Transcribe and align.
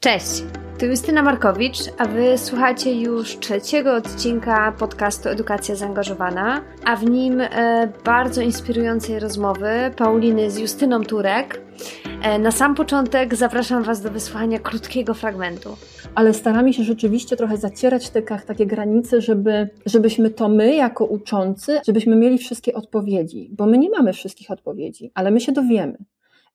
Cześć, 0.00 0.44
tu 0.80 0.86
Justyna 0.86 1.22
Markowicz, 1.22 1.78
a 1.98 2.04
Wy 2.04 2.38
słuchacie 2.38 3.00
już 3.00 3.38
trzeciego 3.38 3.94
odcinka 3.94 4.72
podcastu 4.72 5.28
Edukacja 5.28 5.74
Zaangażowana, 5.74 6.64
a 6.84 6.96
w 6.96 7.04
nim 7.04 7.40
e, 7.40 7.92
bardzo 8.04 8.42
inspirującej 8.42 9.18
rozmowy 9.18 9.68
Pauliny 9.96 10.50
z 10.50 10.58
Justyną 10.58 11.04
Turek. 11.04 11.60
E, 12.22 12.38
na 12.38 12.50
sam 12.50 12.74
początek 12.74 13.34
zapraszam 13.34 13.82
Was 13.82 14.02
do 14.02 14.10
wysłuchania 14.10 14.58
krótkiego 14.58 15.14
fragmentu. 15.14 15.76
Ale 16.14 16.34
staramy 16.34 16.72
się 16.72 16.82
rzeczywiście 16.84 17.36
trochę 17.36 17.56
zacierać 17.56 18.10
te 18.10 18.22
takie 18.22 18.66
granice, 18.66 19.20
żeby, 19.20 19.68
żebyśmy 19.86 20.30
to 20.30 20.48
my, 20.48 20.74
jako 20.74 21.04
uczący, 21.04 21.80
żebyśmy 21.86 22.16
mieli 22.16 22.38
wszystkie 22.38 22.74
odpowiedzi, 22.74 23.50
bo 23.52 23.66
my 23.66 23.78
nie 23.78 23.90
mamy 23.90 24.12
wszystkich 24.12 24.50
odpowiedzi, 24.50 25.10
ale 25.14 25.30
my 25.30 25.40
się 25.40 25.52
dowiemy. 25.52 25.98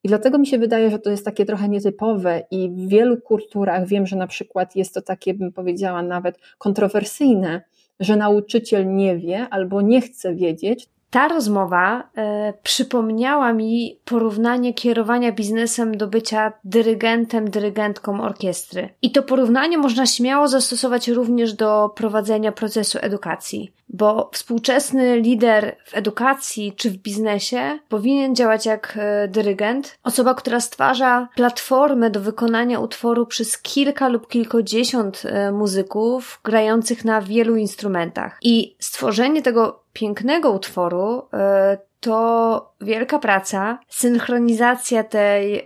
I 0.04 0.08
dlatego 0.08 0.38
mi 0.38 0.48
się 0.48 0.58
wydaje, 0.58 0.92
że 0.92 1.00
to 1.00 1.10
jest 1.12 1.26
takie 1.26 1.46
trochę 1.46 1.70
nietypowe 1.70 2.44
i 2.52 2.70
w 2.70 2.88
wielu 2.88 3.22
kulturach 3.22 3.88
wiem, 3.88 4.08
że 4.08 4.16
na 4.16 4.28
przykład 4.28 4.76
jest 4.76 4.94
to 4.94 5.02
takie, 5.02 5.34
bym 5.34 5.52
powiedziała, 5.52 6.02
nawet 6.02 6.40
kontrowersyjne, 6.58 7.62
że 8.00 8.16
nauczyciel 8.16 8.96
nie 8.96 9.18
wie 9.18 9.48
albo 9.50 9.82
nie 9.82 10.02
chce 10.02 10.36
wiedzieć. 10.36 10.90
Ta 11.14 11.28
rozmowa 11.28 12.10
e, 12.18 12.54
przypomniała 12.64 13.54
mi 13.54 14.00
porównanie 14.06 14.74
kierowania 14.74 15.32
biznesem 15.32 15.98
do 15.98 16.08
bycia 16.08 16.54
dyrygentem, 16.64 17.50
dyrygentką 17.50 18.22
orkiestry. 18.22 18.90
I 19.02 19.12
to 19.12 19.24
porównanie 19.24 19.78
można 19.78 20.06
śmiało 20.06 20.48
zastosować 20.48 21.08
również 21.08 21.54
do 21.54 21.92
prowadzenia 21.96 22.52
procesu 22.52 22.98
edukacji 23.02 23.74
bo 23.94 24.30
współczesny 24.34 25.20
lider 25.20 25.76
w 25.86 25.98
edukacji 25.98 26.74
czy 26.78 26.90
w 26.90 26.98
biznesie 26.98 27.80
powinien 27.90 28.36
działać 28.36 28.66
jak 28.66 28.98
e, 28.98 29.28
dyrygent, 29.28 29.98
osoba, 30.04 30.34
która 30.34 30.60
stwarza 30.60 31.28
platformę 31.36 32.10
do 32.10 32.20
wykonania 32.20 32.80
utworu 32.80 33.26
przez 33.26 33.62
kilka 33.62 34.08
lub 34.08 34.28
kilkadziesiąt 34.28 35.24
e, 35.26 35.52
muzyków 35.52 36.40
grających 36.44 37.06
na 37.06 37.22
wielu 37.22 37.56
instrumentach. 37.56 38.38
I 38.42 38.76
stworzenie 38.80 39.42
tego 39.42 39.83
pięknego 39.94 40.52
utworu 40.52 41.28
e, 41.34 41.78
to 42.00 42.74
wielka 42.82 43.20
praca, 43.20 43.80
synchronizacja 43.88 45.04
tej 45.04 45.66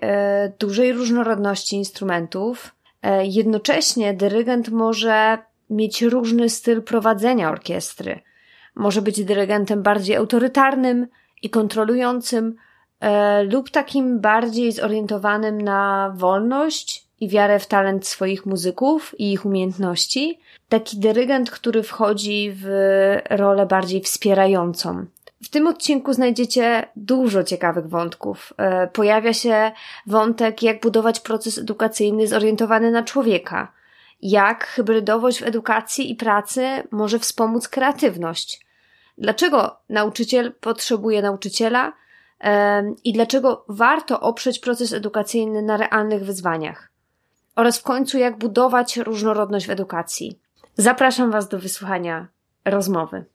dużej 0.60 0.94
różnorodności 0.94 1.76
instrumentów. 1.76 2.76
Jednocześnie 3.24 4.14
dyrygent 4.14 4.70
może 4.70 5.38
mieć 5.70 6.02
różny 6.02 6.50
styl 6.50 6.84
prowadzenia 6.84 7.52
orkiestry. 7.52 8.20
Może 8.76 9.02
być 9.02 9.26
dyrygentem 9.26 9.84
bardziej 9.84 10.16
autorytarnym 10.16 11.08
i 11.42 11.50
kontrolującym, 11.50 12.56
e, 13.00 13.44
lub 13.44 13.70
takim 13.70 14.20
bardziej 14.20 14.72
zorientowanym 14.72 15.62
na 15.62 16.14
wolność 16.16 17.07
i 17.20 17.30
wiarę 17.30 17.60
w 17.60 17.68
talent 17.68 18.08
swoich 18.08 18.46
muzyków 18.46 19.16
i 19.20 19.32
ich 19.32 19.46
umiejętności. 19.46 20.40
Taki 20.70 20.98
dyrygent, 20.98 21.52
który 21.52 21.84
wchodzi 21.84 22.52
w 22.56 22.68
rolę 23.30 23.66
bardziej 23.66 24.02
wspierającą. 24.02 25.06
W 25.44 25.50
tym 25.50 25.68
odcinku 25.68 26.14
znajdziecie 26.14 26.88
dużo 26.96 27.44
ciekawych 27.44 27.90
wątków. 27.90 28.54
E, 28.58 28.88
pojawia 28.88 29.34
się 29.34 29.72
wątek, 30.08 30.64
jak 30.64 30.82
budować 30.82 31.20
proces 31.20 31.58
edukacyjny 31.58 32.28
zorientowany 32.28 32.92
na 32.92 33.04
człowieka 33.04 33.78
jak 34.22 34.68
hybrydowość 34.68 35.40
w 35.40 35.44
edukacji 35.44 36.12
i 36.12 36.16
pracy 36.16 36.84
może 36.92 37.20
wspomóc 37.20 37.68
kreatywność. 37.68 38.66
Dlaczego 39.18 39.78
nauczyciel 39.90 40.54
potrzebuje 40.54 41.22
nauczyciela 41.22 41.94
i 43.04 43.14
dlaczego 43.14 43.66
warto 43.68 44.20
oprzeć 44.20 44.60
proces 44.60 44.94
edukacyjny 44.94 45.62
na 45.62 45.78
realnych 45.78 46.26
wyzwaniach. 46.26 46.92
Oraz 47.58 47.80
w 47.80 47.84
końcu, 47.84 48.18
jak 48.18 48.38
budować 48.38 48.98
różnorodność 48.98 49.68
w 49.68 49.70
edukacji. 49.70 50.40
Zapraszam 50.76 51.32
Was 51.32 51.50
do 51.50 51.60
wysłuchania 51.60 52.28
rozmowy. 52.66 53.26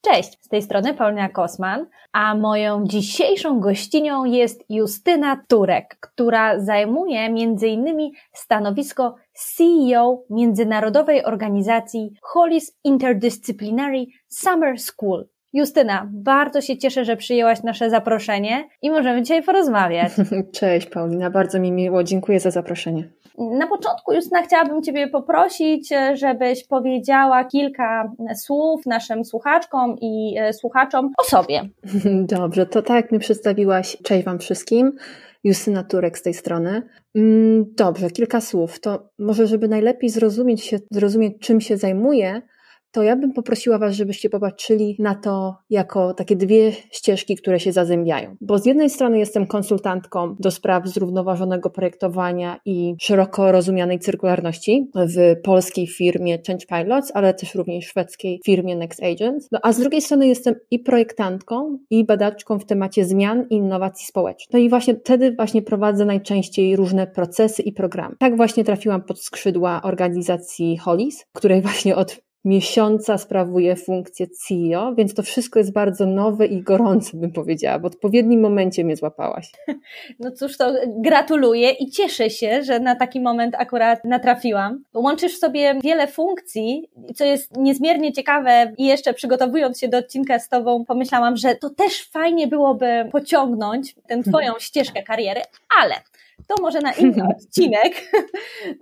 Cześć, 0.00 0.38
z 0.40 0.48
tej 0.48 0.62
strony 0.62 0.94
Paulina 0.94 1.28
Kosman, 1.28 1.86
a 2.12 2.34
moją 2.34 2.84
dzisiejszą 2.86 3.60
gościnią 3.60 4.24
jest 4.24 4.64
Justyna 4.68 5.42
Turek, 5.48 5.96
która 6.00 6.60
zajmuje 6.60 7.20
m.in. 7.20 8.10
stanowisko 8.32 9.14
CEO 9.32 10.22
międzynarodowej 10.30 11.24
organizacji 11.24 12.14
Hollis 12.22 12.78
Interdisciplinary 12.84 14.06
Summer 14.28 14.78
School. 14.80 15.28
Justyna, 15.52 16.08
bardzo 16.12 16.60
się 16.60 16.78
cieszę, 16.78 17.04
że 17.04 17.16
przyjęłaś 17.16 17.62
nasze 17.62 17.90
zaproszenie 17.90 18.68
i 18.82 18.90
możemy 18.90 19.22
dzisiaj 19.22 19.42
porozmawiać. 19.42 20.12
Cześć 20.60 20.86
Paulina, 20.86 21.30
bardzo 21.30 21.60
mi 21.60 21.72
miło, 21.72 22.04
dziękuję 22.04 22.40
za 22.40 22.50
zaproszenie. 22.50 23.08
Na 23.38 23.66
początku, 23.66 24.12
Justyna, 24.12 24.42
chciałabym 24.42 24.82
Ciebie 24.82 25.08
poprosić, 25.08 25.88
żebyś 26.14 26.66
powiedziała 26.66 27.44
kilka 27.44 28.12
słów 28.36 28.86
naszym 28.86 29.24
słuchaczkom 29.24 29.96
i 30.00 30.34
e, 30.38 30.52
słuchaczom 30.52 31.12
o 31.18 31.24
sobie. 31.24 31.68
Dobrze, 32.38 32.66
to 32.66 32.82
tak 32.82 32.96
jak 32.96 33.10
mnie 33.10 33.20
przedstawiłaś, 33.20 33.96
cześć 34.02 34.24
Wam 34.24 34.38
wszystkim. 34.38 34.92
Justyna 35.44 35.84
Turek 35.84 36.18
z 36.18 36.22
tej 36.22 36.34
strony. 36.34 36.82
Mm, 37.14 37.64
dobrze, 37.76 38.10
kilka 38.10 38.40
słów. 38.40 38.80
To 38.80 39.08
może, 39.18 39.46
żeby 39.46 39.68
najlepiej 39.68 40.10
zrozumieć, 40.10 40.64
się, 40.64 40.78
zrozumieć 40.90 41.38
czym 41.40 41.60
się 41.60 41.76
zajmuję, 41.76 42.42
to 42.92 43.02
ja 43.02 43.16
bym 43.16 43.32
poprosiła 43.32 43.78
Was, 43.78 43.94
żebyście 43.94 44.30
popatrzyli 44.30 44.96
na 44.98 45.14
to 45.14 45.56
jako 45.70 46.14
takie 46.14 46.36
dwie 46.36 46.72
ścieżki, 46.90 47.36
które 47.36 47.60
się 47.60 47.72
zazębiają. 47.72 48.36
Bo 48.40 48.58
z 48.58 48.66
jednej 48.66 48.90
strony 48.90 49.18
jestem 49.18 49.46
konsultantką 49.46 50.36
do 50.40 50.50
spraw 50.50 50.88
zrównoważonego 50.88 51.70
projektowania 51.70 52.60
i 52.64 52.94
szeroko 53.00 53.52
rozumianej 53.52 53.98
cyrkularności 53.98 54.90
w 54.94 55.42
polskiej 55.42 55.86
firmie 55.86 56.38
Change 56.46 56.66
Pilots, 56.66 57.12
ale 57.14 57.34
też 57.34 57.54
również 57.54 57.86
szwedzkiej 57.86 58.40
firmie 58.44 58.76
Next 58.76 59.02
Agents. 59.02 59.48
No, 59.52 59.58
a 59.62 59.72
z 59.72 59.78
drugiej 59.78 60.02
strony 60.02 60.28
jestem 60.28 60.54
i 60.70 60.78
projektantką, 60.78 61.78
i 61.90 62.04
badaczką 62.04 62.58
w 62.58 62.64
temacie 62.64 63.04
zmian 63.04 63.46
i 63.50 63.54
innowacji 63.54 64.06
społecznych. 64.06 64.48
No 64.52 64.58
i 64.58 64.68
właśnie 64.68 64.94
wtedy 64.94 65.32
właśnie 65.32 65.62
prowadzę 65.62 66.04
najczęściej 66.04 66.76
różne 66.76 67.06
procesy 67.06 67.62
i 67.62 67.72
programy. 67.72 68.16
Tak 68.18 68.36
właśnie 68.36 68.64
trafiłam 68.64 69.02
pod 69.02 69.20
skrzydła 69.20 69.80
organizacji 69.82 70.76
Hollis, 70.76 71.26
której 71.32 71.62
właśnie 71.62 71.96
od 71.96 72.27
miesiąca 72.48 73.18
sprawuje 73.18 73.76
funkcję 73.76 74.26
CEO, 74.26 74.94
więc 74.94 75.14
to 75.14 75.22
wszystko 75.22 75.58
jest 75.58 75.72
bardzo 75.72 76.06
nowe 76.06 76.46
i 76.46 76.62
gorące, 76.62 77.16
bym 77.16 77.32
powiedziała. 77.32 77.78
W 77.78 77.84
odpowiednim 77.84 78.40
momencie 78.40 78.84
mnie 78.84 78.96
złapałaś. 78.96 79.50
No 80.20 80.30
cóż, 80.30 80.56
to 80.56 80.72
gratuluję 80.86 81.70
i 81.70 81.90
cieszę 81.90 82.30
się, 82.30 82.62
że 82.62 82.80
na 82.80 82.94
taki 82.96 83.20
moment 83.20 83.54
akurat 83.58 84.04
natrafiłam. 84.04 84.84
Łączysz 84.94 85.34
w 85.36 85.38
sobie 85.38 85.74
wiele 85.82 86.06
funkcji, 86.06 86.90
co 87.14 87.24
jest 87.24 87.56
niezmiernie 87.56 88.12
ciekawe 88.12 88.72
i 88.78 88.86
jeszcze 88.86 89.14
przygotowując 89.14 89.80
się 89.80 89.88
do 89.88 89.98
odcinka 89.98 90.38
z 90.38 90.48
Tobą, 90.48 90.84
pomyślałam, 90.84 91.36
że 91.36 91.54
to 91.54 91.70
też 91.70 92.10
fajnie 92.10 92.46
byłoby 92.46 93.08
pociągnąć 93.12 93.94
tę 94.06 94.22
Twoją 94.22 94.52
ścieżkę 94.58 95.02
kariery, 95.02 95.40
ale 95.82 95.94
to 96.46 96.54
może 96.62 96.80
na 96.80 96.92
inny 96.92 97.22
odcinek. 97.36 97.92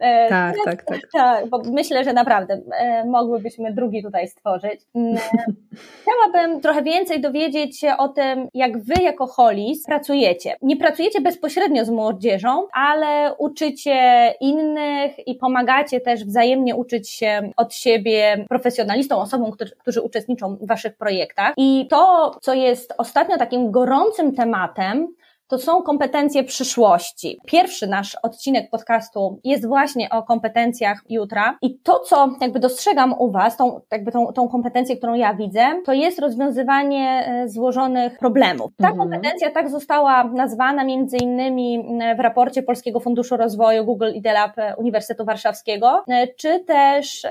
E, 0.01 0.29
tak, 0.29 0.57
tak, 0.65 0.85
tak. 0.85 1.01
Tak, 1.13 1.49
bo 1.49 1.63
myślę, 1.73 2.05
że 2.05 2.13
naprawdę 2.13 2.61
e, 2.79 3.05
mogłybyśmy 3.05 3.73
drugi 3.73 4.03
tutaj 4.03 4.29
stworzyć. 4.29 4.81
Mm, 4.95 5.17
chciałabym 6.03 6.61
trochę 6.61 6.83
więcej 6.83 7.21
dowiedzieć 7.21 7.81
się 7.81 7.97
o 7.97 8.09
tym, 8.09 8.49
jak 8.55 8.79
wy 8.83 9.03
jako 9.03 9.27
Holis 9.27 9.87
pracujecie. 9.87 10.57
Nie 10.63 10.77
pracujecie 10.77 11.21
bezpośrednio 11.21 11.85
z 11.85 11.91
młodzieżą, 11.91 12.67
ale 12.73 13.35
uczycie 13.39 14.35
innych 14.41 15.29
i 15.29 15.35
pomagacie 15.35 16.01
też 16.01 16.25
wzajemnie 16.25 16.77
uczyć 16.77 17.11
się 17.11 17.51
od 17.57 17.75
siebie 17.75 18.45
profesjonalistom, 18.49 19.21
osobom, 19.21 19.53
którzy 19.79 20.03
uczestniczą 20.03 20.57
w 20.57 20.67
waszych 20.67 20.97
projektach. 20.97 21.53
I 21.57 21.87
to, 21.91 22.31
co 22.43 22.55
jest 22.55 22.95
ostatnio 22.99 23.37
takim 23.37 23.71
gorącym 23.71 24.35
tematem, 24.35 25.09
to 25.49 25.59
są 25.59 25.83
kompetencje 25.83 26.45
przyszłości. 26.45 27.39
Pierwszy 27.47 27.87
nasz 27.87 28.17
odcinek 28.23 28.71
podcastu 28.71 29.41
jest 29.45 29.67
właśnie 29.67 30.11
o 30.11 30.23
kompetencjach 30.23 31.03
jutra 31.09 31.59
i 31.63 31.79
to, 31.79 32.01
co 32.01 32.29
jakby 32.41 32.61
dostrzegam 32.61 33.15
u 33.19 33.31
Was, 33.31 33.57
tą, 33.57 33.81
jakby 33.93 34.13
tą, 34.13 34.33
tą 34.33 34.49
kompetencję, 34.49 34.97
którą 34.97 35.15
ja 35.15 35.35
widzę, 35.35 35.67
to 35.85 35.93
jest 35.93 36.19
rozwiązywanie 36.19 37.27
e, 37.27 37.49
złożonych 37.49 38.19
problemów. 38.19 38.71
Ta 38.77 38.89
mhm. 38.89 38.99
kompetencja 38.99 39.51
tak 39.51 39.71
została 39.71 40.25
nazwana 40.25 40.85
między 40.85 41.17
innymi 41.17 41.85
w 42.17 42.21
raporcie 42.21 42.63
Polskiego 42.63 43.01
Funduszu 43.01 43.37
Rozwoju 43.37 43.85
Google 43.85 44.13
i 44.15 44.23
Delab 44.23 44.53
Uniwersytetu 44.79 45.25
Warszawskiego, 45.25 46.05
e, 46.09 46.27
czy 46.29 46.61
też 46.61 47.23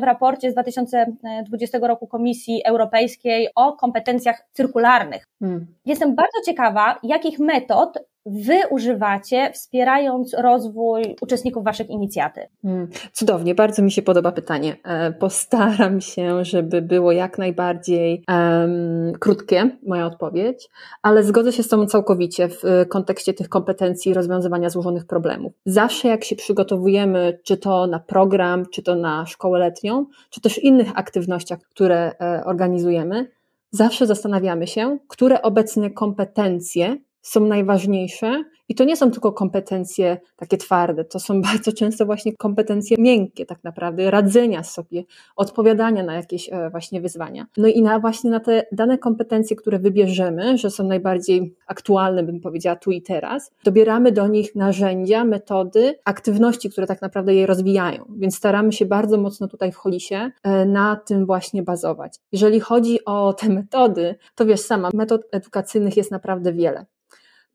w 0.00 0.02
raporcie 0.02 0.50
z 0.50 0.52
2020 0.52 1.78
roku 1.82 2.06
Komisji 2.06 2.64
Europejskiej 2.64 3.48
o 3.54 3.72
kompetencjach 3.72 4.46
cyrkularnych. 4.52 5.24
Mhm. 5.42 5.66
Jestem 5.86 6.14
bardzo 6.14 6.40
ciekawa, 6.46 6.98
jakich 7.02 7.38
metod 7.38 7.63
metod 7.64 7.98
Wy 8.26 8.60
używacie, 8.70 9.50
wspierając 9.54 10.34
rozwój 10.34 11.16
uczestników 11.20 11.64
Waszych 11.64 11.90
inicjatyw? 11.90 12.44
Hmm, 12.62 12.88
cudownie, 13.12 13.54
bardzo 13.54 13.82
mi 13.82 13.92
się 13.92 14.02
podoba 14.02 14.32
pytanie. 14.32 14.76
E, 14.84 15.12
postaram 15.12 16.00
się, 16.00 16.44
żeby 16.44 16.82
było 16.82 17.12
jak 17.12 17.38
najbardziej 17.38 18.24
um, 18.28 19.12
krótkie, 19.20 19.70
moja 19.86 20.06
odpowiedź, 20.06 20.68
ale 21.02 21.22
zgodzę 21.24 21.52
się 21.52 21.62
z 21.62 21.68
Tobą 21.68 21.86
całkowicie 21.86 22.48
w 22.48 22.62
kontekście 22.88 23.34
tych 23.34 23.48
kompetencji 23.48 24.14
rozwiązywania 24.14 24.70
złożonych 24.70 25.06
problemów. 25.06 25.52
Zawsze 25.66 26.08
jak 26.08 26.24
się 26.24 26.36
przygotowujemy, 26.36 27.38
czy 27.42 27.56
to 27.56 27.86
na 27.86 27.98
program, 27.98 28.66
czy 28.72 28.82
to 28.82 28.94
na 28.94 29.26
szkołę 29.26 29.58
letnią, 29.58 30.06
czy 30.30 30.40
też 30.40 30.58
innych 30.58 30.88
aktywnościach, 30.94 31.58
które 31.60 32.12
e, 32.20 32.44
organizujemy, 32.44 33.30
zawsze 33.70 34.06
zastanawiamy 34.06 34.66
się, 34.66 34.98
które 35.08 35.42
obecnie 35.42 35.90
kompetencje 35.90 36.96
są 37.24 37.40
najważniejsze 37.40 38.44
i 38.68 38.74
to 38.74 38.84
nie 38.84 38.96
są 38.96 39.10
tylko 39.10 39.32
kompetencje 39.32 40.16
takie 40.36 40.56
twarde, 40.56 41.04
to 41.04 41.18
są 41.18 41.42
bardzo 41.52 41.72
często 41.72 42.06
właśnie 42.06 42.36
kompetencje 42.36 42.96
miękkie, 43.00 43.46
tak 43.46 43.64
naprawdę, 43.64 44.10
radzenia 44.10 44.62
sobie, 44.62 45.04
odpowiadania 45.36 46.02
na 46.02 46.14
jakieś 46.14 46.48
e, 46.52 46.70
właśnie 46.70 47.00
wyzwania. 47.00 47.46
No 47.56 47.68
i 47.68 47.82
na 47.82 48.00
właśnie 48.00 48.30
na 48.30 48.40
te 48.40 48.66
dane 48.72 48.98
kompetencje, 48.98 49.56
które 49.56 49.78
wybierzemy, 49.78 50.58
że 50.58 50.70
są 50.70 50.84
najbardziej 50.84 51.54
aktualne, 51.66 52.22
bym 52.22 52.40
powiedziała 52.40 52.76
tu 52.76 52.90
i 52.90 53.02
teraz, 53.02 53.50
dobieramy 53.64 54.12
do 54.12 54.26
nich 54.26 54.54
narzędzia, 54.54 55.24
metody, 55.24 55.98
aktywności, 56.04 56.70
które 56.70 56.86
tak 56.86 57.02
naprawdę 57.02 57.34
je 57.34 57.46
rozwijają. 57.46 58.04
Więc 58.16 58.36
staramy 58.36 58.72
się 58.72 58.86
bardzo 58.86 59.18
mocno 59.18 59.48
tutaj 59.48 59.72
w 59.72 59.76
Holisie 59.76 60.30
e, 60.42 60.66
na 60.66 60.96
tym 60.96 61.26
właśnie 61.26 61.62
bazować. 61.62 62.18
Jeżeli 62.32 62.60
chodzi 62.60 63.04
o 63.04 63.32
te 63.32 63.48
metody, 63.48 64.14
to 64.34 64.46
wiesz 64.46 64.60
sama, 64.60 64.90
metod 64.94 65.22
edukacyjnych 65.32 65.96
jest 65.96 66.10
naprawdę 66.10 66.52
wiele. 66.52 66.86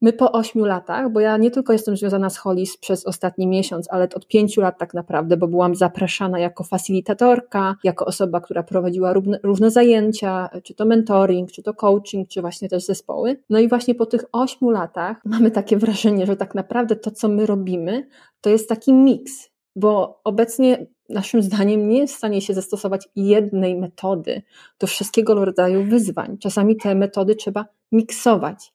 My 0.01 0.13
po 0.13 0.31
ośmiu 0.31 0.65
latach, 0.65 1.11
bo 1.11 1.19
ja 1.19 1.37
nie 1.37 1.51
tylko 1.51 1.73
jestem 1.73 1.97
związana 1.97 2.29
z 2.29 2.37
Holis 2.37 2.77
przez 2.77 3.05
ostatni 3.05 3.47
miesiąc, 3.47 3.87
ale 3.91 4.07
od 4.15 4.27
pięciu 4.27 4.61
lat 4.61 4.77
tak 4.77 4.93
naprawdę, 4.93 5.37
bo 5.37 5.47
byłam 5.47 5.75
zapraszana 5.75 6.39
jako 6.39 6.63
facilitatorka, 6.63 7.75
jako 7.83 8.05
osoba, 8.05 8.41
która 8.41 8.63
prowadziła 8.63 9.13
różne, 9.13 9.39
różne 9.43 9.71
zajęcia, 9.71 10.49
czy 10.63 10.73
to 10.75 10.85
mentoring, 10.85 11.51
czy 11.51 11.63
to 11.63 11.73
coaching, 11.73 12.29
czy 12.29 12.41
właśnie 12.41 12.69
też 12.69 12.85
zespoły. 12.85 13.39
No 13.49 13.59
i 13.59 13.67
właśnie 13.67 13.95
po 13.95 14.05
tych 14.05 14.25
ośmiu 14.31 14.69
latach 14.69 15.17
mamy 15.25 15.51
takie 15.51 15.77
wrażenie, 15.77 16.25
że 16.25 16.35
tak 16.35 16.55
naprawdę 16.55 16.95
to, 16.95 17.11
co 17.11 17.27
my 17.29 17.45
robimy, 17.45 18.07
to 18.41 18.49
jest 18.49 18.69
taki 18.69 18.93
miks, 18.93 19.49
bo 19.75 20.21
obecnie 20.23 20.87
naszym 21.09 21.41
zdaniem 21.41 21.89
nie 21.89 21.97
jest 21.97 22.13
w 22.13 22.17
stanie 22.17 22.41
się 22.41 22.53
zastosować 22.53 23.09
jednej 23.15 23.75
metody 23.75 24.41
do 24.79 24.87
wszystkiego 24.87 25.45
rodzaju 25.45 25.83
wyzwań. 25.83 26.37
Czasami 26.37 26.75
te 26.77 26.95
metody 26.95 27.35
trzeba 27.35 27.65
miksować. 27.91 28.73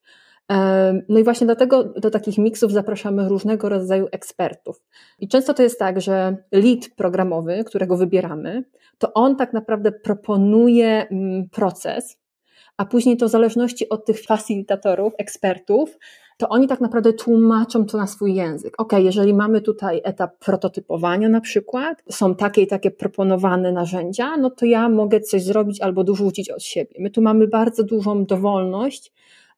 No 1.09 1.19
i 1.19 1.25
właśnie 1.25 1.47
dlatego 1.47 1.85
do 1.85 2.11
takich 2.11 2.39
miksów 2.39 2.73
zapraszamy 2.73 3.29
różnego 3.29 3.69
rodzaju 3.69 4.09
ekspertów. 4.13 4.83
I 5.19 5.29
często 5.29 5.55
to 5.55 5.63
jest 5.63 5.79
tak, 5.79 6.01
że 6.01 6.37
lead 6.53 6.89
programowy, 6.97 7.65
którego 7.65 7.97
wybieramy, 7.97 8.65
to 8.99 9.13
on 9.13 9.37
tak 9.37 9.53
naprawdę 9.53 9.93
proponuje 9.93 11.07
mm, 11.09 11.49
proces, 11.49 12.19
a 12.77 12.85
później 12.85 13.17
to 13.17 13.27
w 13.27 13.31
zależności 13.31 13.89
od 13.89 14.05
tych 14.05 14.23
facilitatorów, 14.23 15.13
ekspertów, 15.19 15.99
to 16.37 16.49
oni 16.49 16.69
tak 16.69 16.81
naprawdę 16.81 17.13
tłumaczą 17.13 17.87
to 17.87 17.99
na 17.99 18.07
swój 18.07 18.35
język. 18.35 18.75
Ok, 18.79 18.93
jeżeli 18.99 19.35
mamy 19.35 19.61
tutaj 19.61 20.01
etap 20.05 20.39
prototypowania 20.39 21.29
na 21.29 21.41
przykład, 21.41 22.03
są 22.11 22.35
takie 22.35 22.63
i 22.63 22.67
takie 22.67 22.91
proponowane 22.91 23.73
narzędzia, 23.73 24.37
no 24.37 24.51
to 24.51 24.67
ja 24.67 24.89
mogę 24.89 25.21
coś 25.21 25.43
zrobić 25.43 25.81
albo 25.81 26.05
dorzucić 26.05 26.51
od 26.51 26.63
siebie. 26.63 26.97
My 26.99 27.11
tu 27.11 27.23
mamy 27.23 27.49
bardzo 27.49 27.85
dużą 27.85 28.25
dowolność 28.25 29.13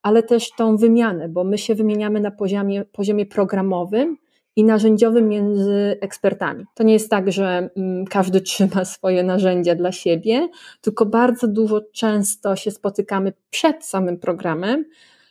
ale 0.06 0.22
też 0.22 0.50
tą 0.50 0.76
wymianę, 0.76 1.28
bo 1.28 1.44
my 1.44 1.58
się 1.58 1.74
wymieniamy 1.74 2.20
na 2.20 2.30
poziomie, 2.30 2.84
poziomie 2.84 3.26
programowym 3.26 4.16
i 4.56 4.64
narzędziowym 4.64 5.28
między 5.28 5.96
ekspertami. 6.00 6.64
To 6.74 6.82
nie 6.82 6.92
jest 6.92 7.10
tak, 7.10 7.32
że 7.32 7.70
mm, 7.76 8.04
każdy 8.04 8.40
trzyma 8.40 8.84
swoje 8.84 9.22
narzędzia 9.22 9.74
dla 9.74 9.92
siebie, 9.92 10.48
tylko 10.80 11.06
bardzo 11.06 11.48
dużo 11.48 11.80
często 11.92 12.56
się 12.56 12.70
spotykamy 12.70 13.32
przed 13.50 13.84
samym 13.84 14.18
programem, 14.18 14.84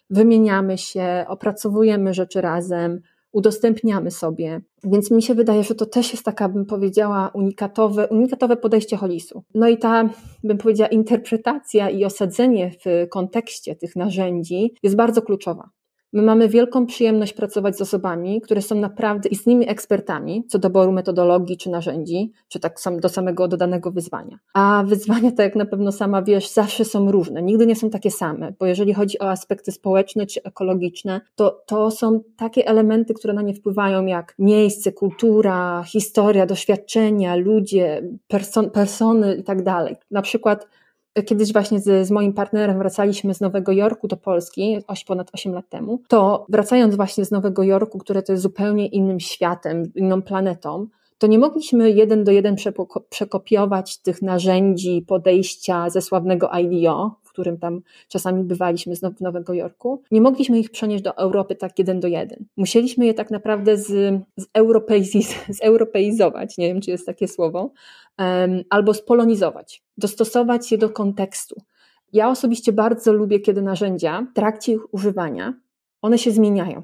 wymieniamy 0.10 0.78
się, 0.78 1.26
opracowujemy 1.28 2.14
rzeczy 2.14 2.42
razem, 2.42 3.02
udostępniamy 3.36 4.12
sobie. 4.12 4.62
Więc 4.84 5.12
mi 5.12 5.22
się 5.22 5.36
wydaje, 5.36 5.64
że 5.64 5.76
to 5.76 5.86
też 5.86 6.12
jest 6.12 6.26
taka, 6.26 6.50
bym 6.50 6.66
powiedziała, 6.66 7.32
unikatowe, 7.34 8.08
unikatowe 8.08 8.58
podejście 8.58 8.98
holisu. 8.98 9.44
No 9.54 9.68
i 9.68 9.78
ta, 9.78 10.10
bym 10.44 10.58
powiedziała, 10.58 10.88
interpretacja 10.88 11.90
i 11.90 12.06
osadzenie 12.06 12.72
w 12.86 13.10
kontekście 13.10 13.76
tych 13.76 13.96
narzędzi 13.96 14.74
jest 14.84 14.96
bardzo 14.96 15.22
kluczowa. 15.22 15.70
My 16.16 16.22
mamy 16.22 16.50
wielką 16.50 16.86
przyjemność 16.86 17.34
pracować 17.34 17.78
z 17.78 17.82
osobami, 17.82 18.42
które 18.42 18.62
są 18.62 18.76
naprawdę 18.76 19.30
istnymi 19.30 19.70
ekspertami 19.70 20.44
co 20.48 20.58
do 20.58 20.62
doboru 20.62 20.92
metodologii 20.92 21.58
czy 21.58 21.70
narzędzi, 21.70 22.32
czy 22.48 22.60
tak 22.60 22.80
sam, 22.80 23.00
do 23.00 23.10
samego 23.10 23.48
dodanego 23.48 23.92
wyzwania. 23.92 24.40
A 24.54 24.84
wyzwania, 24.88 25.32
tak 25.32 25.40
jak 25.40 25.56
na 25.56 25.66
pewno 25.66 25.92
sama 25.92 26.22
wiesz, 26.22 26.50
zawsze 26.50 26.86
są 26.86 27.12
różne, 27.12 27.42
nigdy 27.42 27.68
nie 27.68 27.76
są 27.76 27.90
takie 27.90 28.12
same, 28.12 28.54
bo 28.60 28.66
jeżeli 28.66 28.94
chodzi 28.94 29.20
o 29.20 29.30
aspekty 29.30 29.72
społeczne 29.72 30.26
czy 30.26 30.44
ekologiczne, 30.44 31.22
to, 31.36 31.64
to 31.66 31.92
są 31.92 32.20
takie 32.38 32.68
elementy, 32.68 33.14
które 33.14 33.34
na 33.34 33.42
nie 33.42 33.54
wpływają 33.54 34.06
jak 34.06 34.36
miejsce, 34.40 34.92
kultura, 34.92 35.84
historia, 35.88 36.46
doświadczenia, 36.46 37.36
ludzie, 37.36 38.02
person, 38.28 38.70
persony 38.70 39.36
i 39.36 39.44
tak 39.44 39.64
dalej. 39.64 39.96
Na 40.12 40.22
przykład 40.22 40.68
kiedyś 41.26 41.54
właśnie 41.54 41.80
z, 41.80 42.08
z, 42.08 42.12
moim 42.12 42.34
partnerem 42.34 42.78
wracaliśmy 42.78 43.34
z 43.34 43.42
Nowego 43.42 43.72
Jorku 43.72 44.08
do 44.08 44.18
Polski, 44.18 44.78
ponad 45.08 45.30
8 45.34 45.54
lat 45.54 45.70
temu, 45.70 46.00
to 46.08 46.46
wracając 46.50 46.96
właśnie 46.96 47.26
z 47.26 47.32
Nowego 47.32 47.64
Jorku, 47.64 47.98
które 47.98 48.24
to 48.24 48.32
jest 48.32 48.44
zupełnie 48.44 48.88
innym 48.88 49.20
światem, 49.20 49.92
inną 49.96 50.22
planetą, 50.22 50.88
to 51.18 51.28
nie 51.28 51.40
mogliśmy 51.40 51.92
jeden 51.92 52.24
do 52.24 52.32
jeden 52.32 52.56
przekopiować 53.10 53.98
tych 53.98 54.22
narzędzi, 54.22 55.06
podejścia 55.08 55.90
ze 55.90 56.02
sławnego 56.02 56.50
IDO, 56.50 57.16
którym 57.36 57.58
tam 57.58 57.82
czasami 58.08 58.44
bywaliśmy 58.44 58.96
z 58.96 59.02
Nowego 59.22 59.54
Jorku. 59.54 60.02
Nie 60.12 60.22
mogliśmy 60.22 60.60
ich 60.60 60.72
przenieść 60.72 61.04
do 61.04 61.18
Europy 61.18 61.56
tak 61.56 61.80
jeden 61.80 62.00
do 62.00 62.08
jeden. 62.08 62.46
Musieliśmy 62.58 63.06
je 63.06 63.14
tak 63.14 63.32
naprawdę 63.32 63.78
z, 63.78 63.88
z, 64.38 64.46
europeiz, 64.54 65.12
z 65.58 65.62
europeizować, 65.62 66.58
nie 66.58 66.68
wiem 66.68 66.82
czy 66.82 66.92
jest 66.92 67.06
takie 67.06 67.28
słowo, 67.28 67.72
um, 68.20 68.64
albo 68.70 68.94
spolonizować, 68.94 69.84
dostosować 69.98 70.72
je 70.72 70.78
do 70.78 70.90
kontekstu. 70.90 71.56
Ja 72.14 72.30
osobiście 72.30 72.74
bardzo 72.74 73.14
lubię, 73.14 73.40
kiedy 73.40 73.62
narzędzia 73.62 74.28
w 74.32 74.34
trakcie 74.34 74.74
ich 74.74 74.94
używania 74.94 75.54
one 76.02 76.18
się 76.18 76.32
zmieniają. 76.32 76.84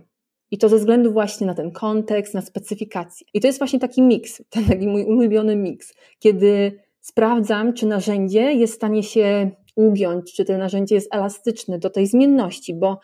I 0.52 0.58
to 0.58 0.70
ze 0.70 0.78
względu 0.78 1.12
właśnie 1.12 1.48
na 1.48 1.54
ten 1.54 1.72
kontekst, 1.72 2.34
na 2.34 2.42
specyfikację. 2.42 3.28
I 3.34 3.42
to 3.42 3.48
jest 3.48 3.60
właśnie 3.60 3.80
taki 3.80 4.02
miks, 4.02 4.42
ten 4.50 4.66
taki 4.66 4.88
mój 4.88 5.04
ulubiony 5.04 5.56
miks, 5.56 5.94
kiedy 6.20 6.80
sprawdzam, 7.02 7.74
czy 7.74 7.86
narzędzie 7.86 8.54
jest 8.54 8.74
w 8.74 8.76
stanie 8.76 9.04
się 9.04 9.52
ugiąć, 9.76 10.34
czy 10.34 10.46
to 10.46 10.58
narzędzie 10.58 10.96
jest 10.96 11.16
elastyczne 11.16 11.80
do 11.80 11.90
tej 11.90 12.08
zmienności, 12.08 12.74
bo 12.74 13.00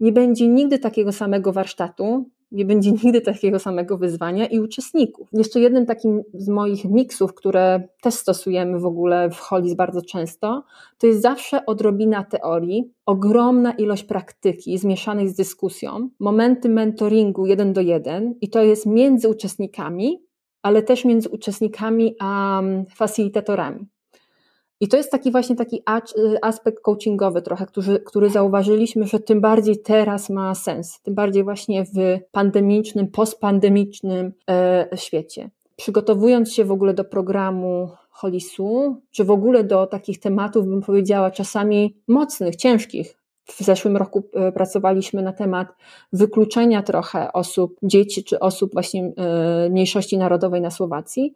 nie 0.00 0.12
będzie 0.12 0.48
nigdy 0.48 0.78
takiego 0.78 1.12
samego 1.12 1.52
warsztatu, 1.52 2.24
nie 2.52 2.64
będzie 2.64 2.92
nigdy 3.04 3.20
takiego 3.20 3.58
samego 3.58 3.98
wyzwania 3.98 4.46
i 4.46 4.58
uczestników. 4.58 5.28
Jeszcze 5.32 5.60
jednym 5.60 5.86
takim 5.86 6.22
z 6.34 6.48
moich 6.48 6.84
miksów, 6.84 7.34
które 7.34 7.88
też 8.02 8.14
stosujemy 8.14 8.78
w 8.78 8.86
ogóle 8.86 9.30
w 9.30 9.38
Holis 9.38 9.74
bardzo 9.74 10.02
często, 10.02 10.64
to 10.98 11.06
jest 11.06 11.22
zawsze 11.22 11.66
odrobina 11.66 12.24
teorii, 12.24 12.92
ogromna 13.06 13.72
ilość 13.72 14.04
praktyki 14.04 14.78
zmieszanej 14.78 15.28
z 15.28 15.34
dyskusją, 15.34 16.08
momenty 16.20 16.68
mentoringu 16.68 17.46
jeden 17.46 17.72
do 17.72 17.80
jeden 17.80 18.34
i 18.40 18.50
to 18.50 18.62
jest 18.62 18.86
między 18.86 19.28
uczestnikami, 19.28 20.22
ale 20.62 20.82
też 20.82 21.04
między 21.04 21.28
uczestnikami 21.28 22.14
a 22.20 22.62
facilitatorami. 22.94 23.86
I 24.80 24.88
to 24.88 24.96
jest 24.96 25.10
taki 25.10 25.30
właśnie 25.30 25.56
taki 25.56 25.82
aspekt 26.42 26.82
coachingowy 26.82 27.42
trochę, 27.42 27.66
który, 27.66 28.00
który 28.00 28.30
zauważyliśmy, 28.30 29.06
że 29.06 29.20
tym 29.20 29.40
bardziej 29.40 29.78
teraz 29.78 30.30
ma 30.30 30.54
sens, 30.54 31.00
tym 31.02 31.14
bardziej 31.14 31.44
właśnie 31.44 31.84
w 31.84 32.18
pandemicznym, 32.32 33.08
postpandemicznym 33.08 34.32
e, 34.50 34.88
świecie. 34.94 35.50
Przygotowując 35.76 36.52
się 36.52 36.64
w 36.64 36.72
ogóle 36.72 36.94
do 36.94 37.04
programu 37.04 37.90
Holisu, 38.10 38.96
czy 39.10 39.24
w 39.24 39.30
ogóle 39.30 39.64
do 39.64 39.86
takich 39.86 40.20
tematów, 40.20 40.66
bym 40.66 40.80
powiedziała, 40.80 41.30
czasami 41.30 41.96
mocnych, 42.08 42.56
ciężkich. 42.56 43.16
W 43.44 43.62
zeszłym 43.62 43.96
roku 43.96 44.22
e, 44.34 44.52
pracowaliśmy 44.52 45.22
na 45.22 45.32
temat 45.32 45.68
wykluczenia 46.12 46.82
trochę 46.82 47.32
osób, 47.32 47.76
dzieci 47.82 48.24
czy 48.24 48.40
osób 48.40 48.72
właśnie 48.72 49.12
e, 49.16 49.70
mniejszości 49.70 50.18
narodowej 50.18 50.60
na 50.60 50.70
Słowacji 50.70 51.34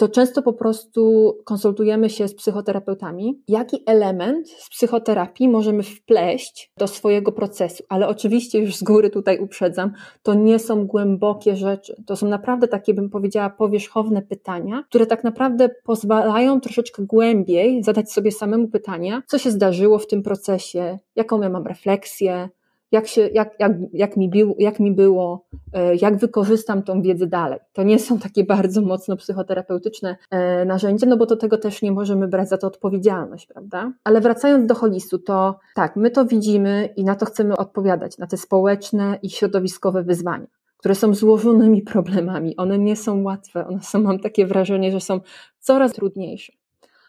to 0.00 0.08
często 0.08 0.42
po 0.42 0.52
prostu 0.52 1.32
konsultujemy 1.44 2.10
się 2.10 2.28
z 2.28 2.34
psychoterapeutami, 2.34 3.42
jaki 3.48 3.82
element 3.86 4.48
z 4.48 4.68
psychoterapii 4.68 5.48
możemy 5.48 5.82
wpleść 5.82 6.72
do 6.76 6.86
swojego 6.86 7.32
procesu. 7.32 7.84
Ale 7.88 8.08
oczywiście 8.08 8.58
już 8.58 8.76
z 8.76 8.82
góry 8.82 9.10
tutaj 9.10 9.38
uprzedzam, 9.38 9.92
to 10.22 10.34
nie 10.34 10.58
są 10.58 10.86
głębokie 10.86 11.56
rzeczy. 11.56 12.02
To 12.06 12.16
są 12.16 12.28
naprawdę 12.28 12.68
takie, 12.68 12.94
bym 12.94 13.10
powiedziała, 13.10 13.50
powierzchowne 13.50 14.22
pytania, 14.22 14.84
które 14.88 15.06
tak 15.06 15.24
naprawdę 15.24 15.68
pozwalają 15.84 16.60
troszeczkę 16.60 17.02
głębiej 17.02 17.82
zadać 17.82 18.12
sobie 18.12 18.32
samemu 18.32 18.68
pytania, 18.68 19.22
co 19.26 19.38
się 19.38 19.50
zdarzyło 19.50 19.98
w 19.98 20.06
tym 20.06 20.22
procesie, 20.22 20.98
jaką 21.16 21.42
ja 21.42 21.48
mam 21.48 21.66
refleksję, 21.66 22.48
jak, 22.92 23.06
się, 23.06 23.28
jak, 23.28 23.54
jak, 23.58 23.72
jak, 23.92 24.16
mi, 24.16 24.28
był, 24.28 24.56
jak 24.58 24.80
mi 24.80 24.92
było, 24.92 25.46
e, 25.72 25.96
jak 25.96 26.16
wykorzystam 26.16 26.82
tą 26.82 27.02
wiedzę 27.02 27.26
dalej. 27.26 27.58
To 27.72 27.82
nie 27.82 27.98
są 27.98 28.18
takie 28.18 28.44
bardzo 28.44 28.82
mocno 28.82 29.16
psychoterapeutyczne 29.16 30.16
e, 30.30 30.64
narzędzia, 30.64 31.06
no 31.06 31.16
bo 31.16 31.26
do 31.26 31.36
tego 31.36 31.58
też 31.58 31.82
nie 31.82 31.92
możemy 31.92 32.28
brać 32.28 32.48
za 32.48 32.58
to 32.58 32.66
odpowiedzialność, 32.66 33.46
prawda? 33.46 33.92
Ale 34.04 34.20
wracając 34.20 34.66
do 34.66 34.74
holistu, 34.74 35.18
to 35.18 35.58
tak, 35.74 35.96
my 35.96 36.10
to 36.10 36.24
widzimy 36.24 36.88
i 36.96 37.04
na 37.04 37.14
to 37.14 37.26
chcemy 37.26 37.56
odpowiadać, 37.56 38.18
na 38.18 38.26
te 38.26 38.36
społeczne 38.36 39.18
i 39.22 39.30
środowiskowe 39.30 40.02
wyzwania 40.02 40.46
które 40.80 40.94
są 40.94 41.14
złożonymi 41.14 41.82
problemami. 41.92 42.56
One 42.56 42.78
nie 42.78 42.96
są 42.96 43.22
łatwe, 43.22 43.66
one 43.66 43.80
są, 43.80 44.00
mam 44.00 44.18
takie 44.18 44.46
wrażenie, 44.46 44.92
że 44.92 45.00
są 45.00 45.20
coraz 45.58 45.92
trudniejsze. 45.92 46.52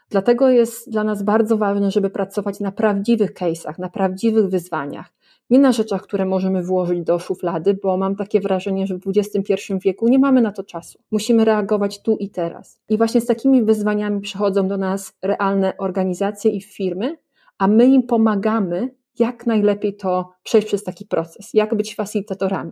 Dlatego 0.09 0.49
jest 0.49 0.91
dla 0.91 1.03
nas 1.03 1.23
bardzo 1.23 1.57
ważne, 1.57 1.91
żeby 1.91 2.09
pracować 2.09 2.59
na 2.59 2.71
prawdziwych 2.71 3.33
case'ach, 3.33 3.79
na 3.79 3.89
prawdziwych 3.89 4.47
wyzwaniach, 4.47 5.13
nie 5.51 5.59
na 5.59 5.71
rzeczach, 5.71 6.01
które 6.01 6.25
możemy 6.25 6.63
włożyć 6.63 7.01
do 7.01 7.19
szuflady, 7.19 7.77
bo 7.83 7.97
mam 7.97 8.15
takie 8.15 8.39
wrażenie, 8.39 8.87
że 8.87 8.97
w 8.97 9.01
XXI 9.07 9.53
wieku 9.83 10.07
nie 10.07 10.19
mamy 10.19 10.41
na 10.41 10.51
to 10.51 10.63
czasu. 10.63 10.99
Musimy 11.11 11.45
reagować 11.45 12.01
tu 12.01 12.17
i 12.17 12.29
teraz. 12.29 12.79
I 12.89 12.97
właśnie 12.97 13.21
z 13.21 13.25
takimi 13.25 13.63
wyzwaniami 13.63 14.21
przychodzą 14.21 14.67
do 14.67 14.77
nas 14.77 15.13
realne 15.21 15.77
organizacje 15.77 16.51
i 16.51 16.61
firmy, 16.61 17.17
a 17.57 17.67
my 17.67 17.85
im 17.85 18.03
pomagamy, 18.03 18.89
jak 19.19 19.45
najlepiej 19.45 19.95
to 19.95 20.29
przejść 20.43 20.67
przez 20.67 20.83
taki 20.83 21.05
proces, 21.05 21.53
jak 21.53 21.75
być 21.75 21.95
facilitatorami. 21.95 22.71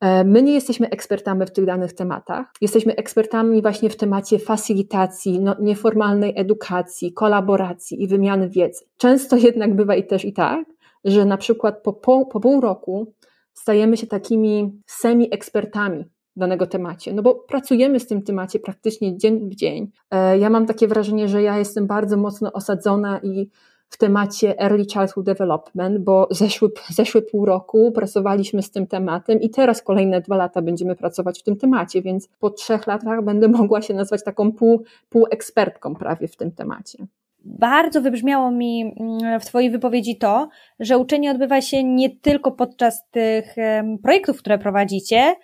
E, 0.00 0.24
my 0.24 0.42
nie 0.42 0.52
jesteśmy 0.52 0.88
ekspertami 0.88 1.46
w 1.46 1.50
tych 1.50 1.64
danych 1.64 1.92
tematach. 1.92 2.46
Jesteśmy 2.60 2.96
ekspertami 2.96 3.62
właśnie 3.62 3.90
w 3.90 3.96
temacie 3.96 4.38
facilitacji, 4.38 5.40
no, 5.40 5.56
nieformalnej 5.60 6.32
edukacji, 6.36 7.12
kolaboracji 7.12 8.02
i 8.02 8.06
wymiany 8.08 8.48
wiedzy. 8.48 8.84
Często 8.96 9.36
jednak 9.36 9.76
bywa 9.76 9.94
i 9.94 10.06
też 10.06 10.24
i 10.24 10.32
tak, 10.32 10.64
że 11.04 11.24
na 11.24 11.36
przykład 11.36 11.82
po, 11.82 11.92
po, 11.92 12.26
po 12.26 12.40
pół 12.40 12.60
roku 12.60 13.14
stajemy 13.52 13.96
się 13.96 14.06
takimi 14.06 14.80
semi-ekspertami 14.86 16.04
danego 16.36 16.66
temacie, 16.66 17.12
no 17.12 17.22
bo 17.22 17.34
pracujemy 17.34 18.00
z 18.00 18.06
tym 18.06 18.22
temacie 18.22 18.60
praktycznie 18.60 19.18
dzień 19.18 19.50
w 19.50 19.54
dzień. 19.54 19.90
E, 20.10 20.38
ja 20.38 20.50
mam 20.50 20.66
takie 20.66 20.88
wrażenie, 20.88 21.28
że 21.28 21.42
ja 21.42 21.58
jestem 21.58 21.86
bardzo 21.86 22.16
mocno 22.16 22.52
osadzona 22.52 23.18
i 23.18 23.50
w 23.90 23.98
temacie 23.98 24.60
Early 24.60 24.84
Childhood 24.84 25.26
Development, 25.26 25.98
bo 25.98 26.28
zeszły, 26.30 26.70
zeszły 26.90 27.22
pół 27.22 27.46
roku 27.46 27.92
pracowaliśmy 27.92 28.62
z 28.62 28.70
tym 28.70 28.86
tematem 28.86 29.40
i 29.40 29.50
teraz 29.50 29.82
kolejne 29.82 30.20
dwa 30.20 30.36
lata 30.36 30.62
będziemy 30.62 30.96
pracować 30.96 31.40
w 31.40 31.42
tym 31.42 31.56
temacie, 31.56 32.02
więc 32.02 32.28
po 32.38 32.50
trzech 32.50 32.86
latach 32.86 33.24
będę 33.24 33.48
mogła 33.58 33.82
się 33.82 33.94
nazwać 33.94 34.24
taką 34.24 34.52
pół, 34.52 34.84
półekspertką 35.08 35.94
prawie 35.94 36.28
w 36.28 36.36
tym 36.36 36.52
temacie. 36.52 37.06
Bardzo 37.44 38.02
wybrzmiało 38.02 38.50
mi 38.50 38.94
mm, 39.00 39.40
w 39.40 39.44
Twojej 39.44 39.70
wypowiedzi 39.70 40.18
to, 40.18 40.48
że 40.80 40.98
uczenie 40.98 41.30
odbywa 41.30 41.60
się 41.60 41.84
nie 41.84 42.10
tylko 42.10 42.52
podczas 42.52 43.08
tych 43.10 43.54
projektów, 44.02 44.38
które 44.38 44.58
prowadzicie, 44.58 45.34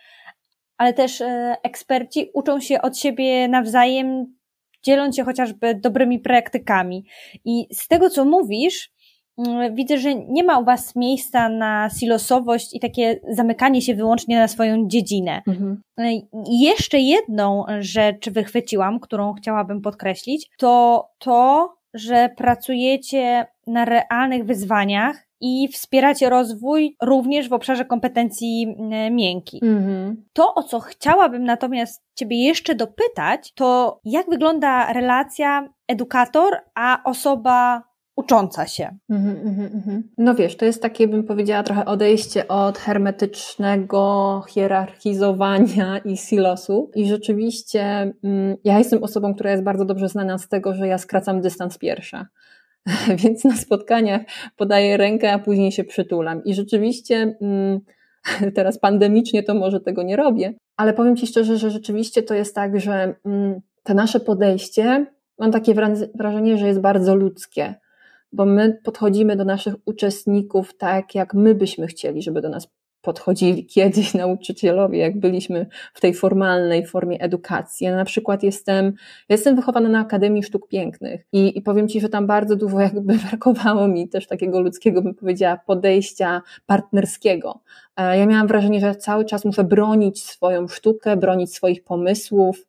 ale 0.76 0.92
też 0.92 1.20
e, 1.20 1.56
eksperci 1.62 2.30
uczą 2.34 2.60
się 2.60 2.82
od 2.82 2.98
siebie 2.98 3.48
nawzajem 3.48 4.36
dzieląc 4.82 5.16
się 5.16 5.24
chociażby 5.24 5.74
dobrymi 5.74 6.18
praktykami. 6.18 7.04
I 7.44 7.66
z 7.72 7.88
tego, 7.88 8.10
co 8.10 8.24
mówisz, 8.24 8.90
mm, 9.38 9.74
widzę, 9.74 9.98
że 9.98 10.14
nie 10.14 10.44
ma 10.44 10.58
u 10.58 10.64
Was 10.64 10.96
miejsca 10.96 11.48
na 11.48 11.90
silosowość 11.90 12.74
i 12.74 12.80
takie 12.80 13.20
zamykanie 13.30 13.82
się 13.82 13.94
wyłącznie 13.94 14.38
na 14.38 14.48
swoją 14.48 14.88
dziedzinę. 14.88 15.42
Mhm. 15.48 15.82
Jeszcze 16.50 16.98
jedną 16.98 17.64
rzecz 17.80 18.30
wychwyciłam, 18.30 19.00
którą 19.00 19.34
chciałabym 19.34 19.80
podkreślić, 19.80 20.48
to 20.58 21.04
to, 21.18 21.75
że 21.98 22.30
pracujecie 22.36 23.46
na 23.66 23.84
realnych 23.84 24.44
wyzwaniach 24.44 25.26
i 25.40 25.68
wspieracie 25.68 26.30
rozwój 26.30 26.96
również 27.02 27.48
w 27.48 27.52
obszarze 27.52 27.84
kompetencji 27.84 28.76
e, 28.92 29.10
miękkich. 29.10 29.62
Mm-hmm. 29.62 30.14
To, 30.32 30.54
o 30.54 30.62
co 30.62 30.80
chciałabym 30.80 31.44
natomiast 31.44 32.02
Ciebie 32.14 32.44
jeszcze 32.44 32.74
dopytać, 32.74 33.52
to 33.52 34.00
jak 34.04 34.30
wygląda 34.30 34.92
relacja 34.92 35.68
edukator, 35.88 36.56
a 36.74 37.02
osoba 37.04 37.82
ucząca 38.16 38.66
się. 38.66 38.96
Mm-hmm, 39.10 39.44
mm-hmm. 39.44 40.02
No 40.18 40.34
wiesz, 40.34 40.56
to 40.56 40.64
jest 40.64 40.82
takie, 40.82 41.08
bym 41.08 41.24
powiedziała, 41.24 41.62
trochę 41.62 41.84
odejście 41.84 42.48
od 42.48 42.78
hermetycznego 42.78 44.42
hierarchizowania 44.48 45.98
i 45.98 46.16
silosu. 46.16 46.90
I 46.94 47.08
rzeczywiście 47.08 48.12
mm, 48.24 48.56
ja 48.64 48.78
jestem 48.78 49.02
osobą, 49.02 49.34
która 49.34 49.50
jest 49.50 49.62
bardzo 49.62 49.84
dobrze 49.84 50.08
znana 50.08 50.38
z 50.38 50.48
tego, 50.48 50.74
że 50.74 50.88
ja 50.88 50.98
skracam 50.98 51.40
dystans 51.40 51.78
pierwsza. 51.78 52.26
więc 53.24 53.44
na 53.44 53.56
spotkaniach 53.56 54.22
podaję 54.56 54.96
rękę, 54.96 55.32
a 55.32 55.38
później 55.38 55.72
się 55.72 55.84
przytulam. 55.84 56.44
I 56.44 56.54
rzeczywiście 56.54 57.36
mm, 57.40 57.80
teraz 58.56 58.78
pandemicznie 58.78 59.42
to 59.42 59.54
może 59.54 59.80
tego 59.80 60.02
nie 60.02 60.16
robię, 60.16 60.54
ale 60.76 60.92
powiem 60.92 61.16
Ci 61.16 61.26
szczerze, 61.26 61.58
że 61.58 61.70
rzeczywiście 61.70 62.22
to 62.22 62.34
jest 62.34 62.54
tak, 62.54 62.80
że 62.80 63.14
mm, 63.24 63.60
to 63.82 63.94
nasze 63.94 64.20
podejście, 64.20 65.06
mam 65.38 65.52
takie 65.52 65.74
wrażenie, 66.14 66.58
że 66.58 66.66
jest 66.66 66.80
bardzo 66.80 67.14
ludzkie, 67.14 67.74
bo 68.32 68.46
my 68.46 68.80
podchodzimy 68.84 69.36
do 69.36 69.44
naszych 69.44 69.74
uczestników 69.84 70.76
tak, 70.76 71.14
jak 71.14 71.34
my 71.34 71.54
byśmy 71.54 71.86
chcieli, 71.86 72.22
żeby 72.22 72.40
do 72.40 72.48
nas 72.48 72.68
podchodzili 73.06 73.66
kiedyś 73.74 74.14
nauczycielowie, 74.14 74.98
jak 74.98 75.20
byliśmy 75.20 75.66
w 75.94 76.00
tej 76.00 76.14
formalnej 76.14 76.86
formie 76.86 77.20
edukacji. 77.20 77.84
Ja 77.84 77.96
na 77.96 78.04
przykład 78.04 78.42
jestem, 78.42 78.92
jestem 79.28 79.56
wychowana 79.56 79.88
na 79.88 80.00
Akademii 80.00 80.42
Sztuk 80.42 80.68
Pięknych 80.68 81.26
i, 81.32 81.58
i 81.58 81.62
powiem 81.62 81.88
Ci, 81.88 82.00
że 82.00 82.08
tam 82.08 82.26
bardzo 82.26 82.56
dużo 82.56 82.80
jakby 82.80 83.14
brakowało 83.30 83.88
mi 83.88 84.08
też 84.08 84.26
takiego 84.26 84.60
ludzkiego, 84.60 85.02
bym 85.02 85.14
powiedziała, 85.14 85.60
podejścia 85.66 86.42
partnerskiego. 86.66 87.60
E, 87.96 88.18
ja 88.18 88.26
miałam 88.26 88.46
wrażenie, 88.46 88.80
że 88.80 88.94
cały 88.94 89.24
czas 89.24 89.44
muszę 89.44 89.64
bronić 89.64 90.24
swoją 90.24 90.68
sztukę, 90.68 91.16
bronić 91.16 91.54
swoich 91.54 91.84
pomysłów. 91.84 92.66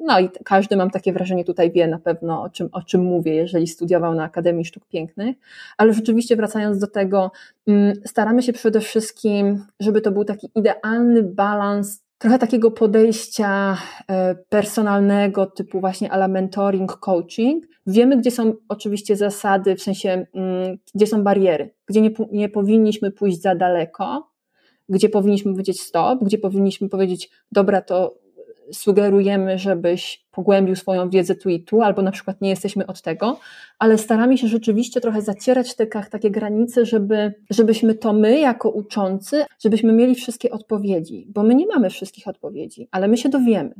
No 0.00 0.20
i 0.20 0.28
każdy, 0.44 0.76
mam 0.76 0.90
takie 0.90 1.12
wrażenie, 1.12 1.44
tutaj 1.44 1.72
wie 1.72 1.86
na 1.88 1.98
pewno 1.98 2.42
o 2.42 2.50
czym, 2.50 2.68
o 2.72 2.82
czym 2.82 3.04
mówię, 3.04 3.34
jeżeli 3.34 3.66
studiował 3.66 4.14
na 4.14 4.24
Akademii 4.24 4.64
Sztuk 4.64 4.86
Pięknych. 4.86 5.36
Ale 5.76 5.92
rzeczywiście, 5.92 6.36
wracając 6.36 6.78
do 6.78 6.86
tego, 6.86 7.30
mm, 7.66 7.94
staramy 8.06 8.42
się 8.42 8.52
przede 8.52 8.80
wszystkim, 8.80 9.33
żeby 9.80 10.00
to 10.00 10.12
był 10.12 10.24
taki 10.24 10.48
idealny 10.54 11.22
balans 11.22 12.04
trochę 12.18 12.38
takiego 12.38 12.70
podejścia 12.70 13.76
e, 14.08 14.34
personalnego, 14.34 15.46
typu 15.46 15.80
właśnie 15.80 16.12
ala 16.12 16.28
mentoring, 16.28 16.96
coaching. 16.96 17.64
Wiemy, 17.86 18.16
gdzie 18.16 18.30
są 18.30 18.52
oczywiście 18.68 19.16
zasady, 19.16 19.76
w 19.76 19.82
sensie, 19.82 20.26
mm, 20.34 20.78
gdzie 20.94 21.06
są 21.06 21.22
bariery, 21.22 21.74
gdzie 21.86 22.00
nie, 22.00 22.10
nie 22.32 22.48
powinniśmy 22.48 23.10
pójść 23.10 23.40
za 23.40 23.54
daleko, 23.54 24.30
gdzie 24.88 25.08
powinniśmy 25.08 25.52
powiedzieć 25.52 25.80
stop, 25.80 26.24
gdzie 26.24 26.38
powinniśmy 26.38 26.88
powiedzieć, 26.88 27.30
dobra, 27.52 27.82
to 27.82 28.23
sugerujemy, 28.72 29.58
żebyś 29.58 30.24
pogłębił 30.30 30.76
swoją 30.76 31.10
wiedzę 31.10 31.34
tu 31.34 31.48
i 31.48 31.60
tu, 31.60 31.82
albo 31.82 32.02
na 32.02 32.10
przykład 32.10 32.40
nie 32.40 32.50
jesteśmy 32.50 32.86
od 32.86 33.02
tego, 33.02 33.38
ale 33.78 33.98
staramy 33.98 34.38
się 34.38 34.48
rzeczywiście 34.48 35.00
trochę 35.00 35.22
zacierać 35.22 35.76
tekach 35.76 36.08
takie 36.08 36.30
granice, 36.30 36.86
żeby, 36.86 37.34
żebyśmy 37.50 37.94
to 37.94 38.12
my, 38.12 38.38
jako 38.38 38.70
uczący, 38.70 39.44
żebyśmy 39.58 39.92
mieli 39.92 40.14
wszystkie 40.14 40.50
odpowiedzi, 40.50 41.26
bo 41.28 41.42
my 41.42 41.54
nie 41.54 41.66
mamy 41.66 41.90
wszystkich 41.90 42.28
odpowiedzi, 42.28 42.88
ale 42.90 43.08
my 43.08 43.16
się 43.16 43.28
dowiemy. 43.28 43.74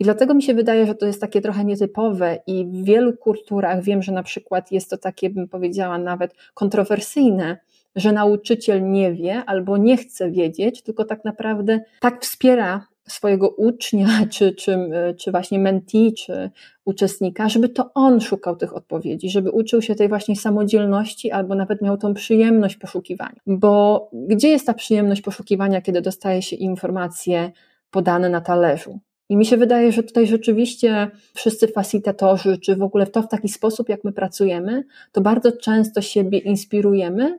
I 0.00 0.04
dlatego 0.04 0.34
mi 0.34 0.42
się 0.42 0.54
wydaje, 0.54 0.86
że 0.86 0.94
to 0.94 1.06
jest 1.06 1.20
takie 1.20 1.40
trochę 1.40 1.64
nietypowe 1.64 2.38
i 2.46 2.66
w 2.66 2.84
wielu 2.84 3.16
kulturach 3.16 3.82
wiem, 3.82 4.02
że 4.02 4.12
na 4.12 4.22
przykład 4.22 4.72
jest 4.72 4.90
to 4.90 4.98
takie, 4.98 5.30
bym 5.30 5.48
powiedziała, 5.48 5.98
nawet 5.98 6.34
kontrowersyjne, 6.54 7.58
że 7.96 8.12
nauczyciel 8.12 8.90
nie 8.90 9.12
wie 9.12 9.44
albo 9.46 9.76
nie 9.76 9.96
chce 9.96 10.30
wiedzieć, 10.30 10.82
tylko 10.82 11.04
tak 11.04 11.24
naprawdę 11.24 11.80
tak 12.00 12.22
wspiera 12.22 12.86
swojego 13.08 13.48
ucznia, 13.48 14.08
czy, 14.32 14.52
czy, 14.52 14.90
czy 15.18 15.30
właśnie 15.30 15.58
mentee, 15.58 16.12
czy 16.12 16.50
uczestnika, 16.84 17.48
żeby 17.48 17.68
to 17.68 17.90
on 17.94 18.20
szukał 18.20 18.56
tych 18.56 18.76
odpowiedzi, 18.76 19.30
żeby 19.30 19.50
uczył 19.50 19.82
się 19.82 19.94
tej 19.94 20.08
właśnie 20.08 20.36
samodzielności 20.36 21.30
albo 21.30 21.54
nawet 21.54 21.82
miał 21.82 21.96
tą 21.96 22.14
przyjemność 22.14 22.76
poszukiwania. 22.76 23.40
Bo 23.46 24.10
gdzie 24.12 24.48
jest 24.48 24.66
ta 24.66 24.74
przyjemność 24.74 25.22
poszukiwania, 25.22 25.80
kiedy 25.80 26.00
dostaje 26.00 26.42
się 26.42 26.56
informacje 26.56 27.50
podane 27.90 28.28
na 28.28 28.40
talerzu? 28.40 29.00
I 29.28 29.36
mi 29.36 29.46
się 29.46 29.56
wydaje, 29.56 29.92
że 29.92 30.02
tutaj 30.02 30.26
rzeczywiście 30.26 31.10
wszyscy 31.34 31.68
facilitatorzy, 31.68 32.58
czy 32.58 32.76
w 32.76 32.82
ogóle 32.82 33.06
to 33.06 33.22
w 33.22 33.28
taki 33.28 33.48
sposób, 33.48 33.88
jak 33.88 34.04
my 34.04 34.12
pracujemy, 34.12 34.84
to 35.12 35.20
bardzo 35.20 35.52
często 35.52 36.02
siebie 36.02 36.38
inspirujemy, 36.38 37.38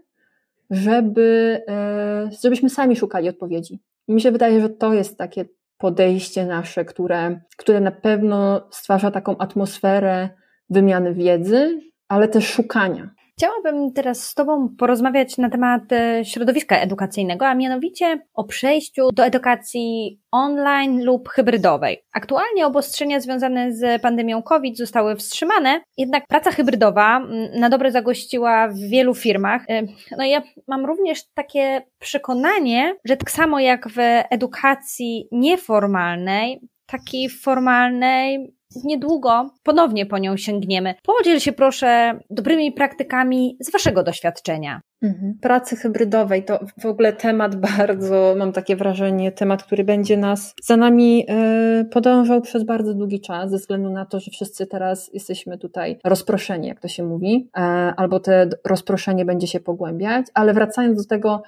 żeby, 0.70 1.62
e, 1.68 2.30
żebyśmy 2.44 2.70
sami 2.70 2.96
szukali 2.96 3.30
odpowiedzi. 3.30 3.80
I 4.08 4.14
mi 4.14 4.22
się 4.22 4.32
wydaje, 4.32 4.62
że 4.62 4.70
to 4.70 4.94
jest 4.94 5.18
takie 5.18 5.46
podejście 5.80 6.46
nasze, 6.46 6.86
które, 6.86 7.42
które 7.58 7.80
na 7.80 7.92
pewno 7.92 8.68
stwarza 8.72 9.12
taką 9.12 9.38
atmosferę 9.38 10.30
wymiany 10.70 11.14
wiedzy, 11.14 11.82
ale 12.08 12.28
też 12.28 12.48
szukania. 12.48 13.10
Chciałabym 13.40 13.94
teraz 13.94 14.24
z 14.24 14.34
Tobą 14.34 14.76
porozmawiać 14.78 15.38
na 15.38 15.50
temat 15.50 15.92
e, 15.92 16.26
środowiska 16.26 16.78
edukacyjnego, 16.78 17.48
a 17.48 17.56
mianowicie 17.56 18.20
o 18.34 18.44
przejściu 18.44 19.12
do 19.14 19.26
edukacji 19.26 20.20
online 20.32 21.04
lub 21.04 21.30
hybrydowej. 21.30 22.04
Aktualnie 22.14 22.66
obostrzenia 22.68 23.20
związane 23.20 23.74
z 23.74 24.02
pandemią 24.02 24.44
COVID 24.44 24.78
zostały 24.78 25.16
wstrzymane, 25.16 25.82
jednak 25.98 26.28
praca 26.28 26.52
hybrydowa 26.52 27.22
na 27.60 27.70
dobre 27.70 27.92
zagościła 27.92 28.68
w 28.68 28.78
wielu 28.78 29.16
firmach. 29.16 29.62
E, 29.70 29.82
no 30.18 30.26
ja 30.26 30.42
mam 30.68 30.86
również 30.86 31.24
takie 31.34 31.82
przekonanie, 32.00 32.96
że 33.06 33.18
tak 33.18 33.32
samo 33.32 33.60
jak 33.60 33.90
w 33.90 33.98
edukacji 34.30 35.28
nieformalnej, 35.32 36.62
takiej 36.86 37.30
formalnej 37.30 38.59
niedługo 38.84 39.50
ponownie 39.64 40.06
po 40.06 40.18
nią 40.18 40.38
sięgniemy. 40.38 40.96
Podziel 41.04 41.40
się 41.40 41.52
proszę 41.52 42.20
dobrymi 42.30 42.72
praktykami 42.72 43.58
z 43.60 43.72
Waszego 43.72 44.04
doświadczenia. 44.04 44.82
Mhm. 45.02 45.34
Pracy 45.42 45.76
hybrydowej 45.76 46.44
to 46.44 46.60
w 46.82 46.86
ogóle 46.86 47.14
temat 47.14 47.56
bardzo, 47.78 48.36
mam 48.38 48.52
takie 48.52 48.76
wrażenie, 48.76 49.32
temat, 49.32 49.64
który 49.64 49.84
będzie 49.84 50.18
nas 50.18 50.54
za 50.64 50.78
nami 50.78 51.26
e, 51.30 51.86
podążał 51.92 52.42
przez 52.42 52.64
bardzo 52.64 52.94
długi 52.94 53.22
czas, 53.22 53.52
ze 53.52 53.58
względu 53.58 53.90
na 53.90 54.06
to, 54.06 54.20
że 54.20 54.32
wszyscy 54.32 54.68
teraz 54.68 55.14
jesteśmy 55.14 55.58
tutaj 55.58 56.00
rozproszeni, 56.04 56.68
jak 56.68 56.80
to 56.80 56.88
się 56.88 57.04
mówi, 57.04 57.50
e, 57.58 57.60
albo 57.98 58.20
te 58.20 58.50
rozproszenie 58.66 59.26
będzie 59.26 59.48
się 59.48 59.60
pogłębiać, 59.60 60.26
ale 60.34 60.54
wracając 60.54 61.04
do 61.04 61.10
tego, 61.10 61.44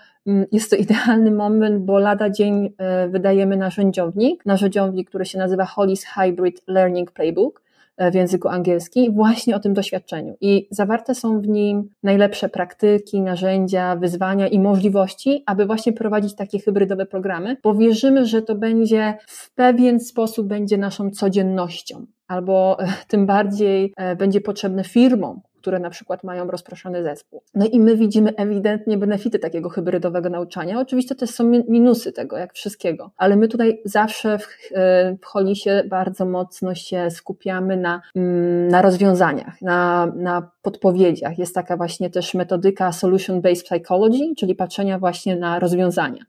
jest 0.51 0.69
to 0.69 0.75
idealny 0.75 1.31
moment, 1.31 1.85
bo 1.85 1.99
lada 1.99 2.29
dzień 2.29 2.73
e, 2.77 3.07
wydajemy 3.07 3.57
narzędziownik, 3.57 4.45
narzędziownik, 4.45 5.09
który 5.09 5.25
się 5.25 5.37
nazywa 5.37 5.65
Hollis 5.65 6.05
Hybrid 6.05 6.61
Learning 6.67 7.11
Playbook, 7.11 7.61
w 8.11 8.15
języku 8.15 8.47
angielskim 8.47 9.13
właśnie 9.13 9.55
o 9.55 9.59
tym 9.59 9.73
doświadczeniu. 9.73 10.35
I 10.41 10.67
zawarte 10.71 11.15
są 11.15 11.41
w 11.41 11.47
nim 11.47 11.89
najlepsze 12.03 12.49
praktyki, 12.49 13.21
narzędzia, 13.21 13.95
wyzwania 13.95 14.47
i 14.47 14.59
możliwości, 14.59 15.43
aby 15.45 15.65
właśnie 15.65 15.93
prowadzić 15.93 16.35
takie 16.35 16.59
hybrydowe 16.59 17.05
programy, 17.05 17.57
bo 17.63 17.75
wierzymy, 17.75 18.25
że 18.25 18.41
to 18.41 18.55
będzie 18.55 19.13
w 19.27 19.53
pewien 19.53 19.99
sposób 19.99 20.47
będzie 20.47 20.77
naszą 20.77 21.11
codziennością 21.11 22.05
albo 22.31 22.77
e, 22.79 22.87
tym 23.07 23.25
bardziej 23.25 23.93
e, 23.97 24.15
będzie 24.15 24.41
potrzebne 24.41 24.83
firmom, 24.83 25.41
które 25.61 25.79
na 25.79 25.89
przykład 25.89 26.23
mają 26.23 26.47
rozproszony 26.51 27.03
zespół. 27.03 27.41
No 27.55 27.65
i 27.65 27.79
my 27.79 27.97
widzimy 27.97 28.35
ewidentnie 28.35 28.97
benefity 28.97 29.39
takiego 29.39 29.69
hybrydowego 29.69 30.29
nauczania. 30.29 30.79
Oczywiście 30.79 31.15
też 31.15 31.29
są 31.29 31.43
minusy 31.67 32.11
tego, 32.11 32.37
jak 32.37 32.53
wszystkiego, 32.53 33.11
ale 33.17 33.35
my 33.35 33.47
tutaj 33.47 33.81
zawsze 33.85 34.39
w, 34.39 34.47
e, 34.71 35.17
w 35.21 35.25
Holisie 35.25 35.83
bardzo 35.89 36.25
mocno 36.25 36.75
się 36.75 37.11
skupiamy 37.11 37.77
na, 37.77 38.01
mm, 38.15 38.67
na 38.67 38.81
rozwiązaniach, 38.81 39.61
na, 39.61 40.11
na 40.15 40.51
podpowiedziach. 40.61 41.39
Jest 41.39 41.55
taka 41.55 41.77
właśnie 41.77 42.09
też 42.09 42.33
metodyka 42.33 42.89
solution-based 42.89 43.63
psychology, 43.63 44.35
czyli 44.37 44.55
patrzenia 44.55 44.99
właśnie 44.99 45.35
na 45.35 45.59
rozwiązania. 45.59 46.23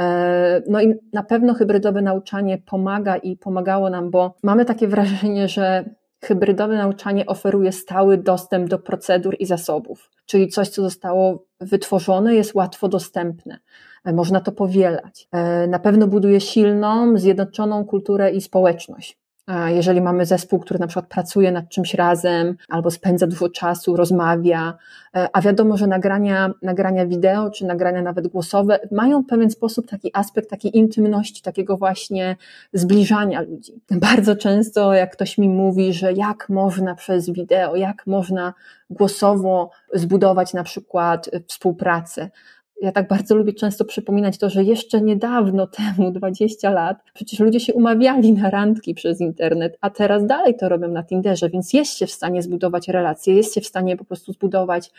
E, 0.00 0.62
no 0.68 0.82
i 0.82 0.94
na 1.12 1.22
pewno 1.22 1.54
hybrydowe 1.54 2.02
nauczanie 2.02 2.58
pomaga 2.58 3.16
i 3.16 3.36
pomagało 3.36 3.90
nam, 3.90 4.10
bo 4.10 4.34
mamy 4.42 4.64
takie 4.64 4.88
wrażenie, 4.88 5.48
że 5.48 5.84
Hybrydowe 6.20 6.76
nauczanie 6.76 7.26
oferuje 7.26 7.72
stały 7.72 8.18
dostęp 8.18 8.68
do 8.68 8.78
procedur 8.78 9.36
i 9.38 9.46
zasobów, 9.46 10.10
czyli 10.26 10.48
coś, 10.48 10.68
co 10.68 10.82
zostało 10.82 11.44
wytworzone, 11.60 12.34
jest 12.34 12.54
łatwo 12.54 12.88
dostępne. 12.88 13.58
E, 14.04 14.12
można 14.12 14.40
to 14.40 14.52
powielać. 14.52 15.28
E, 15.32 15.66
na 15.66 15.78
pewno 15.78 16.06
buduje 16.06 16.40
silną, 16.40 17.18
zjednoczoną 17.18 17.84
kulturę 17.84 18.30
i 18.30 18.40
społeczność 18.40 19.18
jeżeli 19.66 20.00
mamy 20.00 20.26
zespół, 20.26 20.58
który 20.58 20.80
na 20.80 20.86
przykład 20.86 21.06
pracuje 21.06 21.52
nad 21.52 21.68
czymś 21.68 21.94
razem 21.94 22.56
albo 22.68 22.90
spędza 22.90 23.26
dużo 23.26 23.48
czasu, 23.48 23.96
rozmawia, 23.96 24.74
e, 25.16 25.28
a 25.32 25.40
wiadomo, 25.40 25.76
że 25.76 25.86
nagrania, 25.86 26.50
nagrania 26.62 27.06
wideo 27.06 27.50
czy 27.50 27.66
nagrania 27.66 28.02
nawet 28.02 28.28
głosowe 28.28 28.80
mają 28.92 29.22
w 29.22 29.26
pewien 29.26 29.50
sposób 29.50 29.88
taki 29.88 30.10
aspekt 30.14 30.50
takiej 30.50 30.76
intymności, 30.76 31.42
takiego 31.42 31.76
właśnie 31.76 32.36
zbliżania 32.72 33.40
ludzi. 33.40 33.72
Bardzo 34.08 34.36
często, 34.36 34.94
jak 34.94 35.12
ktoś 35.12 35.38
mi 35.38 35.48
mówi, 35.48 35.92
że 35.92 36.12
jak 36.12 36.48
można 36.48 36.94
przez 36.94 37.30
wideo, 37.30 37.76
jak 37.76 38.06
można 38.06 38.54
głosowo 38.90 39.70
zbudować 39.94 40.54
na 40.54 40.64
przykład 40.64 41.30
współpracę, 41.46 42.30
ja 42.80 42.92
tak 42.92 43.08
bardzo 43.08 43.34
lubię 43.34 43.52
często 43.52 43.84
przypominać 43.84 44.38
to, 44.38 44.50
że 44.50 44.64
jeszcze 44.64 45.00
niedawno 45.00 45.66
temu, 45.96 46.10
20 46.10 46.70
lat, 46.70 46.98
przecież 47.14 47.40
ludzie 47.40 47.60
się 47.60 47.74
umawiali 47.74 48.32
na 48.32 48.50
randki 48.50 48.94
przez 48.94 49.20
internet, 49.20 49.78
a 49.80 49.90
teraz 49.90 50.26
dalej 50.26 50.56
to 50.56 50.68
robią 50.68 50.88
na 50.88 51.04
Tinderze, 51.04 51.50
więc 51.50 51.72
jest 51.72 51.98
się 51.98 52.06
w 52.06 52.10
stanie 52.10 52.42
zbudować 52.42 52.88
relacje, 52.88 53.34
jest 53.34 53.54
się 53.54 53.60
w 53.60 53.66
stanie 53.66 53.96
po 53.96 54.04
prostu 54.04 54.32
zbudować 54.32 54.90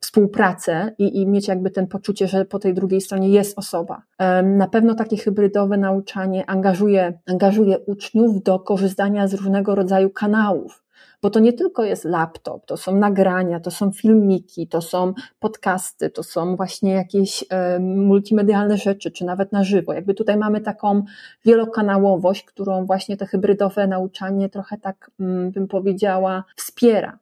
współpracę 0.00 0.94
i, 0.98 1.20
i 1.20 1.26
mieć 1.26 1.48
jakby 1.48 1.70
ten 1.70 1.86
poczucie, 1.86 2.28
że 2.28 2.44
po 2.44 2.58
tej 2.58 2.74
drugiej 2.74 3.00
stronie 3.00 3.28
jest 3.28 3.58
osoba. 3.58 4.02
Na 4.42 4.68
pewno 4.68 4.94
takie 4.94 5.16
hybrydowe 5.16 5.76
nauczanie 5.76 6.50
angażuje, 6.50 7.18
angażuje 7.26 7.78
uczniów 7.78 8.42
do 8.42 8.58
korzystania 8.58 9.28
z 9.28 9.34
różnego 9.34 9.74
rodzaju 9.74 10.10
kanałów 10.10 10.81
bo 11.22 11.30
to 11.30 11.40
nie 11.40 11.52
tylko 11.52 11.84
jest 11.84 12.04
laptop, 12.04 12.66
to 12.66 12.76
są 12.76 12.96
nagrania, 12.96 13.60
to 13.60 13.70
są 13.70 13.92
filmiki, 13.92 14.68
to 14.68 14.80
są 14.80 15.14
podcasty, 15.40 16.10
to 16.10 16.22
są 16.22 16.56
właśnie 16.56 16.92
jakieś 16.92 17.44
multimedialne 17.80 18.76
rzeczy, 18.76 19.10
czy 19.10 19.24
nawet 19.24 19.52
na 19.52 19.64
żywo. 19.64 19.92
Jakby 19.92 20.14
tutaj 20.14 20.36
mamy 20.36 20.60
taką 20.60 21.02
wielokanałowość, 21.44 22.44
którą 22.44 22.86
właśnie 22.86 23.16
te 23.16 23.26
hybrydowe 23.26 23.86
nauczanie 23.86 24.48
trochę 24.48 24.78
tak 24.78 25.10
mm, 25.20 25.50
bym 25.50 25.68
powiedziała 25.68 26.44
wspiera. 26.56 27.18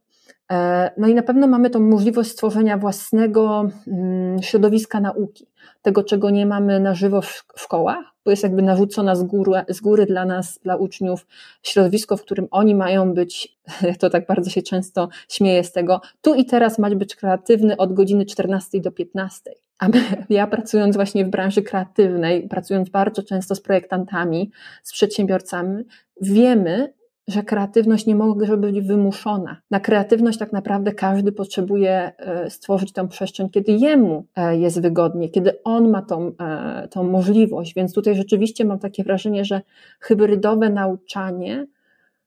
E, 0.51 0.91
no 0.97 1.09
i 1.09 1.15
na 1.15 1.23
pewno 1.23 1.47
mamy 1.47 1.71
tą 1.71 1.81
możliwość 1.81 2.31
stworzenia 2.31 2.79
własnego 2.79 3.69
mm, 3.87 4.43
środowiska 4.43 5.01
nauki, 5.01 5.47
tego 5.83 6.05
czego 6.05 6.31
nie 6.31 6.47
mamy 6.47 6.81
na 6.81 6.95
żywo 6.95 7.23
w 7.23 7.45
szkołach, 7.57 8.05
bo 8.25 8.31
jest 8.31 8.43
jakby 8.43 8.63
narzucona 8.63 9.17
z 9.17 9.23
góry, 9.23 9.53
z 9.69 9.81
góry 9.81 10.07
dla 10.07 10.25
nas, 10.25 10.59
dla 10.63 10.77
uczniów, 10.77 11.27
środowisko, 11.63 12.17
w 12.17 12.23
którym 12.23 12.49
oni 12.51 12.75
mają 12.75 13.15
być, 13.15 13.59
to 14.01 14.11
tak 14.11 14.27
bardzo 14.27 14.51
się 14.51 14.63
często 14.63 15.09
śmieję 15.29 15.65
z 15.65 15.73
tego, 15.73 16.01
tu 16.21 16.35
i 16.35 16.45
teraz 16.45 16.79
mać 16.79 16.95
być 16.95 17.17
kreatywny 17.17 17.77
od 17.77 17.93
godziny 17.93 18.27
14 18.27 18.81
do 18.81 18.93
15. 18.93 19.51
A 19.79 19.89
my, 19.89 20.03
ja 20.31 20.47
pracując 20.47 20.97
właśnie 20.97 21.25
w 21.25 21.29
branży 21.29 21.63
kreatywnej, 21.63 22.49
pracując 22.49 22.89
bardzo 22.89 23.23
często 23.23 23.55
z 23.55 23.61
projektantami, 23.61 24.51
z 24.83 24.93
przedsiębiorcami, 24.93 25.85
wiemy, 26.21 26.93
że 27.31 27.43
kreatywność 27.43 28.07
nie 28.07 28.15
może 28.15 28.57
być 28.57 28.81
wymuszona. 28.81 29.57
Na 29.71 29.81
kreatywność 29.81 30.39
tak 30.39 30.53
naprawdę 30.53 30.93
każdy 30.93 31.33
potrzebuje 31.33 32.13
e, 32.19 32.51
stworzyć 32.51 32.93
tę 32.93 33.09
przestrzeń, 33.09 33.51
kiedy 33.51 33.73
jemu 33.73 34.27
e, 34.37 34.57
jest 34.57 34.83
wygodnie, 34.83 35.29
kiedy 35.29 35.63
on 35.65 35.91
ma 35.91 36.03
tą, 36.03 36.33
e, 36.41 36.89
tą 36.89 37.05
możliwość. 37.05 37.75
Więc 37.75 37.95
tutaj 37.95 38.15
rzeczywiście 38.15 38.65
mam 38.65 38.79
takie 38.79 39.05
wrażenie, 39.05 39.45
że 39.45 39.61
hybrydowe 40.01 40.71
nauczanie, 40.71 41.67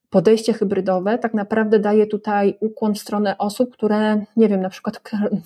podejście 0.10 0.54
hybrydowe 0.54 1.18
tak 1.18 1.34
naprawdę 1.34 1.80
daje 1.80 2.08
tutaj 2.08 2.58
ukłon 2.60 2.94
w 2.94 3.00
stronę 3.00 3.38
osób, 3.38 3.74
które, 3.74 4.26
nie 4.38 4.50
wiem, 4.50 4.62
na 4.62 4.70
przykład 4.70 5.00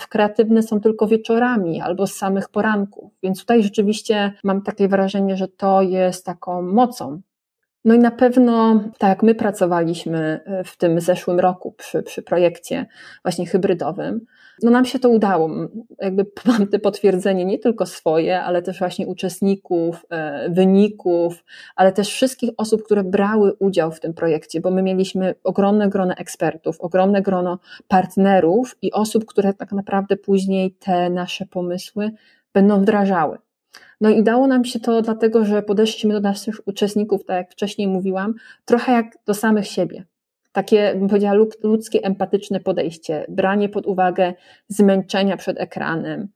kreatywne 0.09 0.63
są 0.63 0.81
tylko 0.81 1.07
wieczorami 1.07 1.81
albo 1.81 2.07
z 2.07 2.13
samych 2.13 2.49
poranków. 2.49 3.11
Więc 3.23 3.39
tutaj 3.39 3.63
rzeczywiście 3.63 4.33
mam 4.43 4.61
takie 4.61 4.87
wrażenie, 4.87 5.37
że 5.37 5.47
to 5.47 5.81
jest 5.81 6.25
taką 6.25 6.61
mocą 6.61 7.21
no 7.87 7.93
i 7.93 7.99
na 7.99 8.11
pewno, 8.11 8.83
tak 8.97 9.09
jak 9.09 9.23
my 9.23 9.35
pracowaliśmy 9.35 10.39
e, 10.45 10.63
w 10.63 10.77
tym 10.77 11.01
zeszłym 11.01 11.39
roku 11.39 11.71
przy, 11.71 12.03
przy 12.03 12.21
projekcie 12.21 12.85
właśnie 13.23 13.45
hybrydowym, 13.45 14.25
no 14.63 14.71
nam 14.71 14.85
się 14.85 14.99
to 14.99 15.09
udało. 15.09 15.49
Jakby 16.01 16.25
mam 16.45 16.67
te 16.67 16.79
potwierdzenie 16.79 17.45
nie 17.45 17.59
tylko 17.59 17.85
swoje, 17.85 18.41
ale 18.41 18.61
też 18.61 18.79
właśnie 18.79 19.07
uczestników, 19.07 20.05
e, 20.09 20.49
wyników, 20.49 21.43
ale 21.75 21.91
też 21.91 22.09
wszystkich 22.09 22.49
osób, 22.57 22.83
które 22.83 23.03
brały 23.03 23.53
udział 23.53 23.91
w 23.91 23.99
tym 23.99 24.13
projekcie, 24.13 24.61
bo 24.61 24.71
my 24.71 24.83
mieliśmy 24.83 25.35
ogromne 25.43 25.89
grono 25.89 26.13
ekspertów, 26.13 26.81
ogromne 26.81 27.21
grono 27.21 27.59
partnerów 27.87 28.75
i 28.81 28.91
osób, 28.91 29.25
które 29.25 29.53
tak 29.53 29.71
naprawdę 29.71 30.17
później 30.17 30.71
te 30.71 31.09
nasze 31.09 31.45
pomysły 31.45 32.11
będą 32.53 32.81
wdrażały. 32.81 33.37
No 34.01 34.09
i 34.09 34.23
dało 34.23 34.47
nam 34.47 34.65
się 34.65 34.79
to 34.79 35.01
dlatego, 35.01 35.45
że 35.45 35.61
podeszliśmy 35.61 36.13
do 36.13 36.19
naszych 36.19 36.67
uczestników, 36.67 37.25
tak 37.25 37.37
jak 37.37 37.51
wcześniej 37.51 37.87
mówiłam, 37.87 38.33
trochę 38.65 38.91
jak 38.91 39.17
do 39.25 39.33
samych 39.33 39.67
siebie. 39.67 40.05
Takie, 40.51 40.95
bym 40.95 41.07
powiedziała, 41.07 41.45
ludzkie, 41.63 42.03
empatyczne 42.03 42.59
podejście, 42.59 43.25
branie 43.29 43.69
pod 43.69 43.85
uwagę 43.87 44.33
zmęczenia 44.67 45.37
przed 45.37 45.59
ekranem, 45.59 46.27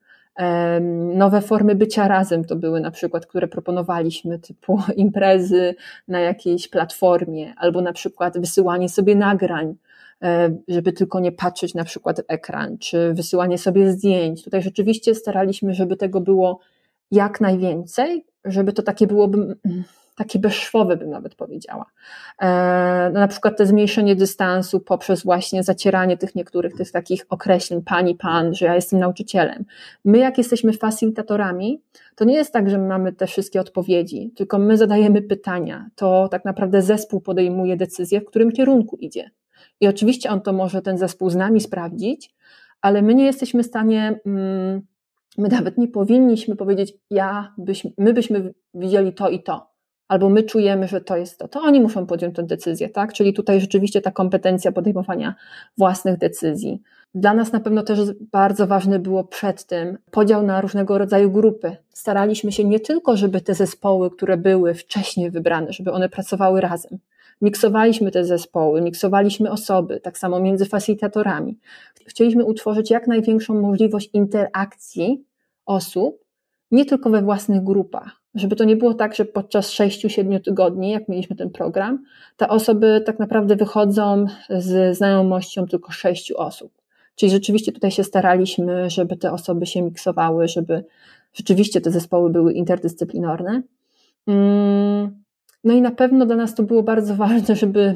Nowe 1.16 1.42
formy 1.42 1.76
bycia 1.76 2.08
razem 2.08 2.46
to 2.46 2.56
były 2.56 2.80
na 2.80 2.92
przykład, 2.92 3.26
które 3.26 3.48
proponowaliśmy, 3.48 4.40
typu 4.40 4.80
imprezy 4.96 5.76
na 6.08 6.20
jakiejś 6.20 6.68
platformie, 6.68 7.54
albo 7.58 7.82
na 7.82 7.94
przykład 7.94 8.40
wysyłanie 8.40 8.90
sobie 8.90 9.16
nagrań, 9.16 9.76
e, 10.22 10.56
żeby 10.68 10.94
tylko 10.94 11.20
nie 11.20 11.32
patrzeć 11.32 11.74
na 11.74 11.84
przykład 11.84 12.22
w 12.22 12.24
ekran, 12.28 12.78
czy 12.78 13.14
wysyłanie 13.14 13.58
sobie 13.58 13.92
zdjęć. 13.92 14.44
Tutaj 14.44 14.62
rzeczywiście 14.62 15.16
staraliśmy, 15.16 15.74
żeby 15.74 15.98
tego 15.98 16.22
było 16.22 16.60
jak 17.12 17.42
najwięcej, 17.42 18.26
żeby 18.46 18.74
to 18.74 18.84
takie 18.84 19.08
byłoby 19.08 19.56
takie 20.16 20.40
bezszwowe 20.40 20.98
bym 20.98 21.10
nawet 21.10 21.36
powiedziała. 21.36 21.86
E, 22.42 23.10
no 23.14 23.20
na 23.20 23.28
przykład 23.28 23.58
to 23.58 23.66
zmniejszenie 23.66 24.16
dystansu 24.16 24.80
poprzez 24.80 25.24
właśnie 25.24 25.64
zacieranie 25.64 26.18
tych 26.18 26.36
niektórych 26.36 26.76
tych 26.76 26.92
takich 26.92 27.26
określeń 27.30 27.82
pani, 27.82 28.16
pan, 28.16 28.56
że 28.56 28.66
ja 28.66 28.76
jestem 28.76 29.00
nauczycielem. 29.00 29.66
My 30.06 30.18
jak 30.18 30.38
jesteśmy 30.38 30.74
facilitatorami, 30.74 31.82
to 32.16 32.26
nie 32.26 32.36
jest 32.36 32.54
tak, 32.54 32.70
że 32.70 32.78
my 32.78 32.88
mamy 32.88 33.14
te 33.14 33.28
wszystkie 33.28 33.62
odpowiedzi, 33.62 34.32
tylko 34.36 34.60
my 34.60 34.78
zadajemy 34.78 35.22
pytania. 35.22 35.90
To 35.96 36.28
tak 36.28 36.46
naprawdę 36.46 36.82
zespół 36.82 37.22
podejmuje 37.22 37.78
decyzję, 37.78 38.22
w 38.22 38.26
którym 38.26 38.52
kierunku 38.52 38.96
idzie. 38.96 39.32
I 39.82 39.88
oczywiście 39.88 40.30
on 40.30 40.42
to 40.42 40.54
może 40.54 40.82
ten 40.82 40.98
zespół 40.98 41.30
z 41.30 41.36
nami 41.36 41.62
sprawdzić, 41.62 42.34
ale 42.82 43.02
my 43.02 43.16
nie 43.16 43.26
jesteśmy 43.26 43.64
w 43.64 43.66
stanie, 43.66 44.20
mm, 44.26 44.82
my 45.38 45.50
nawet 45.50 45.78
nie 45.78 45.88
powinniśmy 45.88 46.56
powiedzieć, 46.56 46.94
ja 47.10 47.54
byśmy, 47.58 47.92
my 47.98 48.14
byśmy 48.14 48.54
widzieli 48.74 49.14
to 49.14 49.30
i 49.30 49.44
to, 49.44 49.72
albo 50.08 50.30
my 50.30 50.44
czujemy, 50.44 50.88
że 50.88 51.02
to 51.02 51.18
jest 51.18 51.40
to. 51.40 51.48
To 51.48 51.60
oni 51.60 51.82
muszą 51.82 52.06
podjąć 52.06 52.36
tę 52.36 52.44
decyzję, 52.44 52.90
tak? 52.90 53.14
Czyli 53.14 53.34
tutaj 53.34 53.62
rzeczywiście 53.62 54.02
ta 54.02 54.12
kompetencja 54.12 54.72
podejmowania 54.72 55.36
własnych 55.78 56.18
decyzji. 56.18 56.82
Dla 57.16 57.34
nas 57.34 57.52
na 57.52 57.60
pewno 57.60 57.84
też 57.84 58.00
bardzo 58.32 58.68
ważne 58.68 59.00
było 59.00 59.24
przed 59.24 59.66
tym 59.66 59.98
podział 60.12 60.44
na 60.44 60.62
różnego 60.62 60.98
rodzaju 60.98 61.32
grupy. 61.32 61.76
Staraliśmy 61.90 62.52
się 62.52 62.64
nie 62.64 62.80
tylko, 62.80 63.18
żeby 63.18 63.42
te 63.42 63.54
zespoły, 63.54 64.12
które 64.12 64.38
były 64.38 64.74
wcześniej 64.74 65.32
wybrane, 65.32 65.74
żeby 65.74 65.92
one 65.92 66.10
pracowały 66.10 66.62
razem, 66.62 67.00
miksowaliśmy 67.42 68.12
te 68.12 68.26
zespoły, 68.26 68.82
miksowaliśmy 68.82 69.52
osoby, 69.52 70.00
tak 70.00 70.18
samo 70.18 70.40
między 70.40 70.66
facilitatorami. 70.66 71.58
Chcieliśmy 72.06 72.46
utworzyć 72.46 72.92
jak 72.92 73.08
największą 73.08 73.62
możliwość 73.62 74.10
interakcji 74.14 75.26
osób, 75.66 76.26
nie 76.72 76.86
tylko 76.86 77.10
we 77.10 77.22
własnych 77.22 77.64
grupach, 77.64 78.22
żeby 78.36 78.56
to 78.56 78.64
nie 78.64 78.76
było 78.76 78.94
tak, 78.94 79.16
że 79.16 79.26
podczas 79.26 79.72
6-7 79.72 80.42
tygodni, 80.42 80.92
jak 80.92 81.10
mieliśmy 81.10 81.36
ten 81.36 81.50
program, 81.50 82.04
te 82.38 82.48
osoby 82.48 83.04
tak 83.06 83.20
naprawdę 83.20 83.56
wychodzą 83.56 84.26
z 84.50 84.98
znajomością 84.98 85.68
tylko 85.68 85.92
sześciu 85.92 86.38
osób. 86.38 86.72
Czyli 87.16 87.32
rzeczywiście 87.32 87.72
tutaj 87.72 87.92
się 87.92 88.04
staraliśmy, 88.04 88.90
żeby 88.90 89.18
te 89.18 89.32
osoby 89.32 89.66
się 89.66 89.82
miksowały, 89.82 90.48
żeby 90.48 90.84
rzeczywiście 91.34 91.82
te 91.82 91.92
zespoły 91.92 92.30
były 92.30 92.54
interdyscyplinarne. 92.54 93.62
Mm, 94.28 95.21
no 95.64 95.74
i 95.74 95.82
na 95.82 95.92
pewno 95.92 96.26
dla 96.26 96.36
nas 96.36 96.56
to 96.56 96.64
było 96.64 96.84
bardzo 96.84 97.16
ważne, 97.26 97.56
żeby 97.56 97.96